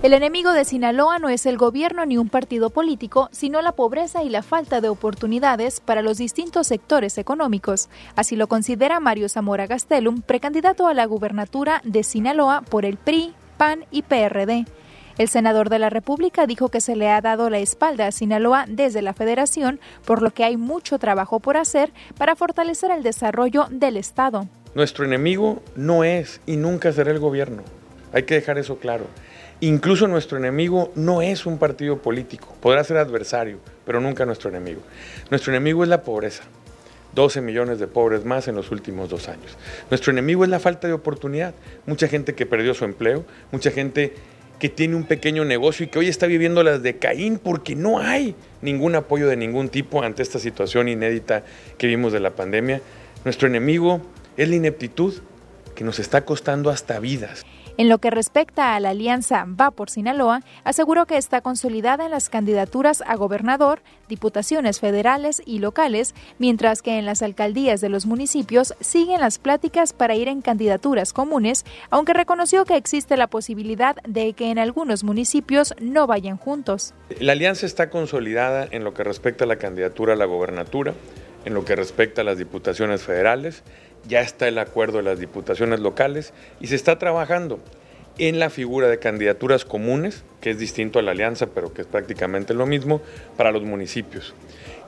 El 0.03 0.13
enemigo 0.13 0.53
de 0.53 0.63
Sinaloa 0.63 1.17
no 1.17 1.27
es 1.27 1.47
el 1.47 1.57
gobierno 1.57 2.05
ni 2.05 2.19
un 2.19 2.29
partido 2.29 2.69
político, 2.69 3.29
sino 3.31 3.63
la 3.63 3.71
pobreza 3.71 4.23
y 4.23 4.29
la 4.29 4.43
falta 4.43 4.79
de 4.79 4.89
oportunidades 4.89 5.79
para 5.79 6.03
los 6.03 6.19
distintos 6.19 6.67
sectores 6.67 7.17
económicos. 7.17 7.89
Así 8.15 8.35
lo 8.35 8.45
considera 8.45 8.99
Mario 8.99 9.27
Zamora 9.27 9.65
Gastelum, 9.65 10.21
precandidato 10.21 10.85
a 10.87 10.93
la 10.93 11.07
gubernatura 11.07 11.81
de 11.83 12.03
Sinaloa 12.03 12.61
por 12.61 12.85
el 12.85 12.97
PRI, 12.97 13.33
PAN 13.57 13.85
y 13.89 14.03
PRD. 14.03 14.65
El 15.17 15.29
senador 15.29 15.69
de 15.71 15.79
la 15.79 15.89
República 15.89 16.45
dijo 16.45 16.69
que 16.69 16.79
se 16.79 16.95
le 16.95 17.09
ha 17.09 17.19
dado 17.19 17.49
la 17.49 17.57
espalda 17.57 18.05
a 18.05 18.11
Sinaloa 18.11 18.65
desde 18.67 19.01
la 19.01 19.15
federación, 19.15 19.79
por 20.05 20.21
lo 20.21 20.29
que 20.29 20.43
hay 20.43 20.57
mucho 20.57 20.99
trabajo 20.99 21.39
por 21.39 21.57
hacer 21.57 21.91
para 22.19 22.35
fortalecer 22.35 22.91
el 22.91 23.01
desarrollo 23.01 23.65
del 23.71 23.97
Estado. 23.97 24.47
Nuestro 24.75 25.05
enemigo 25.05 25.63
no 25.75 26.03
es 26.03 26.39
y 26.45 26.55
nunca 26.55 26.91
será 26.91 27.09
el 27.09 27.19
gobierno. 27.19 27.63
Hay 28.13 28.23
que 28.23 28.35
dejar 28.35 28.59
eso 28.59 28.77
claro. 28.77 29.07
Incluso 29.59 30.07
nuestro 30.07 30.37
enemigo 30.37 30.91
no 30.93 31.23
es 31.23 31.47
un 31.47 31.57
partido 31.57 31.97
político, 31.97 32.55
podrá 32.61 32.83
ser 32.83 32.97
adversario, 32.97 33.57
pero 33.85 33.99
nunca 33.99 34.23
nuestro 34.23 34.49
enemigo. 34.49 34.81
Nuestro 35.31 35.51
enemigo 35.51 35.83
es 35.83 35.89
la 35.89 36.03
pobreza. 36.03 36.43
12 37.15 37.41
millones 37.41 37.79
de 37.79 37.87
pobres 37.87 38.23
más 38.23 38.47
en 38.47 38.55
los 38.55 38.69
últimos 38.69 39.09
dos 39.09 39.27
años. 39.27 39.57
Nuestro 39.89 40.11
enemigo 40.11 40.43
es 40.43 40.51
la 40.51 40.59
falta 40.59 40.87
de 40.87 40.93
oportunidad. 40.93 41.55
Mucha 41.87 42.07
gente 42.07 42.35
que 42.35 42.45
perdió 42.45 42.75
su 42.75 42.85
empleo, 42.85 43.25
mucha 43.51 43.71
gente 43.71 44.13
que 44.59 44.69
tiene 44.69 44.95
un 44.95 45.05
pequeño 45.05 45.43
negocio 45.43 45.85
y 45.85 45.89
que 45.89 45.97
hoy 45.97 46.07
está 46.07 46.27
viviendo 46.27 46.61
las 46.61 46.83
de 46.83 46.97
Caín 46.97 47.39
porque 47.39 47.75
no 47.75 47.97
hay 47.97 48.35
ningún 48.61 48.93
apoyo 48.93 49.27
de 49.27 49.37
ningún 49.37 49.69
tipo 49.69 50.03
ante 50.03 50.21
esta 50.21 50.37
situación 50.37 50.87
inédita 50.87 51.43
que 51.79 51.87
vimos 51.87 52.13
de 52.13 52.19
la 52.19 52.35
pandemia. 52.35 52.81
Nuestro 53.25 53.47
enemigo 53.47 54.01
es 54.35 54.49
la 54.49 54.55
ineptitud 54.55 55.15
que 55.73 55.83
nos 55.83 55.97
está 55.97 56.25
costando 56.25 56.69
hasta 56.69 56.99
vidas. 56.99 57.43
En 57.77 57.89
lo 57.89 57.99
que 57.99 58.09
respecta 58.09 58.75
a 58.75 58.79
la 58.79 58.89
alianza 58.89 59.45
Va 59.47 59.69
por 59.69 59.91
Sinaloa, 59.91 60.41
aseguró 60.63 61.05
que 61.05 61.15
está 61.15 61.41
consolidada 61.41 62.05
en 62.05 62.11
las 62.11 62.27
candidaturas 62.27 63.03
a 63.05 63.15
gobernador, 63.15 63.81
diputaciones 64.09 64.79
federales 64.79 65.43
y 65.45 65.59
locales, 65.59 66.15
mientras 66.39 66.81
que 66.81 66.97
en 66.97 67.05
las 67.05 67.21
alcaldías 67.21 67.79
de 67.79 67.89
los 67.89 68.07
municipios 68.07 68.73
siguen 68.79 69.21
las 69.21 69.37
pláticas 69.37 69.93
para 69.93 70.15
ir 70.15 70.27
en 70.27 70.41
candidaturas 70.41 71.13
comunes, 71.13 71.65
aunque 71.91 72.13
reconoció 72.13 72.65
que 72.65 72.77
existe 72.77 73.15
la 73.15 73.27
posibilidad 73.27 73.95
de 74.07 74.33
que 74.33 74.49
en 74.49 74.57
algunos 74.57 75.03
municipios 75.03 75.75
no 75.79 76.07
vayan 76.07 76.37
juntos. 76.37 76.95
La 77.19 77.33
alianza 77.33 77.67
está 77.67 77.91
consolidada 77.91 78.67
en 78.71 78.83
lo 78.83 78.95
que 78.95 79.03
respecta 79.03 79.43
a 79.43 79.47
la 79.47 79.57
candidatura 79.57 80.13
a 80.13 80.15
la 80.15 80.25
gobernatura, 80.25 80.95
en 81.45 81.53
lo 81.53 81.65
que 81.65 81.75
respecta 81.75 82.21
a 82.21 82.23
las 82.25 82.37
diputaciones 82.37 83.01
federales 83.01 83.63
ya 84.07 84.21
está 84.21 84.47
el 84.47 84.57
acuerdo 84.57 84.97
de 84.97 85.03
las 85.03 85.19
diputaciones 85.19 85.79
locales 85.79 86.33
y 86.59 86.67
se 86.67 86.75
está 86.75 86.97
trabajando 86.97 87.59
en 88.17 88.39
la 88.39 88.49
figura 88.49 88.87
de 88.87 88.99
candidaturas 88.99 89.63
comunes, 89.63 90.23
que 90.41 90.49
es 90.49 90.57
distinto 90.57 90.97
a 90.97 91.01
la 91.01 91.11
alianza, 91.11 91.47
pero 91.47 91.73
que 91.73 91.81
es 91.81 91.87
prácticamente 91.87 92.53
lo 92.53 92.65
mismo, 92.65 93.01
para 93.35 93.51
los 93.51 93.63
municipios. 93.63 94.33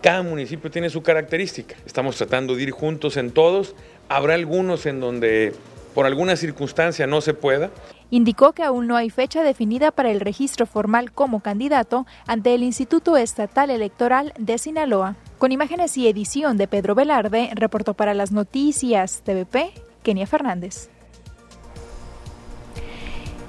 Cada 0.01 0.23
municipio 0.23 0.71
tiene 0.71 0.89
su 0.89 1.03
característica. 1.03 1.75
Estamos 1.85 2.15
tratando 2.15 2.55
de 2.55 2.63
ir 2.63 2.71
juntos 2.71 3.17
en 3.17 3.31
todos. 3.31 3.75
Habrá 4.07 4.33
algunos 4.33 4.85
en 4.85 4.99
donde 4.99 5.53
por 5.93 6.05
alguna 6.05 6.35
circunstancia 6.35 7.07
no 7.07 7.21
se 7.21 7.33
pueda. 7.33 7.69
Indicó 8.11 8.53
que 8.53 8.63
aún 8.63 8.87
no 8.87 8.95
hay 8.95 9.09
fecha 9.09 9.43
definida 9.43 9.91
para 9.91 10.11
el 10.11 10.19
registro 10.19 10.65
formal 10.65 11.11
como 11.11 11.41
candidato 11.41 12.05
ante 12.25 12.55
el 12.55 12.63
Instituto 12.63 13.17
Estatal 13.17 13.69
Electoral 13.69 14.33
de 14.37 14.57
Sinaloa. 14.57 15.15
Con 15.37 15.51
imágenes 15.51 15.95
y 15.97 16.07
edición 16.07 16.57
de 16.57 16.67
Pedro 16.67 16.95
Velarde, 16.95 17.51
reportó 17.53 17.93
para 17.93 18.13
las 18.13 18.31
noticias 18.31 19.21
TVP, 19.23 19.71
Kenia 20.03 20.27
Fernández. 20.27 20.89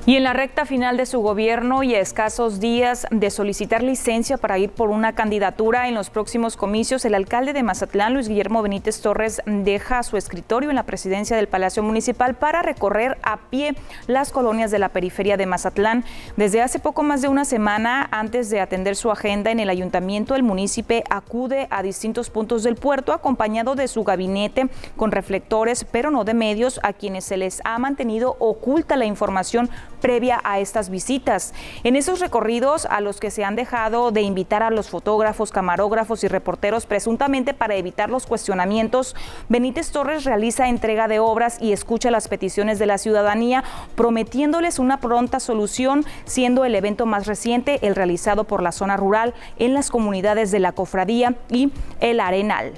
Y 0.07 0.17
en 0.17 0.25
la 0.25 0.33
recta 0.33 0.65
final 0.65 0.97
de 0.97 1.05
su 1.05 1.21
gobierno 1.21 1.83
y 1.83 1.95
a 1.95 2.01
escasos 2.01 2.59
días 2.59 3.07
de 3.11 3.29
solicitar 3.29 3.83
licencia 3.83 4.39
para 4.39 4.57
ir 4.59 4.71
por 4.71 4.89
una 4.89 5.15
candidatura 5.15 5.89
en 5.89 5.95
los 5.95 6.09
próximos 6.09 6.57
comicios, 6.57 7.05
el 7.05 7.15
alcalde 7.15 7.53
de 7.53 7.63
Mazatlán, 7.63 8.15
Luis 8.15 8.27
Guillermo 8.27 8.63
Benítez 8.63 9.03
Torres, 9.03 9.43
deja 9.45 10.03
su 10.03 10.17
escritorio 10.17 10.71
en 10.71 10.77
la 10.77 10.85
presidencia 10.85 11.37
del 11.37 11.49
Palacio 11.49 11.83
Municipal 11.83 12.35
para 12.35 12.63
recorrer 12.63 13.19
a 13.23 13.37
pie 13.51 13.75
las 14.07 14.33
colonias 14.33 14.71
de 14.71 14.79
la 14.79 14.89
periferia 14.89 15.37
de 15.37 15.45
Mazatlán. 15.45 16.03
Desde 16.35 16.63
hace 16.63 16.79
poco 16.79 17.03
más 17.03 17.21
de 17.21 17.29
una 17.29 17.45
semana, 17.45 18.09
antes 18.11 18.49
de 18.49 18.61
atender 18.61 18.97
su 18.97 19.11
agenda 19.11 19.51
en 19.51 19.61
el 19.61 19.69
ayuntamiento, 19.69 20.35
el 20.35 20.43
municipio 20.43 21.03
acude 21.11 21.69
a 21.71 21.83
distintos 21.83 22.31
puntos 22.31 22.63
del 22.63 22.77
puerto 22.77 23.13
acompañado 23.13 23.75
de 23.75 23.87
su 23.87 24.03
gabinete 24.03 24.71
con 24.97 25.13
reflectores, 25.13 25.85
pero 25.85 26.11
no 26.11 26.25
de 26.25 26.33
medios, 26.33 26.81
a 26.83 26.95
quienes 26.95 27.25
se 27.25 27.37
les 27.37 27.61
ha 27.65 27.79
mantenido 27.79 28.37
oculta 28.39 28.97
la 28.97 29.05
información 29.05 29.69
previa 30.01 30.41
a 30.43 30.59
estas 30.59 30.91
visitas. 30.91 31.55
En 31.85 31.97
esos 31.97 32.21
recorridos 32.21 32.87
a 32.87 33.01
los 33.01 33.21
que 33.21 33.31
se 33.31 33.45
han 33.45 33.57
dejado 33.57 34.11
de 34.11 34.23
invitar 34.23 34.63
a 34.63 34.71
los 34.71 34.91
fotógrafos, 34.91 35.53
camarógrafos 35.53 36.25
y 36.25 36.29
reporteros 36.29 36.87
presuntamente 36.87 37.55
para 37.55 37.77
evitar 37.77 38.11
los 38.11 38.27
cuestionamientos, 38.27 39.15
Benítez 39.49 39.91
Torres 39.91 40.25
realiza 40.25 40.69
entrega 40.69 41.07
de 41.07 41.21
obras 41.21 41.59
y 41.61 41.73
escucha 41.73 42.11
las 42.11 42.29
peticiones 42.29 42.79
de 42.79 42.87
la 42.87 42.99
ciudadanía, 42.99 43.63
prometiéndoles 43.95 44.79
una 44.79 45.01
pronta 45.01 45.41
solución, 45.41 46.05
siendo 46.25 46.65
el 46.65 46.75
evento 46.75 47.07
más 47.07 47.27
reciente 47.27 47.79
el 47.83 47.95
realizado 47.95 48.45
por 48.45 48.63
la 48.63 48.73
zona 48.73 48.97
rural 48.97 49.35
en 49.59 49.75
las 49.75 49.91
comunidades 49.91 50.51
de 50.51 50.61
la 50.61 50.73
Cofradía 50.73 51.35
y 51.51 51.73
el 52.01 52.21
Arenal. 52.21 52.73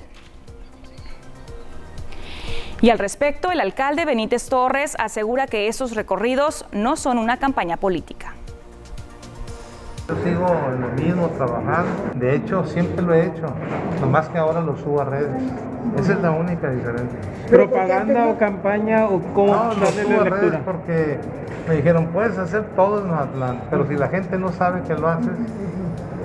Y 2.83 2.91
al 2.91 2.99
respecto, 2.99 3.53
el 3.53 3.61
alcalde 3.61 4.05
Benítez 4.05 4.49
Torres 4.49 4.97
asegura 4.99 5.47
que 5.47 5.69
esos 5.69 5.95
recorridos 5.95 6.67
no 6.73 6.97
son 6.97 7.17
una 7.17 7.37
campaña 7.37 7.77
política. 7.77 8.35
Yo 10.09 10.17
sigo 10.25 10.49
en 10.75 10.81
lo 10.81 10.89
mismo, 10.89 11.29
trabajando. 11.29 11.89
De 12.15 12.35
hecho, 12.35 12.67
siempre 12.67 13.01
lo 13.01 13.15
he 13.15 13.27
hecho. 13.27 13.47
Nomás 14.01 14.29
que 14.31 14.39
ahora 14.39 14.61
lo 14.61 14.77
subo 14.77 15.01
a 15.01 15.05
redes. 15.05 15.31
Esa 15.97 16.15
es 16.15 16.21
la 16.23 16.33
única 16.33 16.71
diferencia. 16.71 17.21
¿Propaganda 17.49 18.27
o 18.27 18.37
campaña 18.37 19.07
o 19.07 19.21
cómo 19.33 19.55
no, 19.55 19.75
lo 19.75 19.87
subo 19.87 20.21
a 20.21 20.25
redes 20.25 20.61
porque 20.65 21.21
me 21.69 21.77
dijeron, 21.77 22.07
puedes 22.07 22.37
hacer 22.37 22.65
todo 22.75 23.01
en 23.01 23.11
Mazatlán, 23.13 23.61
pero 23.71 23.87
si 23.87 23.95
la 23.95 24.09
gente 24.09 24.37
no 24.39 24.51
sabe 24.51 24.83
que 24.83 24.95
lo 24.95 25.07
haces, 25.07 25.31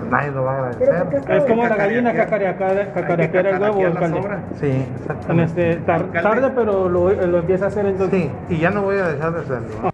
nadie 0.10 0.32
lo 0.32 0.43
va 0.43 0.53
a 0.53 0.58
agradecer. 0.58 1.24
Es 1.30 1.43
como 1.45 1.68
la 1.68 1.76
gallina 1.76 2.14
cacarequera 2.14 3.49
el 3.49 3.62
huevo, 3.62 3.86
alcalde. 3.86 4.22
Sí, 4.60 4.86
En 5.30 5.39
este, 5.39 5.76
tar, 5.78 6.12
tarde, 6.12 6.51
pero 6.55 6.89
lo, 6.89 7.12
lo, 7.12 7.38
empieza 7.39 7.66
a 7.66 7.68
hacer 7.70 7.86
entonces. 7.86 8.24
Sí, 8.47 8.55
y 8.55 8.58
ya 8.60 8.70
no 8.70 8.82
voy 8.82 8.97
a 8.97 9.10
dejar 9.10 9.34
de 9.34 9.41
hacerlo. 9.41 9.91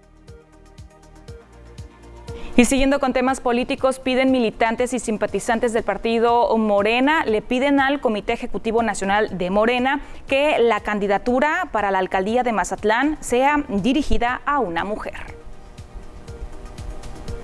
Y 2.55 2.65
siguiendo 2.65 2.99
con 2.99 3.13
temas 3.13 3.41
políticos, 3.41 3.97
piden 3.97 4.31
militantes 4.31 4.93
y 4.93 4.99
simpatizantes 4.99 5.73
del 5.73 5.83
partido 5.83 6.55
Morena, 6.55 7.25
le 7.25 7.41
piden 7.41 7.79
al 7.79 7.99
Comité 7.99 8.33
Ejecutivo 8.33 8.83
Nacional 8.83 9.39
de 9.39 9.49
Morena 9.49 10.01
que 10.27 10.59
la 10.59 10.79
candidatura 10.81 11.69
para 11.71 11.89
la 11.89 11.97
alcaldía 11.97 12.43
de 12.43 12.51
Mazatlán 12.51 13.17
sea 13.21 13.63
dirigida 13.69 14.41
a 14.45 14.59
una 14.59 14.83
mujer 14.83 15.42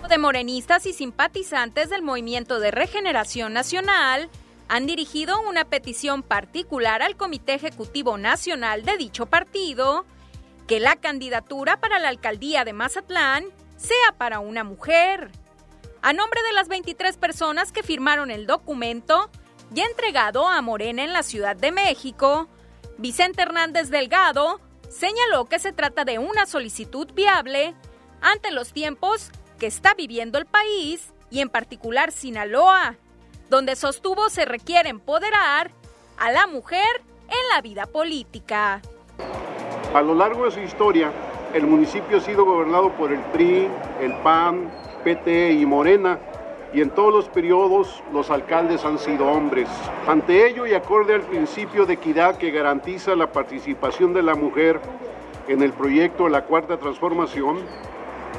de 0.09 0.17
morenistas 0.17 0.87
y 0.87 0.93
simpatizantes 0.93 1.89
del 1.89 2.01
Movimiento 2.01 2.59
de 2.59 2.71
Regeneración 2.71 3.53
Nacional 3.53 4.29
han 4.67 4.87
dirigido 4.87 5.39
una 5.47 5.65
petición 5.65 6.23
particular 6.23 7.03
al 7.03 7.15
Comité 7.15 7.53
Ejecutivo 7.53 8.17
Nacional 8.17 8.83
de 8.83 8.97
dicho 8.97 9.27
partido 9.27 10.05
que 10.67 10.79
la 10.79 10.95
candidatura 10.95 11.79
para 11.79 11.99
la 11.99 12.09
alcaldía 12.09 12.65
de 12.65 12.73
Mazatlán 12.73 13.45
sea 13.77 14.17
para 14.17 14.39
una 14.39 14.63
mujer. 14.63 15.29
A 16.01 16.11
nombre 16.11 16.41
de 16.41 16.53
las 16.53 16.67
23 16.69 17.15
personas 17.17 17.71
que 17.71 17.83
firmaron 17.83 18.31
el 18.31 18.47
documento, 18.47 19.29
ya 19.69 19.85
entregado 19.85 20.47
a 20.47 20.59
Morena 20.63 21.03
en 21.03 21.13
la 21.13 21.21
Ciudad 21.21 21.55
de 21.55 21.71
México, 21.71 22.47
Vicente 22.97 23.43
Hernández 23.43 23.89
Delgado 23.89 24.59
señaló 24.89 25.45
que 25.45 25.59
se 25.59 25.71
trata 25.71 26.03
de 26.03 26.17
una 26.17 26.47
solicitud 26.47 27.13
viable 27.13 27.75
ante 28.21 28.51
los 28.51 28.73
tiempos 28.73 29.31
que 29.59 29.67
está 29.67 29.93
viviendo 29.93 30.37
el 30.37 30.45
país 30.45 31.13
y 31.29 31.41
en 31.41 31.49
particular 31.49 32.11
Sinaloa, 32.11 32.95
donde 33.49 33.75
sostuvo 33.75 34.29
se 34.29 34.45
requiere 34.45 34.89
empoderar 34.89 35.71
a 36.17 36.31
la 36.31 36.47
mujer 36.47 37.03
en 37.27 37.55
la 37.55 37.61
vida 37.61 37.85
política. 37.85 38.81
A 39.93 40.01
lo 40.01 40.15
largo 40.15 40.45
de 40.45 40.51
su 40.51 40.59
historia, 40.61 41.11
el 41.53 41.67
municipio 41.67 42.17
ha 42.17 42.21
sido 42.21 42.45
gobernado 42.45 42.91
por 42.93 43.11
el 43.11 43.19
PRI, 43.33 43.67
el 44.01 44.13
PAN, 44.23 44.71
PT 45.03 45.51
y 45.53 45.65
Morena, 45.65 46.19
y 46.73 46.81
en 46.81 46.91
todos 46.91 47.11
los 47.11 47.27
periodos 47.29 48.03
los 48.13 48.29
alcaldes 48.29 48.85
han 48.85 48.99
sido 48.99 49.27
hombres. 49.27 49.67
Ante 50.07 50.47
ello 50.47 50.67
y 50.67 50.73
acorde 50.75 51.15
al 51.15 51.21
principio 51.21 51.85
de 51.85 51.95
equidad 51.95 52.37
que 52.37 52.51
garantiza 52.51 53.15
la 53.15 53.31
participación 53.31 54.13
de 54.13 54.21
la 54.21 54.35
mujer 54.35 54.79
en 55.47 55.63
el 55.63 55.73
proyecto 55.73 56.25
de 56.25 56.29
la 56.29 56.45
Cuarta 56.45 56.77
Transformación, 56.77 57.57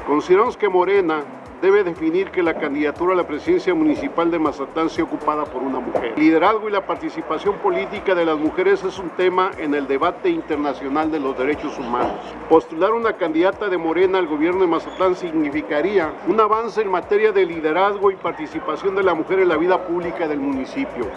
Consideramos 0.07 0.57
que 0.57 0.67
Morena 0.67 1.23
debe 1.61 1.83
definir 1.83 2.31
que 2.31 2.41
la 2.41 2.55
candidatura 2.55 3.13
a 3.13 3.15
la 3.15 3.27
presidencia 3.27 3.73
municipal 3.75 4.31
de 4.31 4.39
Mazatlán 4.39 4.89
sea 4.89 5.03
ocupada 5.03 5.45
por 5.45 5.61
una 5.61 5.79
mujer. 5.79 6.13
El 6.15 6.19
liderazgo 6.19 6.67
y 6.67 6.71
la 6.71 6.87
participación 6.87 7.59
política 7.59 8.15
de 8.15 8.25
las 8.25 8.37
mujeres 8.37 8.83
es 8.83 8.97
un 8.97 9.11
tema 9.11 9.51
en 9.59 9.75
el 9.75 9.87
debate 9.87 10.29
internacional 10.29 11.11
de 11.11 11.19
los 11.19 11.37
derechos 11.37 11.77
humanos. 11.77 12.19
Postular 12.49 12.93
una 12.93 13.13
candidata 13.13 13.69
de 13.69 13.77
Morena 13.77 14.17
al 14.17 14.25
gobierno 14.25 14.61
de 14.61 14.67
Mazatlán 14.67 15.15
significaría 15.15 16.11
un 16.27 16.39
avance 16.39 16.81
en 16.81 16.89
materia 16.89 17.31
de 17.31 17.45
liderazgo 17.45 18.09
y 18.09 18.15
participación 18.15 18.95
de 18.95 19.03
la 19.03 19.13
mujer 19.13 19.39
en 19.39 19.49
la 19.49 19.57
vida 19.57 19.85
pública 19.85 20.27
del 20.27 20.39
municipio. 20.39 21.11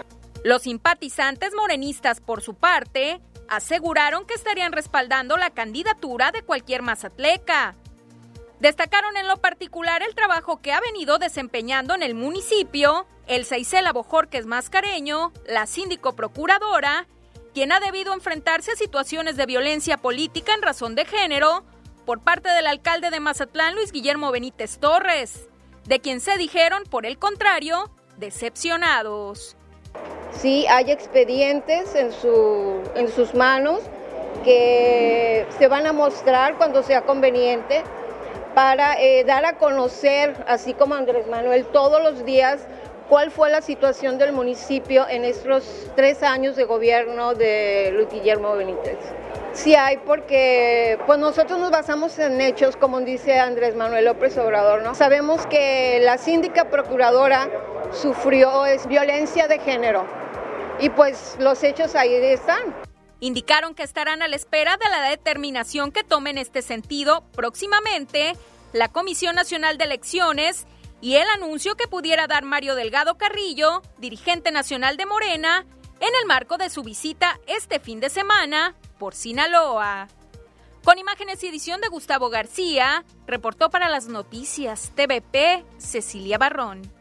Los 0.45 0.63
simpatizantes 0.63 1.55
morenistas, 1.55 2.21
por 2.21 2.43
su 2.43 2.53
parte, 2.53 3.23
aseguraron 3.49 4.27
que 4.27 4.35
estarían 4.35 4.73
respaldando 4.73 5.39
la 5.39 5.49
candidatura 5.49 6.33
de 6.33 6.43
cualquier 6.43 6.83
mazatleca 6.83 7.77
Destacaron 8.61 9.17
en 9.17 9.29
lo 9.29 9.37
particular 9.39 10.03
el 10.03 10.15
trabajo 10.15 10.61
que 10.61 10.73
ha 10.73 10.81
venido 10.81 11.19
desempeñando 11.19 11.95
en 11.95 12.03
el 12.03 12.15
municipio 12.15 13.07
Elsa 13.27 13.59
Isela 13.59 13.93
Bojorques 13.93 14.47
Mascareño, 14.47 15.33
la 15.47 15.67
síndico 15.67 16.15
procuradora, 16.15 17.07
quien 17.53 17.73
ha 17.73 17.81
debido 17.81 18.13
enfrentarse 18.13 18.73
a 18.73 18.77
situaciones 18.77 19.37
de 19.37 19.47
violencia 19.47 19.97
política 19.97 20.55
en 20.55 20.63
razón 20.63 20.95
de 20.95 21.05
género 21.05 21.65
por 22.05 22.21
parte 22.21 22.51
del 22.51 22.67
alcalde 22.67 23.11
de 23.11 23.21
Mazatlán, 23.21 23.75
Luis 23.75 23.93
Guillermo 23.93 24.31
Benítez 24.31 24.79
Torres, 24.79 25.49
de 25.87 26.01
quien 26.01 26.21
se 26.21 26.37
dijeron, 26.37 26.85
por 26.85 27.07
el 27.07 27.19
contrario, 27.19 27.91
decepcionados. 28.19 29.57
Sí, 30.33 30.67
hay 30.69 30.91
expedientes 30.91 31.95
en, 31.95 32.13
su, 32.13 32.83
en 32.95 33.09
sus 33.09 33.35
manos 33.35 33.81
que 34.43 35.47
se 35.59 35.69
van 35.69 35.87
a 35.87 35.93
mostrar 35.93 36.57
cuando 36.57 36.83
sea 36.83 37.03
conveniente 37.03 37.83
para 38.55 39.01
eh, 39.01 39.25
dar 39.25 39.45
a 39.45 39.55
conocer, 39.55 40.35
así 40.47 40.75
como 40.75 40.95
Andrés 40.95 41.27
Manuel, 41.27 41.67
todos 41.67 42.03
los 42.03 42.25
días 42.25 42.67
cuál 43.09 43.31
fue 43.31 43.51
la 43.51 43.61
situación 43.61 44.17
del 44.19 44.33
municipio 44.33 45.07
en 45.09 45.25
estos 45.25 45.91
tres 45.95 46.23
años 46.23 46.57
de 46.57 46.65
gobierno 46.65 47.35
de 47.35 47.91
Luis 47.93 48.09
Guillermo 48.11 48.55
Benítez. 48.57 48.99
Sí 49.53 49.75
hay 49.75 49.99
porque 49.99 50.99
pues 51.07 51.19
nosotros 51.19 51.59
nos 51.59 51.71
basamos 51.71 52.19
en 52.19 52.41
hechos, 52.41 52.77
como 52.77 53.01
dice 53.01 53.39
Andrés 53.39 53.77
Manuel 53.77 54.07
López 54.07 54.37
Obrador, 54.39 54.83
¿no? 54.83 54.95
Sabemos 54.95 55.47
que 55.47 56.01
la 56.03 56.19
síndica 56.19 56.71
procuradora 56.71 57.49
sufrió 57.93 58.65
violencia 58.89 59.47
de 59.47 59.59
género 59.59 60.05
y 60.81 60.91
pues 60.91 61.37
los 61.39 61.63
hechos 61.63 61.95
ahí 61.95 62.15
están. 62.15 62.75
Indicaron 63.25 63.75
que 63.75 63.85
estarán 63.85 64.21
a 64.21 64.29
la 64.29 64.37
espera 64.37 64.77
de 64.77 64.87
la 64.91 65.09
determinación 65.09 65.93
que 65.93 66.05
tome 66.05 66.29
en 66.29 66.37
este 66.37 66.61
sentido 66.61 67.25
próximamente 67.33 68.37
la 68.75 68.89
Comisión 68.89 69.35
Nacional 69.35 69.79
de 69.79 69.85
Elecciones 69.85 70.67
y 71.01 71.15
el 71.15 71.27
anuncio 71.31 71.75
que 71.75 71.89
pudiera 71.89 72.27
dar 72.27 72.45
Mario 72.45 72.75
Delgado 72.75 73.17
Carrillo, 73.17 73.81
dirigente 73.97 74.53
nacional 74.53 74.99
de 74.99 75.07
Morena, 75.07 75.65
en 76.01 76.11
el 76.21 76.27
marco 76.27 76.59
de 76.59 76.69
su 76.69 76.83
visita 76.83 77.41
este 77.47 77.81
fin 77.81 77.99
de 77.99 78.11
semana 78.11 78.75
por 78.99 79.15
Sinaloa. 79.15 80.07
Con 80.85 80.99
imágenes 80.99 81.43
y 81.43 81.47
edición 81.47 81.81
de 81.81 81.89
Gustavo 81.89 82.29
García, 82.29 83.07
reportó 83.27 83.71
para 83.71 83.89
las 83.89 84.07
noticias 84.07 84.93
TVP 84.95 85.65
Cecilia 85.79 86.37
Barrón. 86.37 86.94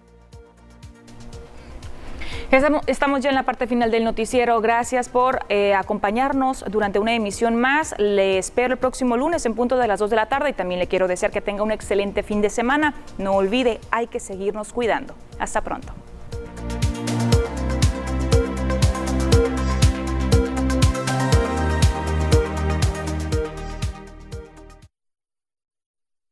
Estamos 2.87 3.21
ya 3.21 3.29
en 3.29 3.35
la 3.35 3.43
parte 3.43 3.67
final 3.67 3.91
del 3.91 4.03
noticiero. 4.03 4.61
Gracias 4.61 5.09
por 5.09 5.39
eh, 5.49 5.73
acompañarnos 5.73 6.63
durante 6.69 6.99
una 6.99 7.13
emisión 7.13 7.55
más. 7.55 7.95
Le 7.97 8.37
espero 8.37 8.73
el 8.73 8.79
próximo 8.79 9.17
lunes 9.17 9.45
en 9.45 9.55
punto 9.55 9.77
de 9.77 9.87
las 9.87 9.99
2 9.99 10.09
de 10.09 10.15
la 10.15 10.27
tarde 10.27 10.51
y 10.51 10.53
también 10.53 10.79
le 10.79 10.87
quiero 10.87 11.07
desear 11.07 11.31
que 11.31 11.41
tenga 11.41 11.63
un 11.63 11.71
excelente 11.71 12.23
fin 12.23 12.41
de 12.41 12.49
semana. 12.49 12.93
No 13.17 13.33
olvide, 13.33 13.79
hay 13.91 14.07
que 14.07 14.19
seguirnos 14.19 14.73
cuidando. 14.73 15.15
Hasta 15.39 15.61
pronto. 15.61 15.93